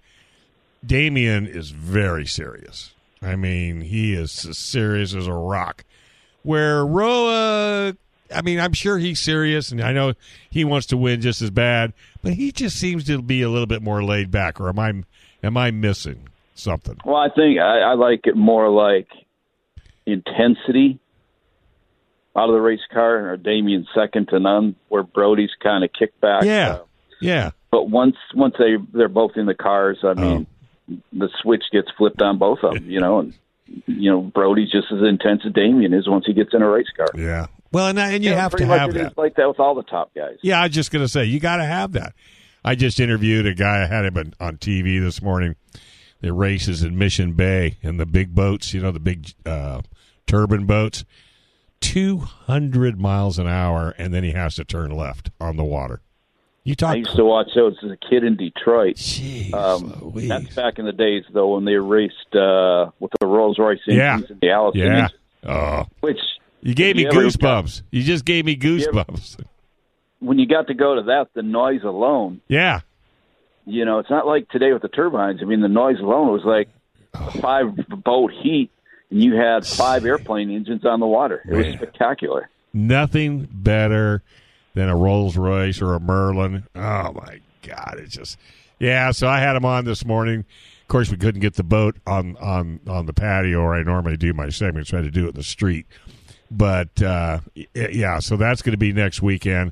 Damion 0.86 1.48
is 1.48 1.72
very 1.72 2.26
serious. 2.28 2.94
I 3.22 3.36
mean, 3.36 3.82
he 3.82 4.14
is 4.14 4.46
as 4.46 4.58
serious 4.58 5.14
as 5.16 5.28
a 5.28 5.34
rock. 5.34 5.84
Where 6.44 6.86
Roa, 6.86 7.96
I 8.34 8.42
mean, 8.42 8.60
I'm 8.60 8.74
sure 8.74 8.98
he's 8.98 9.20
serious, 9.20 9.72
and 9.72 9.82
I 9.82 9.92
know 9.92 10.14
he 10.50 10.64
wants 10.64 10.88
to 10.88 10.98
win 10.98 11.22
just 11.22 11.42
as 11.42 11.50
bad, 11.50 11.94
but 12.22 12.34
he 12.34 12.52
just 12.52 12.78
seems 12.78 13.06
to 13.06 13.22
be 13.22 13.42
a 13.42 13.50
little 13.50 13.66
bit 13.68 13.82
more 13.82 14.04
laid 14.04 14.32
back. 14.32 14.60
Or 14.62 14.70
am 14.70 14.80
I 14.80 14.94
am 15.44 15.58
I 15.58 15.72
missing 15.72 16.30
something? 16.56 16.98
Well, 17.04 17.18
I 17.18 17.30
think 17.30 17.60
I, 17.60 17.80
I 17.80 17.94
like 17.96 18.22
it 18.26 18.36
more 18.36 18.70
like 18.70 19.08
intensity 20.06 21.00
out 22.36 22.50
of 22.50 22.54
the 22.54 22.62
race 22.62 22.80
car, 22.94 23.32
or 23.32 23.38
Damion 23.38 23.86
second 23.96 24.30
to 24.30 24.40
none, 24.40 24.76
where 24.90 25.04
Brody's 25.04 25.50
kind 25.62 25.84
of 25.84 25.90
kicked 25.98 26.22
back. 26.22 26.44
Yeah, 26.44 26.76
Uh, 26.76 26.84
yeah, 27.20 27.52
but 27.72 27.90
once 27.90 28.16
once 28.36 28.56
they 28.60 28.76
they're 28.94 29.10
both 29.10 29.32
in 29.36 29.48
the 29.48 29.56
cars, 29.56 29.98
I 30.04 30.14
mean, 30.14 30.48
the 30.88 31.30
switch 31.42 31.64
gets 31.72 31.90
flipped 31.98 32.22
on 32.22 32.38
both 32.38 32.60
of 32.64 32.76
them. 32.76 32.90
You 32.90 33.02
know, 33.02 33.20
and 33.20 33.34
you 33.86 34.12
know 34.12 34.22
Brody's 34.22 34.72
just 34.72 34.88
as 34.92 35.02
intense 35.08 35.42
as 35.46 35.54
Damion 35.54 35.98
is 35.98 36.08
once 36.08 36.26
he 36.26 36.34
gets 36.34 36.54
in 36.54 36.62
a 36.62 36.70
race 36.70 36.88
car. 36.96 37.08
yeah. 37.16 37.48
Well, 37.72 37.88
and, 37.88 38.00
and 38.00 38.24
you 38.24 38.30
know, 38.30 38.38
have 38.38 38.56
to 38.56 38.66
have 38.66 38.94
that. 38.94 39.18
like 39.18 39.36
that 39.36 39.48
with 39.48 39.60
all 39.60 39.76
the 39.76 39.84
top 39.84 40.14
guys. 40.16 40.38
Yeah, 40.42 40.62
I 40.62 40.68
was 40.68 40.74
just 40.74 40.92
to 40.92 41.08
say 41.08 41.26
you 41.26 41.40
got 41.40 41.58
to 41.58 41.66
have 41.66 41.92
that. 41.94 42.14
I 42.64 42.76
just 42.76 43.00
interviewed 43.00 43.46
a 43.46 43.54
guy. 43.54 43.84
I 43.84 43.88
had 43.88 44.06
him 44.06 44.34
on- 44.40 44.58
TV 44.58 45.02
this 45.02 45.22
morning. 45.22 45.56
The 46.22 46.34
races 46.34 46.82
in 46.82 46.98
Mission 46.98 47.34
Bay 47.34 47.78
and 47.84 48.00
the 48.00 48.06
big 48.06 48.34
boats. 48.34 48.74
You 48.74 48.82
know 48.82 48.92
the 48.92 49.00
big 49.00 49.34
uh, 49.46 49.82
turbine 50.26 50.66
boats. 50.66 51.04
Two 51.80 52.18
hundred 52.18 53.00
miles 53.00 53.38
an 53.38 53.48
hour, 53.48 53.94
and 53.98 54.14
then 54.14 54.24
he 54.24 54.32
has 54.32 54.56
to 54.56 54.66
turn 54.66 54.90
left 54.90 55.30
on 55.40 55.58
the 55.58 55.64
water. 55.64 56.02
You 56.68 56.76
talk. 56.76 56.92
I 56.92 56.96
used 56.98 57.16
to 57.16 57.24
watch 57.24 57.48
those 57.56 57.78
as 57.82 57.92
a 57.92 57.96
kid 57.96 58.26
in 58.26 58.36
Detroit. 58.36 58.98
Jeez, 58.98 59.54
Um, 59.54 60.12
that's 60.28 60.54
back 60.54 60.80
in 60.80 60.86
the 60.86 60.92
days, 60.92 61.24
though, 61.32 61.56
when 61.56 61.64
they 61.64 61.76
raced 61.76 62.36
uh, 62.36 62.92
with 63.00 63.12
the 63.22 63.26
Rolls 63.26 63.58
Royce 63.58 63.80
engines 63.88 63.98
Yeah. 63.98 64.20
and 64.30 64.42
the 64.42 64.50
Allison 64.52 64.82
yeah. 64.82 64.86
engines, 64.94 65.12
Oh, 65.46 65.86
which 66.02 66.20
you 66.62 66.74
gave 66.74 66.98
me 66.98 67.04
You 67.04 67.10
goosebumps. 67.10 67.84
You 67.92 68.04
just 68.04 68.26
gave 68.26 68.44
me 68.44 68.58
goosebumps. 68.58 69.38
when 70.20 70.40
you 70.40 70.46
got 70.46 70.68
to 70.68 70.74
go 70.74 70.96
to 70.96 71.04
that, 71.04 71.28
the 71.36 71.42
noise 71.42 71.84
alone, 71.84 72.42
Yeah. 72.50 72.82
you 73.66 73.86
know, 73.86 74.00
it's 74.00 74.10
not 74.10 74.28
like 74.28 74.50
today 74.50 74.74
with 74.74 74.82
the 74.82 74.90
turbines. 74.90 75.40
I 75.42 75.46
mean, 75.46 75.62
the 75.62 75.70
noise 75.70 76.00
alone 76.02 76.34
was 76.34 76.44
like 76.44 76.68
Oh. 77.16 77.30
five 77.40 77.78
boat 78.04 78.34
heat, 78.34 78.70
and 79.10 79.24
you 79.24 79.36
had 79.36 79.66
five 79.66 80.04
airplane 80.06 80.52
engines 80.52 80.86
on 80.86 81.00
the 81.00 81.08
water. 81.08 81.42
It 81.50 81.56
was 81.56 81.68
spectacular. 81.76 82.50
nothing 82.74 83.48
better 83.50 84.22
than 84.78 84.90
a 84.90 84.96
Rolls 84.96 85.36
Royce 85.36 85.82
or 85.82 85.96
a 85.96 86.00
Merlin. 86.00 86.64
Oh 86.76 87.12
my 87.14 87.42
God, 87.64 87.96
it's 87.98 88.16
just 88.16 88.38
yeah. 88.78 89.10
So 89.10 89.28
I 89.28 89.40
had 89.40 89.56
him 89.56 89.66
on 89.66 89.86
this 89.86 90.06
morning. 90.06 90.46
Of 90.82 90.88
course, 90.88 91.10
we 91.10 91.18
couldn't 91.18 91.42
get 91.42 91.56
the 91.56 91.64
boat 91.64 91.98
on 92.06 92.38
on 92.38 92.80
on 92.88 93.08
the 93.08 93.14
patio 93.14 93.64
where 93.64 93.74
I 93.74 93.82
normally 93.82 94.18
do 94.18 94.34
my 94.34 94.50
segments. 94.50 94.94
I 94.94 94.98
had 94.98 95.06
to 95.06 95.12
do 95.12 95.26
it 95.26 95.30
in 95.30 95.36
the 95.36 95.44
street. 95.44 95.88
But 96.52 97.02
uh, 97.02 97.40
yeah, 97.74 98.20
so 98.20 98.38
that's 98.38 98.62
going 98.62 98.74
to 98.74 98.78
be 98.78 98.94
next 98.94 99.20
weekend. 99.20 99.72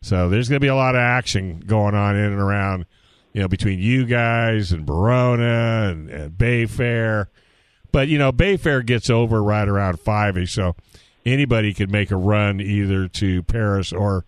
So 0.00 0.30
there's 0.30 0.48
going 0.48 0.56
to 0.56 0.64
be 0.64 0.68
a 0.68 0.74
lot 0.74 0.94
of 0.94 1.00
action 1.00 1.60
going 1.60 1.94
on 1.94 2.16
in 2.16 2.24
and 2.24 2.40
around, 2.40 2.86
you 3.34 3.42
know, 3.42 3.48
between 3.48 3.80
you 3.80 4.06
guys 4.06 4.72
and 4.72 4.86
Barona 4.86 5.90
and, 5.90 6.08
and 6.08 6.38
Bay 6.38 6.64
Fair. 6.64 7.28
But 7.92 8.08
you 8.08 8.16
know, 8.16 8.32
Bayfair 8.32 8.84
gets 8.84 9.10
over 9.10 9.42
right 9.42 9.68
around 9.68 10.00
five 10.00 10.38
ish, 10.38 10.54
so 10.54 10.74
anybody 11.26 11.74
could 11.74 11.90
make 11.90 12.10
a 12.10 12.16
run 12.16 12.60
either 12.60 13.08
to 13.08 13.42
Perris 13.42 13.92
or 13.92 14.24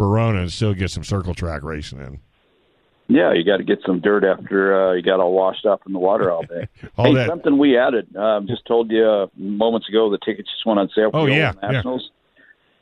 Barona 0.00 0.40
and 0.40 0.52
still 0.52 0.72
get 0.74 0.90
some 0.90 1.04
circle 1.04 1.34
track 1.34 1.62
racing 1.62 2.00
in. 2.00 2.20
Yeah, 3.08 3.32
you 3.32 3.44
got 3.44 3.56
to 3.58 3.64
get 3.64 3.80
some 3.84 4.00
dirt 4.00 4.24
after 4.24 4.90
uh, 4.90 4.92
you 4.94 5.02
got 5.02 5.18
all 5.20 5.32
washed 5.32 5.66
up 5.66 5.82
in 5.86 5.92
the 5.92 5.98
water 5.98 6.30
all 6.30 6.42
day. 6.44 6.68
All 6.96 7.06
hey, 7.06 7.14
that- 7.14 7.28
something 7.28 7.58
we 7.58 7.76
added. 7.76 8.14
Um, 8.16 8.46
just 8.46 8.64
told 8.66 8.90
you 8.90 9.04
uh, 9.04 9.26
moments 9.36 9.88
ago 9.88 10.10
the 10.10 10.18
tickets 10.24 10.48
just 10.50 10.64
went 10.64 10.78
on 10.78 10.88
sale. 10.94 11.10
For 11.10 11.18
Oh, 11.18 11.26
the 11.26 11.32
yeah, 11.34 11.50
Oval 11.56 11.72
Nationals. 11.72 12.10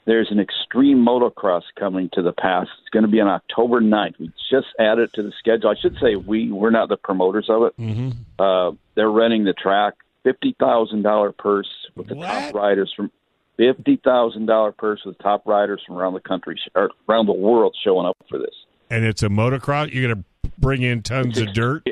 There's 0.04 0.28
an 0.30 0.38
extreme 0.40 1.04
motocross 1.04 1.62
coming 1.78 2.08
to 2.14 2.22
the 2.22 2.32
pass. 2.32 2.66
It's 2.80 2.88
going 2.90 3.02
to 3.04 3.10
be 3.10 3.20
on 3.20 3.28
October 3.28 3.80
9th. 3.82 4.18
We 4.18 4.30
just 4.50 4.68
added 4.78 5.10
it 5.10 5.12
to 5.14 5.22
the 5.22 5.32
schedule. 5.38 5.68
I 5.68 5.74
should 5.80 5.96
say 6.00 6.16
we 6.16 6.50
we're 6.52 6.70
not 6.70 6.88
the 6.88 6.96
promoters 6.96 7.46
of 7.50 7.62
it. 7.64 7.76
Mm-hmm. 7.78 8.10
Uh, 8.38 8.72
they're 8.94 9.10
renting 9.10 9.44
the 9.44 9.52
track, 9.54 9.94
fifty 10.24 10.54
thousand 10.60 11.02
dollar 11.02 11.32
purse 11.32 11.68
with 11.96 12.08
the 12.08 12.14
What? 12.16 12.26
top 12.28 12.54
riders 12.54 12.92
from 12.96 13.10
fifty 13.58 14.00
thousand 14.02 14.46
dollar 14.46 14.72
purse 14.72 15.00
with 15.04 15.18
top 15.18 15.46
riders 15.46 15.82
from 15.86 15.96
around 15.98 16.14
the 16.14 16.20
country 16.20 16.58
or 16.74 16.90
around 17.08 17.26
the 17.26 17.32
world 17.34 17.76
showing 17.84 18.06
up 18.06 18.16
for 18.30 18.38
this. 18.38 18.54
And 18.88 19.04
it's 19.04 19.22
a 19.22 19.28
motocross. 19.28 19.92
You're 19.92 20.08
going 20.08 20.24
to 20.42 20.50
bring 20.58 20.80
in 20.82 21.02
tons 21.02 21.36
of 21.38 21.52
dirt. 21.52 21.86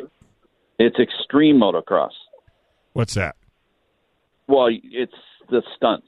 It's 0.79 0.98
extreme 0.98 1.57
motocross. 1.61 2.12
What's 2.94 3.12
that? 3.14 3.37
Well, 4.46 4.68
it's 4.70 5.12
the 5.50 5.62
stunts. 5.76 6.07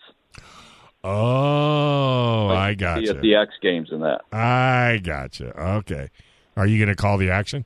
Oh, 1.04 2.46
Like 2.50 2.58
I 2.58 2.74
got 2.74 2.98
At 2.98 3.04
you. 3.04 3.12
the 3.14 3.34
X 3.34 3.52
Games 3.62 3.88
and 3.92 4.02
that. 4.02 4.22
I 4.32 4.98
got 5.02 5.38
you. 5.40 5.46
Okay. 5.48 6.08
Are 6.56 6.66
you 6.66 6.78
going 6.84 6.94
to 6.94 7.00
call 7.00 7.18
the 7.18 7.30
action? 7.30 7.64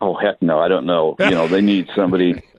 Oh 0.00 0.14
heck 0.14 0.40
no, 0.42 0.58
I 0.58 0.68
don't 0.68 0.84
know. 0.86 1.16
You 1.18 1.30
know, 1.30 1.48
they 1.48 1.60
need 1.62 1.88
somebody. 1.96 2.42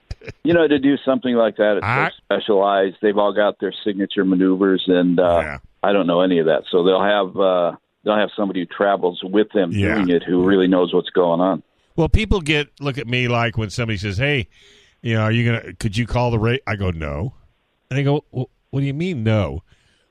You 0.43 0.53
know, 0.53 0.67
to 0.67 0.79
do 0.79 0.97
something 1.05 1.35
like 1.35 1.57
that, 1.57 1.77
it's 1.77 1.85
I- 1.85 2.09
so 2.09 2.15
specialized. 2.23 2.97
They've 3.01 3.17
all 3.17 3.33
got 3.33 3.59
their 3.59 3.73
signature 3.83 4.25
maneuvers, 4.25 4.83
and 4.87 5.19
uh, 5.19 5.39
Yeah. 5.43 5.57
I 5.83 5.93
don't 5.93 6.07
know 6.07 6.21
any 6.21 6.39
of 6.39 6.45
that. 6.47 6.63
So 6.71 6.83
they'll 6.83 7.01
have 7.03 7.37
uh, 7.37 7.75
they'll 8.03 8.15
have 8.17 8.29
somebody 8.35 8.61
who 8.61 8.65
travels 8.65 9.21
with 9.23 9.49
them 9.53 9.71
Yeah. 9.71 9.95
doing 9.95 10.09
it, 10.09 10.23
who 10.23 10.43
really 10.45 10.67
knows 10.67 10.93
what's 10.93 11.09
going 11.11 11.39
on. 11.41 11.63
Well, 11.95 12.09
people 12.09 12.41
get 12.41 12.69
look 12.79 12.97
at 12.97 13.07
me 13.07 13.27
like 13.27 13.57
when 13.57 13.69
somebody 13.69 13.97
says, 13.97 14.17
"Hey, 14.17 14.47
you 15.01 15.13
know, 15.15 15.21
are 15.21 15.31
you 15.31 15.45
gonna? 15.45 15.73
Could 15.73 15.97
you 15.97 16.05
call 16.05 16.31
the 16.31 16.39
race?" 16.39 16.61
I 16.67 16.75
go, 16.75 16.91
"No," 16.91 17.33
and 17.89 17.97
they 17.97 18.03
go, 18.03 18.23
well, 18.31 18.49
"What 18.69 18.81
do 18.81 18.85
you 18.85 18.93
mean, 18.93 19.23
no?" 19.23 19.63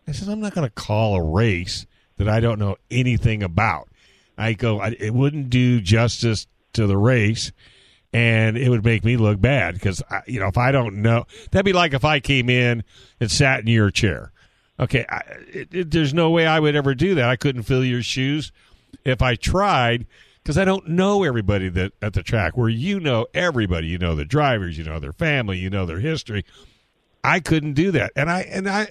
I 0.08 0.12
says, 0.12 0.28
"I'm 0.28 0.40
not 0.40 0.54
going 0.54 0.66
to 0.66 0.72
call 0.72 1.16
a 1.16 1.22
race 1.22 1.86
that 2.16 2.28
I 2.28 2.40
don't 2.40 2.58
know 2.58 2.76
anything 2.90 3.42
about." 3.42 3.88
I 4.38 4.52
go, 4.52 4.80
I, 4.80 4.96
"It 4.98 5.14
wouldn't 5.14 5.50
do 5.50 5.80
justice 5.80 6.46
to 6.74 6.86
the 6.86 6.96
race." 6.96 7.52
And 8.16 8.56
it 8.56 8.70
would 8.70 8.82
make 8.82 9.04
me 9.04 9.18
look 9.18 9.42
bad 9.42 9.74
because, 9.74 10.02
you 10.26 10.40
know, 10.40 10.46
if 10.46 10.56
I 10.56 10.72
don't 10.72 11.02
know, 11.02 11.26
that'd 11.50 11.66
be 11.66 11.74
like 11.74 11.92
if 11.92 12.02
I 12.02 12.18
came 12.18 12.48
in 12.48 12.82
and 13.20 13.30
sat 13.30 13.60
in 13.60 13.66
your 13.66 13.90
chair. 13.90 14.32
Okay, 14.80 15.04
I, 15.06 15.20
it, 15.52 15.74
it, 15.74 15.90
there's 15.90 16.14
no 16.14 16.30
way 16.30 16.46
I 16.46 16.58
would 16.58 16.74
ever 16.74 16.94
do 16.94 17.14
that. 17.14 17.28
I 17.28 17.36
couldn't 17.36 17.64
fill 17.64 17.84
your 17.84 18.02
shoes 18.02 18.52
if 19.04 19.20
I 19.20 19.34
tried 19.34 20.06
because 20.42 20.56
I 20.56 20.64
don't 20.64 20.88
know 20.88 21.24
everybody 21.24 21.68
that 21.68 21.92
at 22.00 22.14
the 22.14 22.22
track. 22.22 22.56
Where 22.56 22.70
you 22.70 23.00
know 23.00 23.26
everybody, 23.34 23.88
you 23.88 23.98
know 23.98 24.14
the 24.14 24.24
drivers, 24.24 24.78
you 24.78 24.84
know 24.84 24.98
their 24.98 25.12
family, 25.12 25.58
you 25.58 25.68
know 25.68 25.84
their 25.84 26.00
history. 26.00 26.46
I 27.22 27.40
couldn't 27.40 27.74
do 27.74 27.90
that, 27.90 28.12
and 28.16 28.30
I 28.30 28.42
and 28.42 28.66
I, 28.66 28.88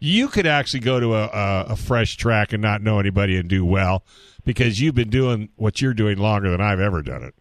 you 0.00 0.28
could 0.28 0.46
actually 0.46 0.80
go 0.80 1.00
to 1.00 1.14
a, 1.14 1.24
a, 1.24 1.66
a 1.70 1.76
fresh 1.76 2.18
track 2.18 2.52
and 2.52 2.60
not 2.60 2.82
know 2.82 2.98
anybody 2.98 3.38
and 3.38 3.48
do 3.48 3.64
well 3.64 4.04
because 4.44 4.82
you've 4.82 4.94
been 4.94 5.08
doing 5.08 5.48
what 5.56 5.80
you're 5.80 5.94
doing 5.94 6.18
longer 6.18 6.50
than 6.50 6.60
I've 6.60 6.80
ever 6.80 7.00
done 7.00 7.22
it. 7.22 7.34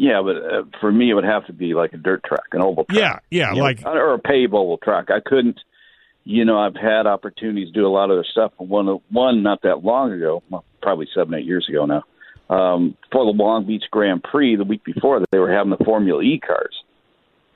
Yeah, 0.00 0.22
but 0.22 0.36
uh, 0.36 0.62
for 0.80 0.92
me, 0.92 1.10
it 1.10 1.14
would 1.14 1.24
have 1.24 1.44
to 1.48 1.52
be 1.52 1.74
like 1.74 1.92
a 1.92 1.96
dirt 1.96 2.22
track, 2.22 2.44
an 2.52 2.62
oval 2.62 2.84
track. 2.84 3.24
Yeah, 3.30 3.46
yeah, 3.46 3.50
You 3.50 3.56
know, 3.56 3.64
like 3.64 3.84
or 3.84 4.14
a 4.14 4.18
paved 4.20 4.54
oval 4.54 4.78
track. 4.78 5.10
I 5.10 5.18
couldn't. 5.18 5.58
You 6.22 6.44
know, 6.44 6.56
I've 6.56 6.76
had 6.76 7.08
opportunities 7.08 7.68
to 7.68 7.72
do 7.72 7.84
a 7.84 7.88
lot 7.88 8.10
of 8.10 8.16
their 8.16 8.26
stuff. 8.30 8.52
One, 8.58 8.86
one 9.10 9.42
not 9.42 9.62
that 9.62 9.82
long 9.82 10.12
ago, 10.12 10.42
well, 10.50 10.64
probably 10.80 11.08
seven, 11.14 11.34
eight 11.34 11.46
years 11.46 11.66
ago 11.68 11.84
now. 11.84 12.04
Um, 12.48 12.96
for 13.10 13.24
the 13.24 13.32
Long 13.36 13.66
Beach 13.66 13.84
Grand 13.90 14.22
Prix, 14.22 14.54
the 14.54 14.64
week 14.64 14.84
before, 14.84 15.20
they 15.32 15.38
were 15.38 15.52
having 15.52 15.70
the 15.70 15.84
Formula 15.84 16.22
E 16.22 16.38
cars, 16.38 16.76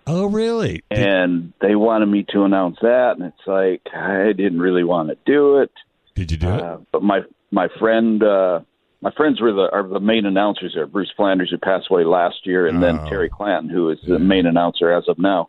oh 0.09 0.27
really? 0.27 0.83
and 0.91 1.53
they 1.61 1.77
wanted 1.77 2.07
me 2.07 2.27
to 2.31 2.43
announce 2.43 2.79
that, 2.83 3.15
and 3.19 3.27
it's 3.27 3.47
like 3.47 3.83
I 3.95 4.33
didn't 4.33 4.59
really 4.59 4.85
want 4.85 5.11
to 5.11 5.17
do 5.25 5.59
it. 5.59 5.71
Did 6.17 6.33
you 6.33 6.39
do 6.39 6.49
it? 6.49 6.61
Uh, 6.61 6.79
but 6.91 7.03
my 7.03 7.21
my 7.53 7.69
friend, 7.79 8.23
uh, 8.23 8.61
my 9.03 9.11
friends 9.11 9.41
were 9.41 9.53
the 9.53 9.69
are 9.73 9.87
the 9.87 10.01
main 10.01 10.25
announcers 10.25 10.73
there. 10.75 10.87
Bruce 10.87 11.13
Flanders, 11.17 11.51
who 11.51 11.59
passed 11.59 11.89
away 11.91 12.05
last 12.05 12.47
year, 12.47 12.67
and 12.67 12.83
then 12.83 12.99
Oh. 13.01 13.09
Terry 13.09 13.29
Clanton, 13.29 13.69
who 13.69 13.91
is 13.91 13.99
the 14.07 14.19
main 14.19 14.47
announcer 14.47 14.91
as 14.91 15.09
of 15.09 15.19
now. 15.19 15.49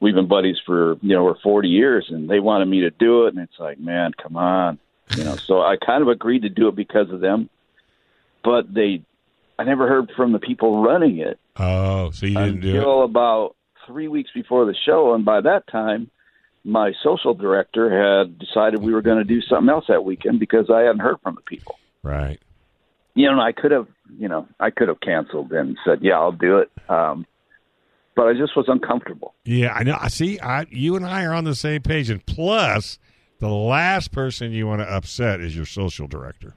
We've 0.00 0.14
been 0.14 0.28
buddies 0.28 0.58
for 0.66 0.96
you 1.00 1.14
know 1.14 1.24
we're 1.24 1.38
40 1.40 1.68
years, 1.68 2.06
and 2.10 2.28
they 2.28 2.40
wanted 2.40 2.66
me 2.66 2.80
to 2.80 2.90
do 2.90 3.26
it, 3.26 3.34
and 3.34 3.42
it's 3.42 3.58
like, 3.58 3.80
man, 3.80 4.12
come 4.22 4.36
on, 4.36 4.78
you 5.16 5.24
know. 5.24 5.36
So 5.36 5.60
I 5.62 5.76
kind 5.76 6.02
of 6.02 6.08
agreed 6.08 6.42
to 6.42 6.48
do 6.48 6.68
it 6.68 6.76
because 6.76 7.10
of 7.10 7.20
them, 7.20 7.48
but 8.44 8.72
they, 8.72 9.02
I 9.58 9.64
never 9.64 9.88
heard 9.88 10.10
from 10.16 10.32
the 10.32 10.38
people 10.38 10.82
running 10.82 11.18
it 11.18 11.38
Oh, 11.56 12.10
so 12.12 12.26
you 12.26 12.34
didn't 12.34 12.60
do 12.60 12.68
it? 12.68 12.76
until 12.76 13.02
about 13.02 13.56
three 13.86 14.06
weeks 14.08 14.30
before 14.34 14.66
the 14.66 14.74
show, 14.86 15.14
and 15.14 15.24
by 15.24 15.40
that 15.40 15.66
time, 15.66 16.10
my 16.64 16.92
social 17.02 17.34
director 17.34 17.90
had 17.90 18.38
decided 18.38 18.80
we 18.82 18.92
were 18.92 19.02
going 19.02 19.18
to 19.18 19.24
do 19.24 19.40
something 19.42 19.68
else 19.70 19.86
that 19.88 20.04
weekend 20.04 20.38
because 20.38 20.70
I 20.70 20.80
hadn't 20.82 21.00
heard 21.00 21.16
from 21.22 21.34
the 21.36 21.40
people. 21.42 21.76
Right. 22.04 22.38
You 23.18 23.30
know, 23.32 23.40
I 23.40 23.50
could 23.52 23.72
have, 23.72 23.88
you 24.16 24.28
know, 24.28 24.46
I 24.60 24.70
could 24.70 24.86
have 24.86 25.00
canceled 25.00 25.50
and 25.52 25.76
said, 25.84 25.98
"Yeah, 26.02 26.14
I'll 26.20 26.30
do 26.30 26.58
it," 26.58 26.70
um, 26.88 27.26
but 28.14 28.28
I 28.28 28.34
just 28.34 28.56
was 28.56 28.66
uncomfortable. 28.68 29.34
Yeah, 29.44 29.72
I 29.74 29.82
know. 29.82 29.96
I 30.00 30.06
see. 30.08 30.38
I 30.38 30.66
you 30.70 30.94
and 30.94 31.04
I 31.04 31.24
are 31.24 31.34
on 31.34 31.42
the 31.44 31.56
same 31.56 31.82
page, 31.82 32.10
and 32.10 32.24
plus, 32.26 32.98
the 33.40 33.48
last 33.48 34.12
person 34.12 34.52
you 34.52 34.68
want 34.68 34.82
to 34.82 34.88
upset 34.88 35.40
is 35.40 35.56
your 35.56 35.64
social 35.66 36.06
director. 36.06 36.54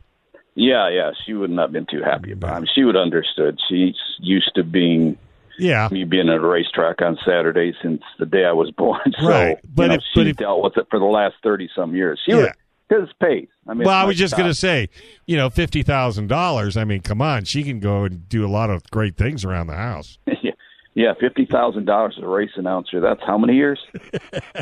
Yeah, 0.53 0.89
yeah, 0.89 1.11
she 1.25 1.33
would 1.33 1.49
not 1.49 1.63
have 1.63 1.71
been 1.71 1.87
too 1.89 2.03
happy 2.03 2.31
about 2.33 2.61
it. 2.63 2.69
She 2.75 2.83
would 2.83 2.93
have 2.95 3.01
understood. 3.03 3.57
She's 3.67 3.95
used 4.19 4.51
to 4.55 4.63
being 4.63 5.17
Yeah, 5.57 5.87
me 5.91 6.03
being 6.03 6.29
at 6.29 6.35
a 6.35 6.39
racetrack 6.47 7.01
on 7.01 7.17
Saturday 7.25 7.73
since 7.81 8.03
the 8.19 8.25
day 8.27 8.45
I 8.45 8.51
was 8.51 8.69
born. 8.69 8.99
So, 9.19 9.27
Right, 9.27 9.57
but 9.73 9.83
you 9.83 9.87
know, 9.89 9.93
if- 9.95 10.01
she 10.13 10.19
but 10.19 10.27
if- 10.27 10.37
dealt 10.37 10.63
with 10.63 10.77
it 10.77 10.85
for 10.91 10.99
the 10.99 11.05
last 11.05 11.35
thirty 11.41 11.69
some 11.75 11.95
years. 11.95 12.19
She 12.23 12.33
Yeah. 12.33 12.37
would 12.37 12.51
it's 12.99 13.13
paid. 13.21 13.47
I 13.67 13.73
mean, 13.73 13.85
well, 13.85 13.95
I 13.95 14.03
was 14.05 14.17
just 14.17 14.35
going 14.35 14.49
to 14.49 14.53
say, 14.55 14.89
you 15.25 15.37
know, 15.37 15.49
fifty 15.49 15.83
thousand 15.83 16.27
dollars. 16.27 16.75
I 16.77 16.83
mean, 16.83 17.01
come 17.01 17.21
on, 17.21 17.45
she 17.45 17.63
can 17.63 17.79
go 17.79 18.03
and 18.03 18.27
do 18.27 18.45
a 18.45 18.49
lot 18.49 18.69
of 18.69 18.83
great 18.91 19.15
things 19.17 19.45
around 19.45 19.67
the 19.67 19.75
house. 19.75 20.17
yeah, 20.93 21.13
fifty 21.19 21.45
thousand 21.45 21.85
dollars 21.85 22.15
as 22.17 22.23
a 22.23 22.27
race 22.27 22.51
announcer. 22.55 22.99
That's 22.99 23.21
how 23.25 23.37
many 23.37 23.55
years? 23.55 23.79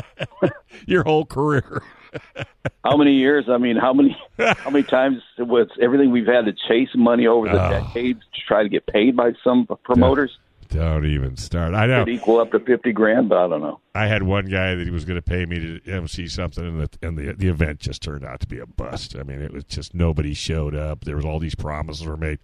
Your 0.86 1.02
whole 1.04 1.24
career. 1.24 1.82
How 2.84 2.96
many 2.96 3.12
years? 3.12 3.44
I 3.48 3.56
mean, 3.58 3.76
how 3.76 3.92
many 3.92 4.16
how 4.38 4.70
many 4.70 4.82
times 4.82 5.22
was 5.38 5.68
everything 5.80 6.10
we've 6.10 6.26
had 6.26 6.44
to 6.46 6.52
chase 6.52 6.88
money 6.96 7.28
over 7.28 7.46
the 7.48 7.64
Oh. 7.64 7.70
decades 7.70 8.20
to 8.34 8.40
try 8.48 8.64
to 8.64 8.68
get 8.68 8.84
paid 8.86 9.14
by 9.16 9.32
some 9.44 9.68
promoters? 9.84 10.36
Don't 10.70 11.04
even 11.04 11.36
start. 11.36 11.74
I 11.74 11.86
know. 11.86 12.04
Could 12.04 12.14
equal 12.14 12.38
up 12.38 12.52
to 12.52 12.60
fifty 12.60 12.92
grand, 12.92 13.28
but 13.28 13.38
I 13.38 13.48
don't 13.48 13.60
know. 13.60 13.80
I 13.94 14.06
had 14.06 14.22
one 14.22 14.46
guy 14.46 14.76
that 14.76 14.84
he 14.84 14.90
was 14.90 15.04
going 15.04 15.20
to 15.20 15.22
pay 15.22 15.44
me 15.44 15.58
to 15.58 15.90
MC 15.90 16.28
something, 16.28 16.64
and 16.64 16.80
the 16.80 16.88
and 17.02 17.18
the 17.18 17.32
the 17.32 17.48
event 17.48 17.80
just 17.80 18.02
turned 18.02 18.24
out 18.24 18.40
to 18.40 18.46
be 18.46 18.60
a 18.60 18.66
bust. 18.66 19.16
I 19.16 19.24
mean, 19.24 19.40
it 19.40 19.52
was 19.52 19.64
just 19.64 19.94
nobody 19.94 20.32
showed 20.32 20.76
up. 20.76 21.04
There 21.04 21.16
was 21.16 21.24
all 21.24 21.40
these 21.40 21.56
promises 21.56 22.06
were 22.06 22.16
made. 22.16 22.38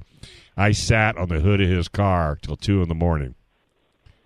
I 0.57 0.73
sat 0.73 1.17
on 1.17 1.29
the 1.29 1.41
hood 1.41 1.61
of 1.61 1.69
his 1.69 1.87
car 1.87 2.39
till 2.43 2.57
two 2.57 2.83
in 2.83 2.89
the 2.89 2.95
morning 2.95 3.37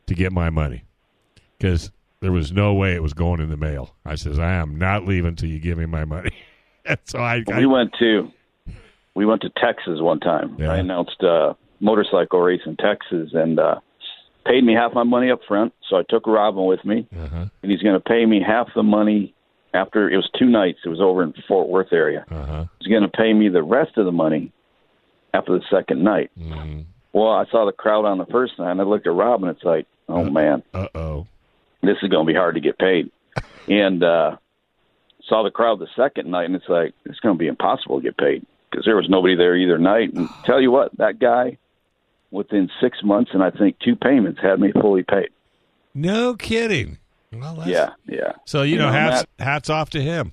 to 0.07 0.15
get 0.15 0.33
my 0.33 0.49
money 0.49 0.85
because 1.59 1.91
there 2.21 2.33
was 2.33 2.53
no 2.53 2.73
way 2.73 2.95
it 2.95 3.03
was 3.03 3.13
going 3.13 3.41
in 3.41 3.51
the 3.51 3.57
mail. 3.57 3.95
I 4.05 4.15
says, 4.15 4.39
I 4.39 4.55
am 4.55 4.79
not 4.79 5.07
leaving 5.07 5.37
till 5.37 5.49
you 5.49 5.59
give 5.59 5.79
me 5.79 5.87
my 5.87 6.05
money. 6.05 6.33
so 7.05 7.19
I, 7.19 7.45
I 7.53 7.59
we 7.59 7.67
went 7.67 7.93
to 7.99 8.31
we 9.15 9.27
went 9.27 9.43
to 9.43 9.51
Texas 9.51 10.01
one 10.01 10.21
time. 10.21 10.57
Yeah. 10.59 10.73
I 10.73 10.79
announced 10.79 11.23
a 11.23 11.57
motorcycle 11.81 12.41
race 12.41 12.61
in 12.65 12.77
Texas 12.77 13.31
and 13.35 13.59
uh 13.59 13.81
paid 14.47 14.65
me 14.65 14.75
half 14.75 14.93
my 14.95 15.03
money 15.05 15.31
up 15.31 15.41
front. 15.47 15.73
So 15.89 15.97
I 15.97 16.03
took 16.09 16.27
Robin 16.27 16.65
with 16.67 16.85
me, 16.85 17.07
uh-huh, 17.17 17.47
and 17.63 17.71
he's 17.71 17.83
going 17.83 17.95
to 17.95 18.01
pay 18.01 18.25
me 18.27 18.43
half 18.47 18.69
the 18.75 18.83
money 18.83 19.35
after 19.75 20.11
it 20.11 20.17
was 20.17 20.29
two 20.39 20.47
nights. 20.47 20.81
It 20.85 20.89
was 20.89 21.01
over 21.01 21.23
in 21.23 21.33
Fort 21.47 21.69
Worth 21.69 21.93
area. 21.93 22.25
uh-huh. 22.31 22.65
He's 22.79 22.89
going 22.89 23.03
to 23.03 23.09
pay 23.09 23.33
me 23.33 23.49
the 23.49 23.63
rest 23.63 23.97
of 23.97 24.05
the 24.05 24.13
money 24.13 24.53
after 25.35 25.53
the 25.53 25.65
second 25.71 26.03
night. 26.03 26.31
Mm, 26.39 26.85
Well, 27.13 27.31
I 27.31 27.45
saw 27.51 27.65
the 27.67 27.73
crowd 27.73 28.05
on 28.05 28.19
the 28.19 28.27
first 28.27 28.59
night, 28.59 28.73
and 28.73 28.81
I 28.81 28.85
looked 28.85 29.07
at 29.07 29.13
Robin. 29.13 29.49
It's 29.49 29.63
like, 29.65 29.87
oh 30.09 30.25
man, 30.25 30.63
uh-oh. 30.75 31.27
this 31.83 31.97
is 32.03 32.09
going 32.09 32.27
to 32.27 32.33
be 32.33 32.37
hard 32.37 32.55
to 32.57 32.61
get 32.61 32.79
paid. 32.79 33.11
And 33.69 34.03
uh 34.03 34.37
saw 35.29 35.45
the 35.45 35.51
crowd 35.53 35.79
the 35.79 35.87
second 35.95 36.29
night, 36.31 36.47
and 36.47 36.57
it's 36.57 36.69
like 36.69 36.93
it's 37.05 37.21
going 37.21 37.37
to 37.37 37.39
be 37.39 37.47
impossible 37.47 37.99
to 37.99 38.03
get 38.03 38.17
paid 38.17 38.45
because 38.71 38.85
there 38.85 38.97
was 38.97 39.09
nobody 39.09 39.37
there 39.37 39.55
either 39.55 39.79
night. 39.79 40.13
And 40.13 40.29
tell 40.45 40.61
you 40.61 40.73
what, 40.73 40.97
that 40.97 41.21
guy, 41.21 41.59
within 42.31 42.71
six 42.81 42.99
months 43.03 43.31
and 43.35 43.43
I 43.43 43.51
think 43.51 43.79
two 43.79 43.97
payments, 43.97 44.41
had 44.41 44.61
me 44.61 44.73
fully 44.73 45.03
paid. 45.03 45.29
No 45.95 46.35
kidding. 46.35 46.99
Well, 47.33 47.63
Yeah, 47.67 47.91
yeah. 48.07 48.33
So, 48.45 48.63
you, 48.63 48.73
You 48.73 48.79
know, 48.79 48.87
know, 48.87 48.93
hats, 48.93 49.27
Matt- 49.39 49.47
hats 49.47 49.71
off 49.71 49.91
to 49.91 50.03
him. 50.03 50.33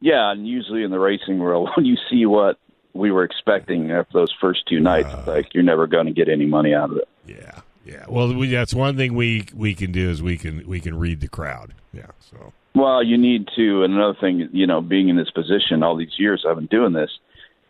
Yeah, 0.00 0.30
and 0.30 0.46
usually 0.46 0.82
in 0.82 0.90
the 0.90 0.98
racing 0.98 1.38
world, 1.38 1.70
when 1.76 1.86
you 1.86 1.96
see 2.10 2.26
what 2.26 2.58
we 2.92 3.10
were 3.10 3.24
expecting 3.24 3.90
after 3.90 4.12
those 4.20 4.32
first 4.40 4.66
two 4.68 4.80
nights, 4.80 5.08
it's 5.12 5.28
uh. 5.28 5.32
like 5.32 5.54
you're 5.54 5.62
never 5.62 5.86
going 5.86 6.06
to 6.06 6.12
get 6.12 6.28
any 6.28 6.46
money 6.46 6.74
out 6.74 6.90
of 6.90 6.98
it. 6.98 7.08
Yeah. 7.26 7.60
Yeah, 7.86 8.06
well, 8.08 8.32
we, 8.32 8.48
that's 8.48 8.72
one 8.72 8.96
thing 8.96 9.12
we 9.14 9.44
we 9.54 9.74
can 9.74 9.92
do 9.92 10.08
is 10.08 10.22
we 10.22 10.38
can 10.38 10.66
we 10.66 10.80
can 10.80 10.98
read 10.98 11.20
the 11.20 11.28
crowd. 11.28 11.74
Yeah, 11.92 12.06
so 12.18 12.54
Well, 12.74 13.02
you 13.02 13.18
need 13.18 13.46
to, 13.56 13.82
and 13.84 13.92
another 13.92 14.16
thing, 14.18 14.48
you 14.54 14.66
know, 14.66 14.80
being 14.80 15.10
in 15.10 15.16
this 15.16 15.30
position 15.30 15.82
all 15.82 15.94
these 15.94 16.18
years 16.18 16.46
I've 16.48 16.56
been 16.56 16.64
doing 16.64 16.94
this, 16.94 17.10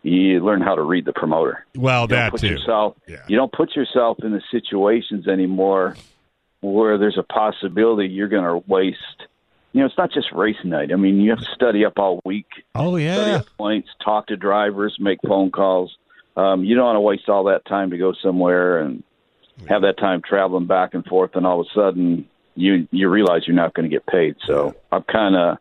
you 0.05 0.45
learn 0.45 0.61
how 0.61 0.75
to 0.75 0.83
read 0.83 1.05
the 1.05 1.13
promoter. 1.13 1.65
well 1.75 2.03
You 2.03 2.09
that 2.09 2.37
too. 2.37 2.49
yourself, 2.49 2.97
Yeah. 3.09 3.25
you 3.27 3.37
don't 3.37 3.53
put 3.53 3.75
yourself 3.75 4.19
in 4.23 4.33
the 4.33 4.43
situations 4.51 5.27
anymore 5.27 5.97
where 6.61 6.99
there's 6.99 7.19
a 7.19 7.23
possibility 7.23 8.09
you're 8.09 8.29
going 8.29 8.45
to 8.45 8.63
waste. 8.71 8.99
You 9.73 9.81
know, 9.81 9.87
it's 9.87 9.99
not 9.99 10.13
just 10.13 10.31
race 10.33 10.57
night. 10.65 10.93
I 10.93 10.97
mean, 10.97 11.21
you 11.21 11.31
have 11.31 11.41
to 11.41 11.51
study 11.55 11.85
up 11.85 11.95
all 11.99 12.21
week, 12.25 12.47
Oh 12.75 12.97
yeah, 12.97 13.43
points, 13.59 13.89
talk 14.05 14.29
to 14.29 14.37
drivers, 14.37 14.97
make 15.01 15.19
phone 15.27 15.51
calls. 15.51 15.97
Um, 16.37 16.65
you 16.65 16.75
don't 16.77 16.85
want 16.85 16.97
to 16.97 17.01
waste 17.01 17.29
all 17.29 17.45
that 17.45 17.65
time 17.65 17.91
to 17.91 17.99
go 17.99 18.13
somewhere 18.23 18.79
and 18.79 19.03
have 19.69 19.83
that 19.83 19.99
time 19.99 20.21
traveling 20.27 20.67
back 20.67 20.95
and 20.95 21.05
forth, 21.05 21.33
and 21.35 21.47
all 21.47 21.61
of 21.61 21.67
a 21.67 21.75
sudden 21.75 22.29
you 22.57 22.87
you 22.93 23.09
realize 23.09 23.43
you're 23.47 23.57
not 23.57 23.75
going 23.75 23.89
to 23.89 23.95
get 23.95 24.07
paid. 24.07 24.37
So 24.47 24.75
I'm 24.93 25.03
kind 25.03 25.35
of 25.37 25.59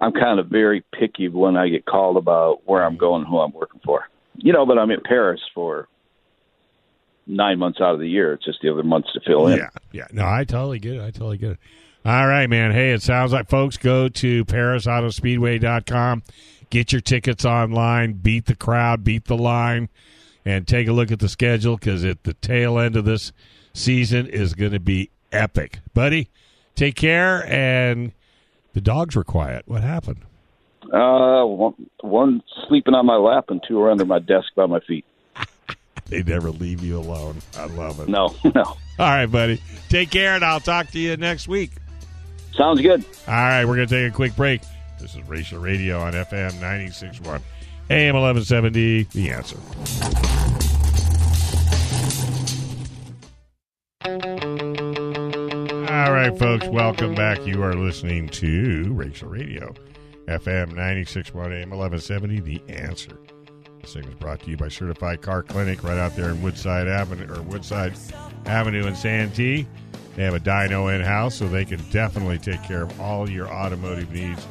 I'm 0.00 0.12
kind 0.12 0.38
of 0.38 0.46
very 0.46 0.84
picky 0.98 1.28
when 1.28 1.56
I 1.56 1.68
get 1.68 1.84
called 1.84 2.16
about 2.16 2.62
where 2.66 2.84
I'm 2.84 2.96
going, 2.96 3.24
who 3.24 3.38
I'm 3.38 3.52
working 3.52 3.80
for. 3.84 4.08
You 4.36 4.52
know, 4.52 4.64
but 4.64 4.78
I'm 4.78 4.90
in 4.90 5.00
Perris 5.00 5.40
for 5.54 5.88
nine 7.26 7.58
months 7.58 7.80
out 7.80 7.94
of 7.94 8.00
the 8.00 8.08
year. 8.08 8.32
It's 8.32 8.44
just 8.44 8.60
the 8.62 8.70
other 8.70 8.82
months 8.82 9.12
to 9.12 9.20
fill 9.26 9.48
in. 9.48 9.58
yeah, 9.58 9.68
yeah. 9.92 10.06
No, 10.12 10.26
I 10.26 10.44
totally 10.44 10.78
get 10.78 10.94
it. 10.94 11.02
I 11.02 11.10
totally 11.10 11.38
get 11.38 11.52
it. 11.52 11.58
All 12.04 12.26
right, 12.26 12.46
man. 12.48 12.72
Hey, 12.72 12.92
it 12.92 13.02
sounds 13.02 13.32
like 13.32 13.48
folks 13.48 13.76
go 13.76 14.08
to 14.08 14.44
PerrisAutoSpeedway.com, 14.44 16.22
get 16.70 16.92
your 16.92 17.00
tickets 17.00 17.44
online, 17.44 18.14
beat 18.14 18.46
the 18.46 18.54
crowd, 18.54 19.04
beat 19.04 19.26
the 19.26 19.36
line, 19.36 19.88
and 20.44 20.66
take 20.66 20.88
a 20.88 20.92
look 20.92 21.10
at 21.10 21.18
the 21.18 21.28
schedule 21.28 21.76
because 21.76 22.04
at 22.04 22.22
the 22.22 22.34
tail 22.34 22.78
end 22.78 22.96
of 22.96 23.04
this 23.04 23.32
season 23.74 24.26
is 24.26 24.54
going 24.54 24.72
to 24.72 24.80
be 24.80 25.10
epic, 25.32 25.80
buddy. 25.92 26.30
Take 26.76 26.94
care, 26.94 27.44
and 27.52 28.12
the 28.78 28.82
dogs 28.82 29.16
were 29.16 29.24
quiet. 29.24 29.64
What 29.66 29.82
happened? 29.82 30.20
Uh, 30.84 31.44
one, 31.44 31.74
one 32.00 32.42
sleeping 32.68 32.94
on 32.94 33.06
my 33.06 33.16
lap 33.16 33.46
and 33.48 33.60
two 33.66 33.80
are 33.80 33.90
under 33.90 34.04
my 34.04 34.20
desk 34.20 34.54
by 34.54 34.66
my 34.66 34.78
feet. 34.80 35.04
They 36.06 36.22
never 36.22 36.50
leave 36.50 36.82
you 36.82 36.96
alone. 36.96 37.36
I 37.58 37.66
love 37.66 38.00
it. 38.00 38.08
No, 38.08 38.34
no. 38.54 38.62
All 38.62 38.78
right, 38.98 39.26
buddy. 39.26 39.60
Take 39.90 40.10
care, 40.10 40.34
and 40.34 40.42
I'll 40.42 40.58
talk 40.58 40.90
to 40.92 40.98
you 40.98 41.18
next 41.18 41.48
week. 41.48 41.72
Sounds 42.54 42.80
good. 42.80 43.04
All 43.26 43.34
right, 43.34 43.66
we're 43.66 43.76
going 43.76 43.88
to 43.88 43.94
take 43.94 44.10
a 44.10 44.16
quick 44.16 44.34
break. 44.34 44.62
This 44.98 45.14
is 45.14 45.28
Racial 45.28 45.58
Radio 45.58 46.00
on 46.00 46.14
FM 46.14 46.52
96.1, 46.52 47.42
AM 47.90 48.14
1170. 48.14 49.02
The 49.02 49.30
answer. 49.30 49.58
All 56.08 56.14
right, 56.14 56.38
folks, 56.38 56.66
welcome 56.68 57.14
back. 57.14 57.46
You 57.46 57.62
are 57.62 57.74
listening 57.74 58.30
to 58.30 58.94
Racial 58.94 59.28
Radio, 59.28 59.74
FM 60.26 60.72
96.1, 60.72 61.36
AM 61.36 61.68
1170. 61.68 62.40
The 62.40 62.62
answer. 62.66 63.20
This 63.82 63.92
thing 63.92 64.04
is 64.04 64.14
brought 64.14 64.40
to 64.40 64.50
you 64.50 64.56
by 64.56 64.68
Certified 64.68 65.20
Car 65.20 65.42
Clinic 65.42 65.84
right 65.84 65.98
out 65.98 66.16
there 66.16 66.30
in 66.30 66.40
Woodside 66.40 66.88
Avenue 66.88 67.30
or 67.30 67.42
Woodside 67.42 67.92
Avenue 68.46 68.86
in 68.86 68.96
Santee. 68.96 69.66
They 70.16 70.24
have 70.24 70.32
a 70.32 70.40
dyno 70.40 70.96
in 70.96 71.02
house, 71.02 71.34
so 71.34 71.46
they 71.46 71.66
can 71.66 71.82
definitely 71.90 72.38
take 72.38 72.62
care 72.62 72.84
of 72.84 73.00
all 73.02 73.28
your 73.28 73.46
automotive 73.46 74.10
needs. 74.10 74.46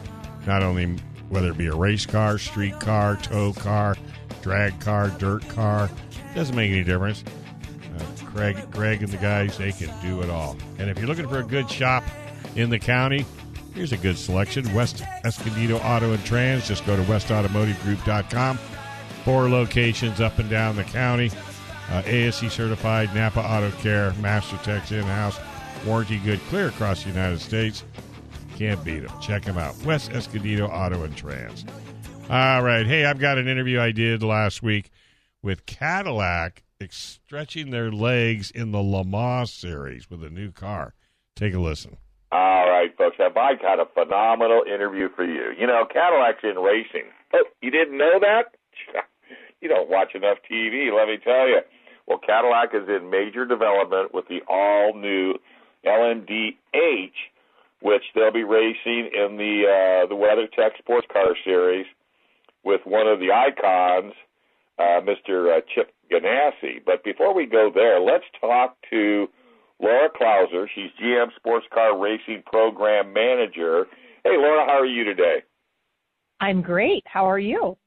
Not 0.45 0.61
only 0.61 0.85
whether 1.29 1.49
it 1.49 1.57
be 1.57 1.65
a 1.65 1.75
race 1.75 2.05
car, 2.05 2.37
street 2.37 2.79
car, 2.79 3.15
tow 3.15 3.53
car, 3.53 3.95
drag 4.43 4.79
car, 4.79 5.09
dirt 5.09 5.49
car, 5.49 5.89
doesn't 6.35 6.55
make 6.55 6.69
any 6.69 6.83
difference. 6.83 7.23
Craig, 8.37 8.57
Greg, 8.69 9.01
and 9.01 9.11
the 9.11 9.17
guys, 9.17 9.57
they 9.57 9.71
can 9.71 9.91
do 9.99 10.21
it 10.21 10.29
all. 10.29 10.55
And 10.77 10.91
if 10.91 10.99
you're 10.99 11.07
looking 11.07 11.27
for 11.27 11.39
a 11.39 11.43
good 11.43 11.67
shop 11.67 12.03
in 12.55 12.69
the 12.69 12.77
county, 12.77 13.25
here's 13.73 13.93
a 13.93 13.97
good 13.97 14.15
selection. 14.15 14.71
West 14.75 15.03
Escondido 15.25 15.77
Auto 15.77 16.13
and 16.13 16.23
Trans. 16.23 16.67
Just 16.67 16.85
go 16.85 16.95
to 16.95 17.01
westautomotivegroup.com. 17.03 18.57
Four 19.25 19.49
locations 19.49 20.21
up 20.21 20.37
and 20.37 20.51
down 20.51 20.75
the 20.75 20.83
county. 20.83 21.31
Uh, 21.89 22.03
ASE 22.05 22.51
certified, 22.53 23.13
Napa 23.15 23.39
Auto 23.39 23.71
Care, 23.77 24.13
Master 24.21 24.57
Techs 24.57 24.91
in 24.91 25.01
house, 25.03 25.39
warranty 25.83 26.19
good, 26.19 26.39
clear 26.49 26.67
across 26.67 27.03
the 27.03 27.09
United 27.09 27.39
States. 27.39 27.83
Can't 28.55 28.83
beat 28.83 28.99
them. 28.99 29.19
Check 29.19 29.45
them 29.45 29.57
out. 29.57 29.75
West 29.83 30.11
Escondido 30.11 30.67
Auto 30.67 31.03
and 31.03 31.15
Trans. 31.17 31.65
All 32.29 32.61
right. 32.61 32.85
Hey, 32.85 33.05
I've 33.05 33.19
got 33.19 33.39
an 33.39 33.47
interview 33.47 33.79
I 33.79 33.91
did 33.91 34.21
last 34.21 34.61
week 34.61 34.91
with 35.41 35.65
Cadillac 35.65 36.63
stretching 36.89 37.71
their 37.71 37.91
legs 37.91 38.51
in 38.51 38.71
the 38.71 38.81
Le 38.81 39.03
Mans 39.03 39.51
series 39.51 40.09
with 40.09 40.23
a 40.23 40.29
new 40.29 40.51
car. 40.51 40.93
Take 41.35 41.53
a 41.53 41.59
listen. 41.59 41.97
All 42.31 42.69
right, 42.69 42.95
folks. 42.97 43.17
Have 43.19 43.37
I 43.37 43.55
got 43.55 43.79
a 43.79 43.85
phenomenal 43.93 44.63
interview 44.63 45.09
for 45.15 45.25
you? 45.25 45.53
You 45.57 45.67
know, 45.67 45.85
Cadillac's 45.91 46.43
in 46.43 46.61
racing. 46.61 47.09
Oh, 47.33 47.43
you 47.61 47.71
didn't 47.71 47.97
know 47.97 48.19
that? 48.19 48.55
You 49.59 49.67
don't 49.67 49.89
watch 49.89 50.13
enough 50.13 50.37
TV, 50.49 50.95
let 50.95 51.07
me 51.07 51.17
tell 51.17 51.47
you. 51.47 51.61
Well, 52.05 52.19
Cadillac 52.19 52.75
is 52.75 52.87
in 52.87 53.09
major 53.09 53.43
development 53.43 54.13
with 54.13 54.25
the 54.27 54.41
all 54.47 54.93
new 54.93 55.33
LMDH, 55.83 57.09
which 57.81 58.03
they'll 58.13 58.31
be 58.31 58.43
racing 58.43 59.09
in 59.11 59.37
the 59.37 59.63
uh, 59.65 60.07
the 60.07 60.13
WeatherTech 60.13 60.77
Sports 60.77 61.07
Car 61.11 61.35
Series 61.43 61.87
with 62.63 62.81
one 62.85 63.07
of 63.07 63.17
the 63.17 63.31
icons, 63.31 64.13
uh, 64.77 65.01
Mr. 65.01 65.57
Uh, 65.57 65.61
Chip 65.73 65.91
Ganassi. 66.11 66.83
But 66.85 67.03
before 67.03 67.33
we 67.33 67.45
go 67.45 67.71
there, 67.73 67.99
let's 67.99 68.25
talk 68.39 68.77
to 68.89 69.27
Laura 69.79 70.09
Klauser. 70.09 70.67
She's 70.73 70.91
GM 71.01 71.27
Sports 71.35 71.65
Car 71.73 71.97
Racing 71.97 72.43
Program 72.45 73.13
Manager. 73.13 73.85
Hey, 74.23 74.35
Laura, 74.37 74.65
how 74.65 74.79
are 74.79 74.85
you 74.85 75.03
today? 75.03 75.43
I'm 76.39 76.61
great. 76.61 77.03
How 77.05 77.29
are 77.29 77.39
you? 77.39 77.77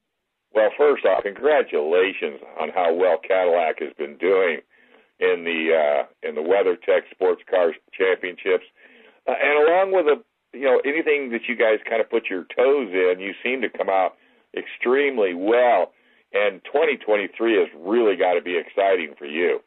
Well, 0.52 0.70
first 0.76 1.04
off, 1.04 1.22
congratulations 1.22 2.40
on 2.60 2.70
how 2.70 2.92
well 2.92 3.18
Cadillac 3.26 3.78
has 3.80 3.92
been 3.96 4.16
doing 4.18 4.58
in 5.20 5.44
the 5.44 5.70
uh, 5.70 6.28
in 6.28 6.34
the 6.34 6.40
WeatherTech 6.40 7.02
Sports 7.12 7.42
Car 7.48 7.72
Championships, 7.96 8.64
uh, 9.28 9.34
and 9.40 9.68
along 9.68 9.92
with 9.92 10.06
a 10.06 10.56
you 10.56 10.64
know 10.64 10.80
anything 10.84 11.30
that 11.30 11.42
you 11.46 11.54
guys 11.54 11.78
kind 11.88 12.00
of 12.00 12.10
put 12.10 12.24
your 12.28 12.44
toes 12.56 12.88
in, 12.90 13.20
you 13.20 13.32
seem 13.44 13.60
to 13.60 13.68
come 13.68 13.88
out 13.88 14.16
extremely 14.56 15.34
well. 15.34 15.92
And 16.32 16.60
2023 16.64 17.56
has 17.58 17.68
really 17.78 18.16
got 18.16 18.34
to 18.34 18.42
be 18.42 18.56
exciting 18.56 19.14
for 19.18 19.26
you. 19.26 19.60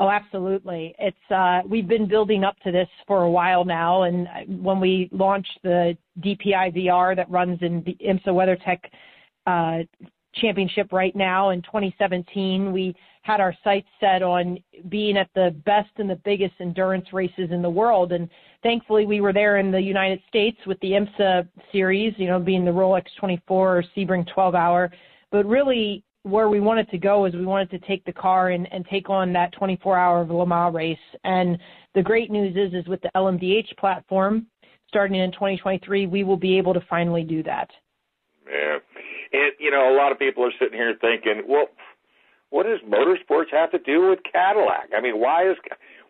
Oh, 0.00 0.08
absolutely. 0.08 0.94
It's 0.98 1.16
uh, 1.30 1.60
we've 1.68 1.88
been 1.88 2.06
building 2.06 2.44
up 2.44 2.56
to 2.60 2.70
this 2.70 2.88
for 3.06 3.24
a 3.24 3.30
while 3.30 3.64
now, 3.64 4.04
and 4.04 4.28
when 4.62 4.78
we 4.78 5.08
launched 5.10 5.58
the 5.64 5.96
DPI 6.20 6.76
VR 6.76 7.16
that 7.16 7.28
runs 7.28 7.58
in 7.62 7.82
the 7.84 7.96
IMSA 8.06 8.28
WeatherTech 8.28 8.78
uh, 9.46 9.84
Championship 10.36 10.92
right 10.92 11.16
now 11.16 11.50
in 11.50 11.62
2017, 11.62 12.70
we 12.70 12.94
had 13.22 13.40
our 13.40 13.52
sights 13.64 13.88
set 13.98 14.22
on 14.22 14.58
being 14.88 15.16
at 15.16 15.28
the 15.34 15.54
best 15.66 15.90
and 15.96 16.08
the 16.08 16.20
biggest 16.24 16.54
endurance 16.60 17.12
races 17.12 17.50
in 17.50 17.60
the 17.60 17.68
world, 17.68 18.12
and 18.12 18.28
thankfully 18.62 19.04
we 19.04 19.20
were 19.20 19.32
there 19.32 19.56
in 19.56 19.72
the 19.72 19.80
United 19.80 20.20
States 20.28 20.58
with 20.64 20.78
the 20.78 20.92
IMSA 20.92 21.48
series, 21.72 22.14
you 22.18 22.28
know, 22.28 22.38
being 22.38 22.64
the 22.64 22.70
Rolex 22.70 23.06
24 23.18 23.78
or 23.78 23.84
Sebring 23.96 24.32
12 24.32 24.54
hour, 24.54 24.92
but 25.30 25.46
really 25.46 26.04
where 26.22 26.48
we 26.48 26.60
wanted 26.60 26.90
to 26.90 26.98
go 26.98 27.24
is 27.24 27.34
we 27.34 27.46
wanted 27.46 27.70
to 27.70 27.78
take 27.86 28.04
the 28.04 28.12
car 28.12 28.50
and, 28.50 28.70
and 28.72 28.84
take 28.90 29.08
on 29.08 29.32
that 29.32 29.52
24 29.52 29.96
hour 29.96 30.26
Le 30.26 30.46
Mans 30.46 30.74
race. 30.74 30.98
And 31.24 31.58
the 31.94 32.02
great 32.02 32.30
news 32.30 32.56
is, 32.56 32.74
is 32.78 32.86
with 32.88 33.00
the 33.02 33.10
LMDH 33.16 33.76
platform 33.78 34.46
starting 34.88 35.20
in 35.20 35.30
2023, 35.32 36.06
we 36.06 36.24
will 36.24 36.36
be 36.36 36.58
able 36.58 36.74
to 36.74 36.80
finally 36.88 37.22
do 37.22 37.42
that. 37.42 37.68
Man, 38.44 38.80
and 39.32 39.52
you 39.60 39.70
know, 39.70 39.94
a 39.94 39.96
lot 39.96 40.10
of 40.10 40.18
people 40.18 40.44
are 40.44 40.52
sitting 40.58 40.78
here 40.78 40.94
thinking, 41.00 41.42
well, 41.46 41.66
what 42.50 42.64
does 42.64 42.80
motorsports 42.88 43.52
have 43.52 43.70
to 43.72 43.78
do 43.80 44.08
with 44.08 44.18
Cadillac? 44.30 44.88
I 44.96 45.00
mean, 45.00 45.20
why 45.20 45.50
is 45.50 45.56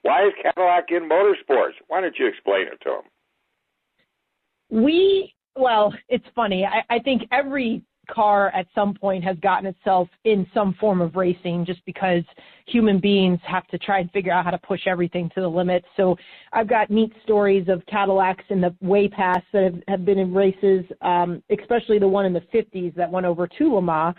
why 0.02 0.26
is 0.26 0.32
Cadillac 0.40 0.86
in 0.90 1.08
motorsports? 1.08 1.72
Why 1.88 2.00
don't 2.00 2.16
you 2.16 2.28
explain 2.28 2.68
it 2.68 2.80
to 2.84 2.90
them? 2.90 4.84
We 4.84 5.34
well, 5.56 5.92
it's 6.08 6.24
funny. 6.36 6.64
I, 6.64 6.94
I 6.94 7.00
think 7.00 7.22
every 7.32 7.82
car 8.10 8.50
at 8.54 8.66
some 8.74 8.94
point 8.94 9.22
has 9.24 9.36
gotten 9.38 9.66
itself 9.66 10.08
in 10.24 10.46
some 10.52 10.74
form 10.80 11.00
of 11.00 11.16
racing 11.16 11.64
just 11.64 11.84
because 11.86 12.22
human 12.66 12.98
beings 12.98 13.38
have 13.46 13.66
to 13.68 13.78
try 13.78 14.00
and 14.00 14.10
figure 14.10 14.32
out 14.32 14.44
how 14.44 14.50
to 14.50 14.58
push 14.58 14.80
everything 14.86 15.30
to 15.34 15.40
the 15.40 15.48
limit. 15.48 15.84
So 15.96 16.16
I've 16.52 16.68
got 16.68 16.90
neat 16.90 17.12
stories 17.24 17.68
of 17.68 17.84
Cadillacs 17.86 18.44
in 18.50 18.60
the 18.60 18.74
way 18.80 19.08
past 19.08 19.44
that 19.52 19.62
have, 19.62 19.82
have 19.88 20.04
been 20.04 20.18
in 20.18 20.34
races, 20.34 20.84
um, 21.02 21.42
especially 21.50 21.98
the 21.98 22.08
one 22.08 22.26
in 22.26 22.32
the 22.32 22.42
50s 22.52 22.94
that 22.94 23.10
went 23.10 23.26
over 23.26 23.46
to 23.46 23.74
Le 23.74 23.82
Mans 23.82 24.14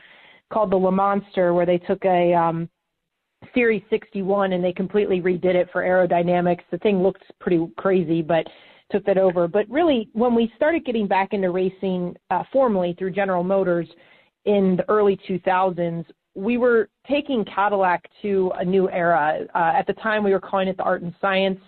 called 0.51 0.71
the 0.71 0.77
Le 0.77 0.91
Monster, 0.91 1.53
where 1.53 1.65
they 1.65 1.77
took 1.77 2.03
a 2.05 2.33
um, 2.33 2.69
Series 3.53 3.83
61 3.89 4.53
and 4.53 4.63
they 4.63 4.73
completely 4.73 5.21
redid 5.21 5.55
it 5.55 5.69
for 5.71 5.83
aerodynamics. 5.83 6.61
The 6.71 6.77
thing 6.79 7.01
looked 7.01 7.23
pretty 7.39 7.67
crazy, 7.77 8.21
but 8.21 8.45
took 8.91 9.05
that 9.05 9.17
over. 9.17 9.47
But 9.47 9.69
really, 9.69 10.09
when 10.13 10.35
we 10.35 10.51
started 10.55 10.85
getting 10.85 11.07
back 11.07 11.33
into 11.33 11.51
racing 11.51 12.15
uh, 12.29 12.43
formally 12.51 12.95
through 12.97 13.11
General 13.11 13.43
Motors 13.43 13.87
in 14.45 14.77
the 14.77 14.89
early 14.89 15.19
2000s, 15.27 16.05
we 16.35 16.57
were 16.57 16.89
taking 17.07 17.43
Cadillac 17.45 18.09
to 18.21 18.51
a 18.55 18.63
new 18.63 18.89
era. 18.89 19.39
Uh, 19.55 19.73
at 19.75 19.87
the 19.87 19.93
time, 19.93 20.23
we 20.23 20.31
were 20.31 20.39
calling 20.39 20.67
it 20.67 20.77
the 20.77 20.83
art 20.83 21.01
and 21.01 21.13
science 21.19 21.59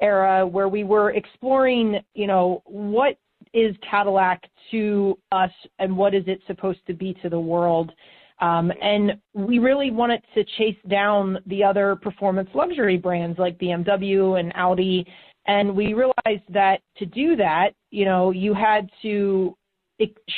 era, 0.00 0.46
where 0.46 0.68
we 0.68 0.84
were 0.84 1.12
exploring, 1.12 2.00
you 2.14 2.26
know, 2.26 2.62
what 2.66 3.16
is 3.52 3.74
Cadillac 3.88 4.42
to 4.70 5.18
us 5.32 5.50
and 5.78 5.96
what 5.96 6.14
is 6.14 6.24
it 6.26 6.40
supposed 6.46 6.80
to 6.86 6.94
be 6.94 7.14
to 7.22 7.28
the 7.28 7.38
world. 7.38 7.92
Um, 8.40 8.70
and 8.82 9.18
we 9.32 9.58
really 9.58 9.90
wanted 9.90 10.22
to 10.34 10.44
chase 10.58 10.76
down 10.88 11.38
the 11.46 11.64
other 11.64 11.96
performance 11.96 12.50
luxury 12.54 12.98
brands 12.98 13.38
like 13.38 13.58
BMW 13.58 14.38
and 14.38 14.52
Audi. 14.54 15.06
And 15.46 15.76
we 15.76 15.94
realized 15.94 16.44
that 16.48 16.80
to 16.98 17.06
do 17.06 17.36
that, 17.36 17.70
you 17.90 18.04
know, 18.04 18.30
you 18.30 18.52
had 18.52 18.90
to 19.02 19.56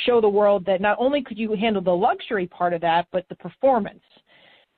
show 0.05 0.21
the 0.21 0.29
world 0.29 0.65
that 0.65 0.81
not 0.81 0.97
only 0.99 1.21
could 1.21 1.37
you 1.37 1.53
handle 1.55 1.81
the 1.81 1.91
luxury 1.91 2.47
part 2.47 2.73
of 2.73 2.81
that, 2.81 3.07
but 3.11 3.25
the 3.29 3.35
performance. 3.35 4.03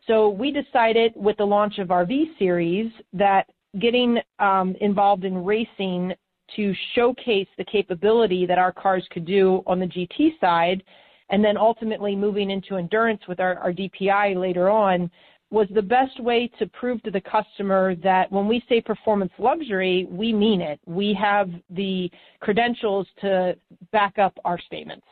So 0.08 0.30
we 0.30 0.52
decided 0.52 1.14
with 1.16 1.38
the 1.38 1.46
launch 1.46 1.78
of 1.78 1.92
our 1.92 2.06
V 2.06 2.32
series 2.40 2.92
that 3.14 3.48
getting 3.80 4.18
um, 4.40 4.76
involved 4.82 5.24
in 5.24 5.44
racing 5.44 6.14
to 6.56 6.74
showcase 6.96 7.48
the 7.58 7.64
capability 7.66 8.46
that 8.46 8.58
our 8.58 8.72
cars 8.72 9.08
could 9.12 9.26
do 9.26 9.64
on 9.68 9.80
the 9.80 9.86
GT 9.86 10.40
side, 10.40 10.84
and 11.30 11.44
then 11.44 11.56
ultimately 11.56 12.16
moving 12.16 12.50
into 12.50 12.76
endurance 12.76 13.22
with 13.28 13.40
our, 13.40 13.58
our 13.60 13.72
DPI 13.72 14.36
later 14.36 14.70
on, 14.70 15.10
was 15.52 15.68
the 15.76 15.82
best 15.82 16.20
way 16.20 16.50
to 16.60 16.66
prove 16.68 17.04
to 17.04 17.12
the 17.12 17.22
customer 17.22 17.94
that 17.96 18.32
when 18.32 18.48
we 18.48 18.64
say 18.70 18.80
performance 18.80 19.34
luxury, 19.38 20.08
we 20.10 20.32
mean 20.32 20.62
it. 20.62 20.80
We 20.86 21.14
have 21.22 21.50
the 21.70 22.10
credentials 22.40 23.06
to 23.20 23.56
back 23.92 24.18
up 24.18 24.38
our 24.46 24.58
statements. 24.60 25.06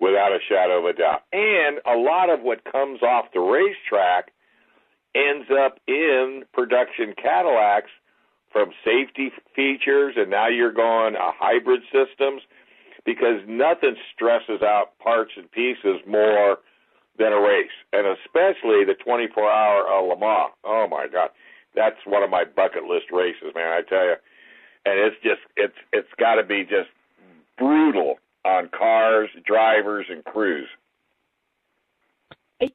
Without 0.00 0.32
a 0.32 0.38
shadow 0.48 0.78
of 0.78 0.84
a 0.86 0.98
doubt. 0.98 1.22
And 1.32 1.78
a 1.86 1.96
lot 1.96 2.30
of 2.30 2.40
what 2.40 2.64
comes 2.70 3.02
off 3.02 3.26
the 3.32 3.40
racetrack 3.40 4.32
ends 5.14 5.46
up 5.64 5.78
in 5.86 6.42
production 6.52 7.14
Cadillacs 7.22 7.90
from 8.52 8.70
safety 8.84 9.30
features, 9.54 10.14
and 10.16 10.30
now 10.30 10.48
you're 10.48 10.72
going 10.72 11.14
a 11.14 11.30
hybrid 11.38 11.80
systems 11.92 12.40
because 13.04 13.40
nothing 13.46 13.94
stresses 14.14 14.62
out 14.62 14.98
parts 14.98 15.32
and 15.36 15.50
pieces 15.52 16.00
more 16.06 16.58
than 17.18 17.32
a 17.32 17.40
race, 17.40 17.70
and 17.92 18.06
especially 18.06 18.84
the 18.84 18.96
24-hour 19.06 19.88
uh, 19.88 20.00
Le 20.02 20.18
Mans. 20.18 20.52
Oh 20.64 20.86
my 20.90 21.06
God, 21.12 21.30
that's 21.74 21.96
one 22.06 22.22
of 22.22 22.30
my 22.30 22.44
bucket 22.44 22.84
list 22.84 23.06
races, 23.12 23.52
man. 23.54 23.68
I 23.68 23.82
tell 23.88 24.04
you, 24.04 24.14
and 24.84 24.98
it's 24.98 25.16
just 25.22 25.40
it's 25.56 25.76
it's 25.92 26.08
got 26.18 26.36
to 26.36 26.44
be 26.44 26.62
just 26.62 26.90
brutal 27.58 28.16
on 28.44 28.68
cars, 28.76 29.28
drivers, 29.44 30.06
and 30.08 30.24
crews. 30.24 30.68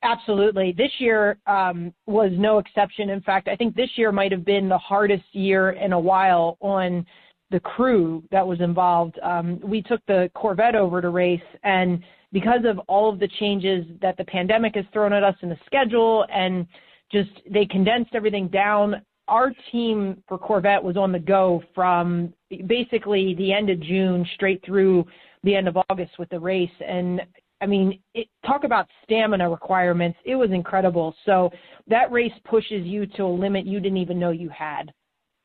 Absolutely. 0.03 0.73
This 0.77 0.91
year 0.99 1.37
um, 1.47 1.91
was 2.05 2.31
no 2.35 2.59
exception. 2.59 3.09
In 3.09 3.21
fact, 3.21 3.47
I 3.47 3.55
think 3.55 3.75
this 3.75 3.89
year 3.95 4.11
might 4.11 4.31
have 4.31 4.45
been 4.45 4.69
the 4.69 4.77
hardest 4.77 5.23
year 5.31 5.71
in 5.71 5.93
a 5.93 5.99
while 5.99 6.57
on 6.59 7.05
the 7.49 7.59
crew 7.59 8.23
that 8.31 8.45
was 8.45 8.61
involved. 8.61 9.17
Um, 9.23 9.59
we 9.63 9.81
took 9.81 10.05
the 10.05 10.29
Corvette 10.35 10.75
over 10.75 11.01
to 11.01 11.09
race, 11.09 11.41
and 11.63 12.03
because 12.31 12.61
of 12.65 12.79
all 12.87 13.09
of 13.09 13.19
the 13.19 13.27
changes 13.39 13.85
that 14.01 14.17
the 14.17 14.23
pandemic 14.25 14.75
has 14.75 14.85
thrown 14.93 15.13
at 15.13 15.23
us 15.23 15.35
in 15.41 15.49
the 15.49 15.57
schedule 15.65 16.25
and 16.33 16.65
just 17.11 17.29
they 17.49 17.65
condensed 17.65 18.11
everything 18.13 18.47
down. 18.47 19.01
Our 19.27 19.51
team 19.71 20.23
for 20.27 20.37
Corvette 20.37 20.83
was 20.83 20.97
on 20.97 21.11
the 21.11 21.19
go 21.19 21.63
from 21.75 22.33
basically 22.67 23.35
the 23.35 23.53
end 23.53 23.69
of 23.69 23.79
June 23.81 24.25
straight 24.35 24.63
through 24.65 25.05
the 25.43 25.55
end 25.55 25.67
of 25.67 25.77
August 25.89 26.11
with 26.19 26.29
the 26.29 26.39
race. 26.39 26.69
And 26.85 27.21
I 27.61 27.65
mean, 27.65 27.99
it, 28.13 28.27
talk 28.45 28.63
about 28.63 28.87
stamina 29.03 29.49
requirements. 29.49 30.17
It 30.25 30.35
was 30.35 30.51
incredible. 30.51 31.15
So 31.25 31.51
that 31.87 32.11
race 32.11 32.33
pushes 32.45 32.85
you 32.85 33.05
to 33.17 33.23
a 33.23 33.27
limit 33.27 33.65
you 33.65 33.79
didn't 33.79 33.97
even 33.97 34.19
know 34.19 34.31
you 34.31 34.49
had. 34.49 34.91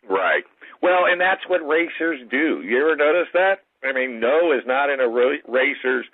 Right. 0.09 0.45
Well, 0.83 1.07
and 1.11 1.21
that's 1.21 1.41
what 1.49 1.67
racers 1.67 2.21
do. 2.31 2.63
You 2.63 2.81
ever 2.81 2.97
notice 2.97 3.29
that? 3.35 3.57
I 3.85 3.93
mean, 3.93 4.21
no 4.21 4.53
is 4.53 4.63
not 4.67 4.91
in 4.91 5.01
a 5.01 5.09
racer's 5.09 6.07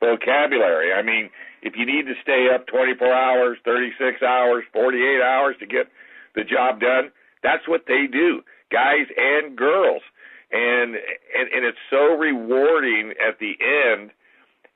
vocabulary. 0.00 0.92
I 0.92 1.02
mean, 1.02 1.30
if 1.62 1.74
you 1.76 1.86
need 1.86 2.06
to 2.06 2.14
stay 2.22 2.48
up 2.54 2.66
24 2.66 3.12
hours, 3.12 3.58
36 3.64 4.22
hours, 4.22 4.64
48 4.72 5.22
hours 5.22 5.56
to 5.60 5.66
get 5.66 5.86
the 6.34 6.44
job 6.44 6.80
done, 6.80 7.10
that's 7.42 7.66
what 7.66 7.84
they 7.86 8.06
do, 8.10 8.42
guys 8.70 9.06
and 9.16 9.56
girls. 9.56 10.02
And 10.50 10.94
and, 10.94 11.46
and 11.52 11.64
it's 11.64 11.78
so 11.90 12.16
rewarding 12.16 13.12
at 13.20 13.38
the 13.38 13.52
end. 13.60 14.10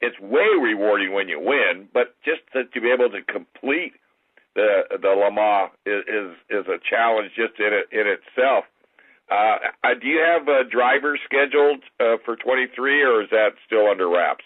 It's 0.00 0.18
way 0.20 0.50
rewarding 0.60 1.12
when 1.14 1.28
you 1.28 1.40
win, 1.40 1.88
but 1.94 2.16
just 2.24 2.42
to, 2.52 2.64
to 2.64 2.80
be 2.80 2.90
able 2.90 3.08
to 3.10 3.22
complete 3.22 3.94
the 4.54 4.82
the 5.00 5.08
Le 5.08 5.32
Mans 5.32 5.70
is 5.86 6.04
is, 6.06 6.36
is 6.50 6.66
a 6.68 6.78
challenge 6.90 7.30
just 7.34 7.58
in 7.58 7.72
it 7.72 7.88
in 7.92 8.06
itself. 8.06 8.64
Uh, 9.30 9.56
uh 9.84 9.94
do 10.00 10.06
you 10.06 10.20
have 10.20 10.48
a 10.48 10.68
driver 10.68 11.18
scheduled 11.24 11.80
uh, 12.00 12.20
for 12.24 12.36
23, 12.36 13.02
or 13.02 13.22
is 13.22 13.30
that 13.30 13.56
still 13.64 13.88
under 13.88 14.08
wraps? 14.08 14.44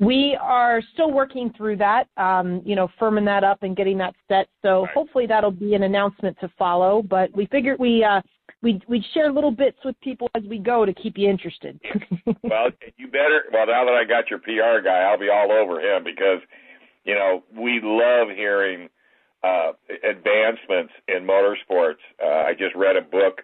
We 0.00 0.38
are 0.40 0.80
still 0.92 1.10
working 1.10 1.52
through 1.56 1.76
that, 1.78 2.04
um, 2.16 2.62
you 2.64 2.76
know, 2.76 2.88
firming 3.00 3.24
that 3.24 3.42
up 3.42 3.62
and 3.62 3.76
getting 3.76 3.98
that 3.98 4.14
set. 4.28 4.46
So 4.62 4.82
right. 4.82 4.90
hopefully 4.94 5.26
that'll 5.26 5.50
be 5.50 5.74
an 5.74 5.82
announcement 5.82 6.36
to 6.40 6.48
follow. 6.56 7.02
But 7.02 7.36
we 7.36 7.46
figured 7.46 7.80
we 7.80 8.04
uh, 8.04 8.20
we 8.62 8.80
we 8.88 9.04
share 9.14 9.32
little 9.32 9.50
bits 9.50 9.78
with 9.84 9.98
people 10.00 10.28
as 10.34 10.42
we 10.44 10.58
go 10.58 10.84
to 10.84 10.92
keep 10.92 11.16
you 11.16 11.28
interested. 11.28 11.80
well, 12.42 12.70
you 12.96 13.08
better. 13.08 13.44
Well, 13.52 13.66
now 13.66 13.84
that 13.84 13.94
I 13.94 14.04
got 14.04 14.30
your 14.30 14.38
PR 14.40 14.84
guy, 14.84 15.00
I'll 15.00 15.18
be 15.18 15.30
all 15.30 15.50
over 15.52 15.80
him 15.80 16.04
because, 16.04 16.40
you 17.04 17.14
know, 17.14 17.42
we 17.56 17.80
love 17.82 18.28
hearing 18.34 18.88
uh, 19.44 19.72
advancements 20.08 20.92
in 21.06 21.26
motorsports. 21.26 22.02
Uh, 22.22 22.46
I 22.46 22.52
just 22.58 22.74
read 22.74 22.96
a 22.96 23.02
book, 23.02 23.42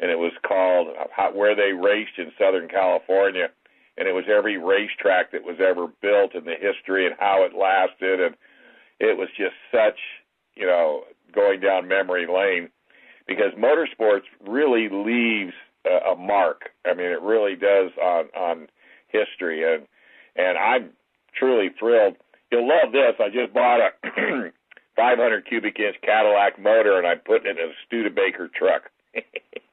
and 0.00 0.10
it 0.10 0.18
was 0.18 0.32
called 0.46 0.88
How, 1.14 1.32
"Where 1.32 1.54
They 1.54 1.72
Raced 1.72 2.18
in 2.18 2.32
Southern 2.38 2.68
California." 2.68 3.48
And 3.96 4.08
it 4.08 4.12
was 4.12 4.24
every 4.28 4.58
racetrack 4.58 5.32
that 5.32 5.44
was 5.44 5.56
ever 5.60 5.86
built 6.02 6.34
in 6.34 6.44
the 6.44 6.54
history 6.58 7.06
and 7.06 7.14
how 7.18 7.44
it 7.44 7.56
lasted 7.56 8.20
and 8.20 8.36
it 9.00 9.16
was 9.16 9.28
just 9.36 9.54
such 9.72 9.98
you 10.54 10.66
know 10.66 11.02
going 11.34 11.60
down 11.60 11.88
memory 11.88 12.26
lane 12.26 12.70
because 13.26 13.52
motorsports 13.58 14.24
really 14.46 14.88
leaves 14.88 15.52
a, 15.84 16.12
a 16.12 16.16
mark. 16.16 16.70
I 16.86 16.94
mean 16.94 17.10
it 17.10 17.20
really 17.20 17.56
does 17.56 17.90
on 18.02 18.26
on 18.36 18.68
history 19.08 19.62
and 19.62 19.86
and 20.36 20.58
i'm 20.58 20.90
truly 21.38 21.68
thrilled. 21.78 22.16
You'll 22.50 22.68
love 22.68 22.92
this. 22.92 23.14
I 23.18 23.28
just 23.28 23.52
bought 23.52 23.80
a 23.80 23.90
500 24.96 25.46
cubic 25.46 25.78
inch 25.78 25.96
cadillac 26.02 26.58
motor 26.58 26.96
and 26.96 27.06
i'm 27.06 27.18
putting 27.20 27.50
it 27.50 27.58
in 27.58 27.68
a 27.68 27.72
studebaker 27.86 28.48
truck 28.48 28.90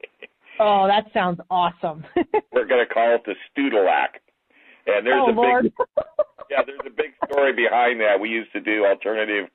Oh, 0.60 0.86
that 0.86 1.12
sounds 1.12 1.40
awesome. 1.50 2.04
We're 2.52 2.66
going 2.66 2.84
to 2.86 2.92
call 2.92 3.16
it 3.16 3.22
the 3.26 3.34
Studelac. 3.50 4.20
And 4.86 5.06
there's 5.06 5.22
oh, 5.26 5.30
a 5.30 5.34
Lord. 5.34 5.64
big 5.64 5.72
Yeah, 6.50 6.60
there's 6.66 6.80
a 6.86 6.90
big 6.90 7.16
story 7.24 7.54
behind 7.54 8.00
that. 8.00 8.20
We 8.20 8.28
used 8.28 8.52
to 8.52 8.60
do 8.60 8.84
alternative 8.84 9.48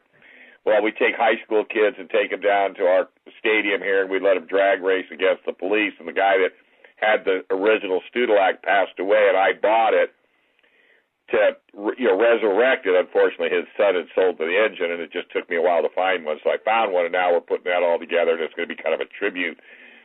well, 0.65 0.83
we 0.83 0.91
take 0.91 1.15
high 1.15 1.39
school 1.45 1.63
kids 1.63 1.95
and 1.97 2.09
take 2.09 2.31
them 2.31 2.41
down 2.41 2.75
to 2.75 2.83
our 2.83 3.07
stadium 3.39 3.81
here, 3.81 4.01
and 4.01 4.11
we 4.11 4.19
let 4.19 4.35
them 4.35 4.45
drag 4.45 4.83
race 4.83 5.07
against 5.11 5.45
the 5.45 5.53
police. 5.53 5.93
And 5.99 6.07
the 6.07 6.13
guy 6.13 6.35
that 6.37 6.53
had 6.99 7.23
the 7.23 7.41
original 7.49 8.01
Studelac 8.11 8.61
passed 8.61 8.99
away, 8.99 9.25
and 9.29 9.37
I 9.37 9.55
bought 9.55 9.93
it 9.93 10.11
to 11.31 11.55
you 11.97 12.05
know 12.11 12.19
resurrect 12.19 12.85
it. 12.85 12.93
Unfortunately, 12.93 13.49
his 13.49 13.65
son 13.77 13.95
had 13.95 14.11
sold 14.13 14.37
the 14.37 14.51
engine, 14.51 14.91
and 14.91 15.01
it 15.01 15.11
just 15.11 15.31
took 15.31 15.49
me 15.49 15.55
a 15.55 15.61
while 15.61 15.81
to 15.81 15.89
find 15.95 16.25
one. 16.25 16.37
So 16.43 16.51
I 16.51 16.57
found 16.63 16.91
one, 16.91 17.05
and 17.05 17.13
now 17.13 17.31
we're 17.31 17.45
putting 17.45 17.71
that 17.71 17.81
all 17.81 17.97
together, 17.97 18.35
and 18.35 18.41
it's 18.41 18.53
going 18.53 18.67
to 18.67 18.75
be 18.75 18.81
kind 18.81 18.93
of 18.93 19.01
a 19.01 19.09
tribute 19.09 19.57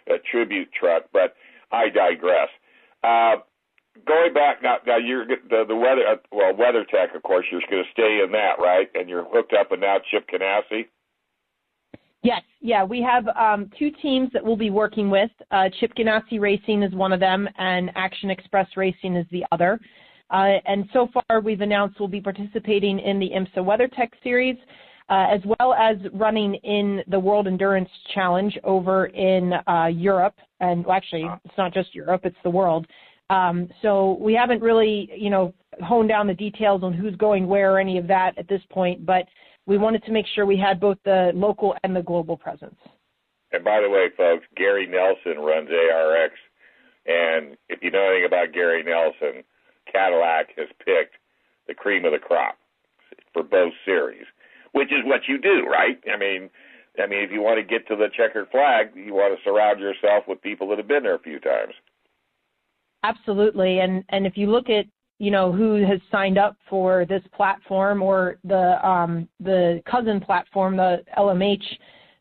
a 0.09 0.17
tribute 0.31 0.69
truck. 0.79 1.05
But 1.13 1.35
I 1.73 1.89
digress. 1.89 2.49
Uh, 3.03 3.37
going 4.07 4.33
back 4.33 4.63
now, 4.63 4.77
now 4.87 4.99
you're 4.99 5.27
the 5.27 5.65
the 5.67 5.77
weather 5.77 6.07
uh, 6.07 6.17
well 6.33 6.53
WeatherTech, 6.53 7.15
of 7.15 7.23
course, 7.23 7.47
you're 7.51 7.61
going 7.71 7.85
to 7.85 7.91
stay 7.93 8.21
in 8.25 8.33
that, 8.33 8.59
right? 8.59 8.89
And 8.95 9.09
you're 9.09 9.25
hooked 9.25 9.53
up 9.53 9.73
and 9.73 9.81
now 9.81 9.99
Chip 10.11 10.29
Ganassi. 10.29 10.87
Yes, 12.23 12.41
yeah, 12.61 12.83
we 12.83 13.03
have 13.03 13.29
um, 13.37 13.71
two 13.79 13.91
teams 14.01 14.31
that 14.33 14.43
we'll 14.43 14.57
be 14.57 14.71
working 14.71 15.11
with. 15.11 15.31
Uh, 15.51 15.69
Chip 15.79 15.93
Ganassi 15.95 16.41
Racing 16.41 16.83
is 16.83 16.95
one 16.95 17.13
of 17.13 17.21
them, 17.21 17.47
and 17.59 17.91
Action 17.97 18.31
Express 18.31 18.67
Racing 18.77 19.15
is 19.15 19.27
the 19.31 19.45
other. 19.53 19.79
Uh, 20.31 20.57
and 20.65 20.89
so 20.95 21.09
far, 21.13 21.41
we've 21.41 21.61
announced 21.61 22.01
we'll 22.01 22.09
be 22.09 22.23
participating 22.23 22.99
in 22.99 23.19
the 23.19 23.29
IMSA 23.29 23.59
WeatherTech 23.59 24.09
Series 24.23 24.57
uh, 25.09 25.27
as 25.31 25.41
well 25.59 25.75
as 25.75 25.97
running 26.13 26.55
in 26.57 27.03
the 27.09 27.19
World 27.19 27.47
Endurance 27.47 27.91
Challenge 28.15 28.59
over 28.65 29.07
in 29.07 29.53
uh, 29.67 29.87
Europe. 29.87 30.35
And 30.61 30.85
well, 30.85 30.97
actually, 30.97 31.27
it's 31.45 31.59
not 31.59 31.75
just 31.75 31.95
Europe; 31.95 32.23
it's 32.25 32.37
the 32.43 32.51
world. 32.51 32.87
Um, 33.31 33.69
so 33.83 34.19
we 34.21 34.35
haven't 34.35 34.63
really, 34.63 35.11
you 35.17 35.31
know, 35.31 35.55
honed 35.83 36.09
down 36.09 36.27
the 36.27 36.35
details 36.35 36.83
on 36.83 36.93
who's 36.93 37.17
going 37.17 37.47
where 37.47 37.75
or 37.75 37.79
any 37.79 37.99
of 37.99 38.07
that 38.09 38.37
at 38.39 38.49
this 38.49 38.61
point. 38.71 39.05
But 39.05 39.27
we 39.67 39.79
wanted 39.79 40.05
to 40.05 40.13
make 40.13 40.27
sure 40.35 40.47
we 40.47 40.59
had 40.59 40.79
both 40.79 40.99
the 41.05 41.33
local 41.35 41.75
and 41.83 41.97
the 41.97 42.03
global 42.03 42.37
presence. 42.37 42.77
And 43.53 43.65
by 43.65 43.81
the 43.81 43.89
way, 43.89 44.09
folks, 44.17 44.45
Gary 44.57 44.87
Nelson 44.87 45.43
runs 45.43 45.69
ARX. 45.71 46.35
And 47.07 47.57
if 47.69 47.83
you 47.83 47.91
know 47.91 48.09
anything 48.09 48.27
about 48.27 48.53
Gary 48.53 48.83
Nelson, 48.83 49.45
Cadillac 49.91 50.49
has 50.57 50.69
picked 50.79 51.15
the 51.69 51.75
cream 51.75 52.05
of 52.05 52.13
the 52.13 52.19
crop 52.19 52.57
for 53.33 53.43
both 53.43 53.73
series, 53.85 54.25
which 54.75 54.93
is 54.93 55.05
what 55.05 55.23
you 55.29 55.39
do, 55.39 55.67
right? 55.67 55.99
I 56.13 56.19
mean, 56.19 56.51
I 57.03 57.07
mean, 57.07 57.21
if 57.21 57.31
you 57.31 57.41
want 57.41 57.59
to 57.59 57.65
get 57.65 57.87
to 57.89 57.97
the 57.97 58.09
checkered 58.17 58.49
flag, 58.51 58.89
you 58.95 59.15
want 59.15 59.37
to 59.37 59.43
surround 59.45 59.81
yourself 59.81 60.25
with 60.29 60.43
people 60.43 60.69
that 60.69 60.79
have 60.79 60.89
been 60.89 61.05
there 61.05 61.15
a 61.15 61.21
few 61.21 61.41
times. 61.41 61.73
Absolutely, 63.05 63.81
and 63.81 64.05
and 64.11 64.27
if 64.27 64.37
you 64.37 64.51
look 64.51 64.69
at 64.69 64.87
you 65.19 65.31
know 65.31 65.53
who 65.53 65.85
has 65.85 66.01
signed 66.11 66.39
up 66.39 66.57
for 66.69 67.07
this 67.07 67.23
platform 67.35 68.03
or 68.03 68.39
the 68.45 68.87
um, 68.87 69.29
the 69.41 69.83
cousin 69.91 70.21
platform, 70.21 70.77
the 70.77 71.05
LMH 71.17 71.65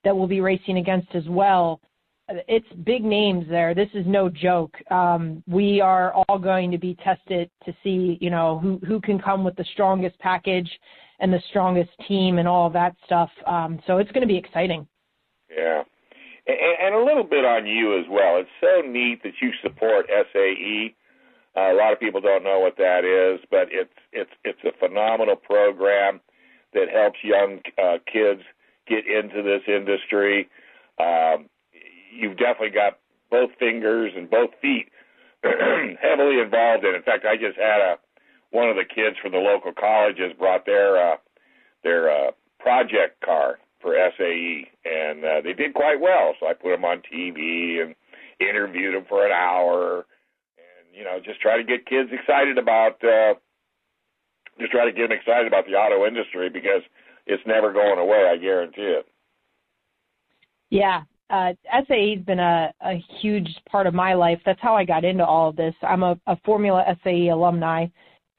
that 0.03 0.15
we'll 0.15 0.27
be 0.27 0.41
racing 0.41 0.77
against 0.77 1.13
as 1.15 1.27
well. 1.27 1.79
It's 2.47 2.67
big 2.83 3.03
names 3.03 3.45
there. 3.49 3.75
This 3.75 3.89
is 3.93 4.05
no 4.07 4.29
joke. 4.29 4.73
Um, 4.91 5.43
we 5.47 5.81
are 5.81 6.13
all 6.13 6.39
going 6.39 6.71
to 6.71 6.77
be 6.77 6.95
tested 7.03 7.49
to 7.65 7.73
see, 7.83 8.17
you 8.21 8.29
know, 8.29 8.59
who 8.59 8.79
who 8.85 9.01
can 9.01 9.19
come 9.19 9.43
with 9.43 9.55
the 9.55 9.65
strongest 9.73 10.19
package 10.19 10.69
and 11.19 11.31
the 11.31 11.41
strongest 11.49 11.91
team 12.07 12.37
and 12.37 12.47
all 12.47 12.69
that 12.69 12.95
stuff. 13.05 13.29
Um, 13.45 13.79
so 13.87 13.97
it's 13.97 14.11
going 14.11 14.21
to 14.21 14.27
be 14.27 14.37
exciting. 14.37 14.87
Yeah, 15.55 15.83
and, 16.47 16.57
and 16.81 16.95
a 16.95 17.03
little 17.03 17.23
bit 17.23 17.45
on 17.45 17.65
you 17.65 17.97
as 17.97 18.05
well. 18.09 18.37
It's 18.37 18.49
so 18.59 18.87
neat 18.87 19.23
that 19.23 19.33
you 19.41 19.51
support 19.61 20.07
SAE. 20.09 20.95
Uh, 21.55 21.71
a 21.71 21.75
lot 21.75 21.93
of 21.93 21.99
people 21.99 22.19
don't 22.19 22.43
know 22.43 22.59
what 22.59 22.77
that 22.77 23.05
is, 23.05 23.45
but 23.51 23.67
it's 23.71 23.93
it's 24.11 24.31
it's 24.43 24.63
a 24.63 24.77
phenomenal 24.79 25.35
program 25.35 26.19
that 26.73 26.89
helps 26.91 27.19
young 27.23 27.59
uh, 27.77 27.97
kids 28.11 28.41
get 28.87 29.05
into 29.07 29.43
this 29.43 29.61
industry. 29.67 30.49
Um, 30.99 31.47
you've 32.11 32.37
definitely 32.37 32.71
got 32.71 32.99
both 33.29 33.51
fingers 33.59 34.11
and 34.15 34.29
both 34.29 34.51
feet 34.61 34.89
heavily 35.43 36.39
involved 36.39 36.85
in. 36.85 36.95
In 36.95 37.03
fact, 37.03 37.25
I 37.25 37.35
just 37.35 37.57
had 37.57 37.81
a 37.81 37.97
one 38.53 38.69
of 38.69 38.75
the 38.75 38.85
kids 38.85 39.17
from 39.21 39.31
the 39.31 39.39
local 39.39 39.73
colleges 39.73 40.31
brought 40.37 40.65
their 40.65 41.13
uh, 41.13 41.17
their 41.83 42.09
uh, 42.09 42.31
project 42.59 43.19
car 43.25 43.57
for 43.81 43.95
SAE, 44.17 44.69
and 44.85 45.25
uh, 45.25 45.41
they 45.43 45.53
did 45.53 45.73
quite 45.73 45.99
well. 45.99 46.33
So 46.39 46.47
I 46.47 46.53
put 46.53 46.69
them 46.69 46.85
on 46.85 47.01
TV 47.11 47.81
and 47.81 47.95
interviewed 48.39 48.95
them 48.95 49.05
for 49.09 49.25
an 49.25 49.31
hour, 49.33 50.05
and 50.57 50.95
you 50.95 51.03
know, 51.03 51.19
just 51.23 51.41
try 51.41 51.57
to 51.57 51.63
get 51.63 51.85
kids 51.87 52.09
excited 52.13 52.57
about. 52.57 53.03
Uh, 53.03 53.33
just 54.59 54.71
try 54.71 54.85
to 54.85 54.91
get 54.91 55.09
them 55.09 55.17
excited 55.17 55.47
about 55.47 55.65
the 55.65 55.73
auto 55.73 56.05
industry 56.05 56.47
because 56.47 56.83
it's 57.25 57.43
never 57.47 57.73
going 57.73 57.97
away. 57.97 58.29
I 58.31 58.37
guarantee 58.37 58.81
it. 59.01 59.07
Yeah, 60.69 61.01
uh, 61.31 61.53
SAE 61.87 62.17
has 62.17 62.25
been 62.25 62.39
a, 62.39 62.71
a 62.81 63.03
huge 63.19 63.49
part 63.69 63.87
of 63.87 63.95
my 63.95 64.13
life. 64.13 64.39
That's 64.45 64.61
how 64.61 64.75
I 64.75 64.85
got 64.85 65.03
into 65.03 65.25
all 65.25 65.49
of 65.49 65.55
this. 65.55 65.73
I'm 65.81 66.03
a, 66.03 66.19
a 66.27 66.37
Formula 66.45 66.83
SAE 67.03 67.29
alumni, 67.29 67.87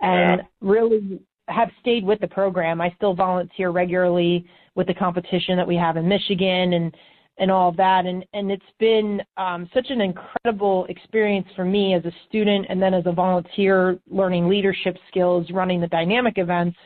and 0.04 0.40
yeah. 0.40 0.46
really 0.60 1.20
have 1.48 1.70
stayed 1.80 2.04
with 2.04 2.20
the 2.20 2.28
program. 2.28 2.80
I 2.80 2.92
still 2.96 3.14
volunteer 3.14 3.70
regularly 3.70 4.46
with 4.74 4.86
the 4.86 4.94
competition 4.94 5.56
that 5.56 5.66
we 5.66 5.76
have 5.76 5.96
in 5.96 6.08
Michigan 6.08 6.74
and 6.74 6.94
and 7.38 7.50
all 7.50 7.70
of 7.70 7.76
that. 7.76 8.06
And 8.06 8.24
and 8.32 8.50
it's 8.50 8.62
been 8.78 9.20
um, 9.36 9.68
such 9.74 9.86
an 9.90 10.00
incredible 10.00 10.86
experience 10.88 11.48
for 11.56 11.64
me 11.64 11.94
as 11.94 12.04
a 12.04 12.12
student 12.28 12.66
and 12.68 12.80
then 12.80 12.94
as 12.94 13.04
a 13.06 13.12
volunteer, 13.12 13.98
learning 14.08 14.48
leadership 14.48 14.96
skills, 15.08 15.46
running 15.50 15.80
the 15.80 15.88
dynamic 15.88 16.34
events. 16.38 16.76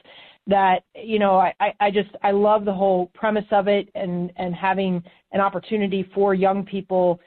That 0.46 0.84
you 0.94 1.18
know, 1.18 1.36
I, 1.36 1.74
I 1.78 1.90
just 1.90 2.08
I 2.22 2.30
love 2.30 2.64
the 2.64 2.72
whole 2.72 3.10
premise 3.14 3.44
of 3.50 3.68
it 3.68 3.90
and 3.94 4.32
and 4.36 4.54
having 4.54 5.02
an 5.32 5.40
opportunity 5.40 6.08
for 6.14 6.34
young 6.34 6.64
people 6.64 7.20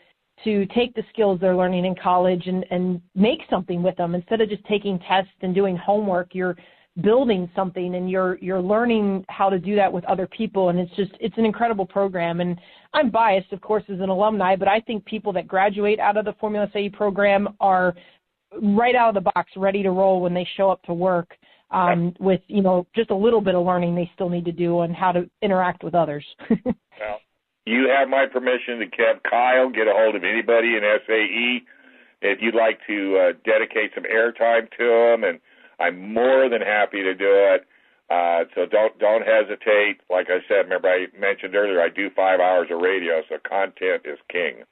to 0.44 0.66
take 0.68 0.94
the 0.96 1.04
skills 1.12 1.40
they're 1.40 1.56
learning 1.56 1.86
in 1.86 1.96
college 1.96 2.48
and, 2.48 2.66
and 2.72 3.02
make 3.16 3.40
something 3.50 3.84
with 3.84 3.96
them 3.98 4.16
instead 4.16 4.42
of 4.42 4.50
just 4.50 4.64
taking 4.66 5.00
tests 5.00 5.32
and 5.42 5.54
doing 5.54 5.78
homework. 5.78 6.34
You're 6.34 6.56
building 7.02 7.50
something 7.56 7.96
and 7.96 8.10
you're 8.10 8.38
you're 8.42 8.62
learning 8.62 9.24
how 9.30 9.50
to 9.50 9.58
do 9.58 9.76
that 9.78 9.92
with 9.92 10.04
other 10.06 10.28
people 10.28 10.70
and 10.70 10.78
it's 10.78 10.94
just 10.98 11.12
it's 11.22 11.38
an 11.38 11.46
incredible 11.46 11.86
program 11.86 12.42
and 12.42 12.60
I'm 12.94 13.10
biased 13.10 13.54
of 13.54 13.62
course 13.62 13.84
as 13.88 14.02
an 14.02 14.10
alumni 14.10 14.58
but 14.58 14.68
I 14.68 14.82
think 14.82 15.06
people 15.06 15.32
that 15.34 15.48
graduate 15.48 16.02
out 16.02 16.18
of 16.18 16.26
the 16.26 16.34
Formula 16.34 16.68
SAE 16.74 16.90
program 16.90 17.48
are 17.62 17.96
right 18.62 18.94
out 18.94 19.16
of 19.16 19.24
the 19.24 19.32
box 19.34 19.52
ready 19.56 19.82
to 19.84 19.92
roll 19.92 20.20
when 20.20 20.34
they 20.34 20.46
show 20.58 20.70
up 20.70 20.84
to 20.84 20.94
work 20.94 21.34
um, 21.72 22.14
with 22.20 22.42
you 22.48 22.62
know 22.62 22.86
just 22.96 23.10
a 23.12 23.16
little 23.16 23.42
bit 23.42 23.56
of 23.56 23.66
learning 23.66 23.96
they 23.96 24.10
still 24.14 24.30
need 24.30 24.46
to 24.46 24.52
do 24.52 24.80
on 24.80 24.94
how 24.94 25.12
to 25.12 25.30
interact 25.42 25.84
with 25.84 25.96
others. 25.96 26.26
well, 26.50 27.20
you 27.66 27.90
have 27.90 28.10
my 28.10 28.26
permission 28.26 28.80
to 28.80 28.86
keep 28.86 29.24
Kyle 29.30 29.70
get 29.70 29.88
a 29.88 29.94
hold 29.94 30.16
of 30.16 30.24
anybody 30.24 30.76
in 30.76 30.82
SAE 31.08 31.64
if 32.22 32.40
you'd 32.42 32.56
like 32.56 32.80
to 32.88 33.18
uh, 33.18 33.34
dedicate 33.46 33.92
some 33.96 34.04
airtime 34.04 34.70
to 34.78 34.86
them 34.88 35.24
and 35.24 35.40
I'm 35.80 36.14
more 36.14 36.48
than 36.50 36.62
happy 36.62 37.02
to 37.02 37.14
do 37.14 37.30
it. 37.30 37.66
Uh, 38.10 38.44
so 38.54 38.66
don't 38.66 38.98
don't 39.00 39.24
hesitate. 39.26 40.02
Like 40.10 40.28
I 40.30 40.40
said, 40.48 40.66
remember 40.66 40.90
I 40.90 41.08
mentioned 41.18 41.56
earlier, 41.56 41.82
I 41.82 41.90
do 41.90 42.10
five 42.10 42.40
hours 42.40 42.68
of 42.70 42.82
radio, 42.82 43.22
so 43.30 43.38
content 43.48 44.04
is 44.06 44.20
king. 44.30 44.64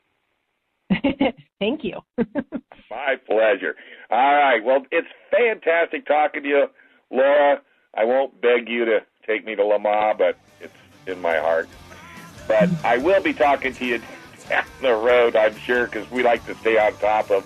Thank 1.60 1.84
you. 1.84 2.00
My 2.18 3.16
pleasure. 3.26 3.76
All 4.10 4.36
right. 4.36 4.60
Well, 4.64 4.86
it's 4.92 5.08
fantastic 5.32 6.06
talking 6.06 6.44
to 6.44 6.50
you, 6.50 6.66
Laura. 7.12 7.62
I 7.96 8.04
won't 8.04 8.42
beg 8.42 8.68
you 8.68 8.86
to 8.86 9.00
take 9.26 9.46
me 9.46 9.56
to 9.56 9.64
Le 9.64 9.80
Mans, 9.80 10.18
but 10.18 10.38
it's 10.60 10.74
in 11.08 11.22
my 11.22 11.38
heart. 11.38 11.68
But 12.50 12.70
I 12.84 12.98
will 12.98 13.22
be 13.22 13.32
talking 13.32 13.74
to 13.76 13.86
you 13.86 14.02
down 14.50 14.66
the 14.82 14.94
road, 14.94 15.36
I'm 15.36 15.56
sure, 15.56 15.86
because 15.86 16.10
we 16.10 16.24
like 16.24 16.44
to 16.48 16.56
stay 16.56 16.78
on 16.78 16.98
top 16.98 17.32
of 17.32 17.46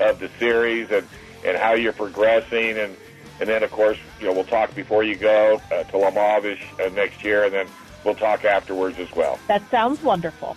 of 0.00 0.18
the 0.20 0.30
series 0.38 0.90
and 0.90 1.06
and 1.44 1.58
how 1.58 1.74
you're 1.74 1.92
progressing 1.92 2.78
and 2.78 2.96
and 3.40 3.48
then, 3.48 3.64
of 3.64 3.72
course, 3.72 3.98
you 4.20 4.26
know, 4.26 4.32
we'll 4.32 4.44
talk 4.44 4.72
before 4.76 5.02
you 5.02 5.16
go 5.16 5.60
uh, 5.72 5.82
to 5.82 5.98
Le 5.98 6.12
Mans 6.12 6.56
uh, 6.80 6.88
next 6.90 7.24
year, 7.24 7.44
and 7.44 7.52
then 7.52 7.66
we'll 8.04 8.14
talk 8.14 8.44
afterwards 8.44 8.96
as 9.00 9.10
well. 9.12 9.40
That 9.48 9.68
sounds 9.72 10.00
wonderful. 10.04 10.56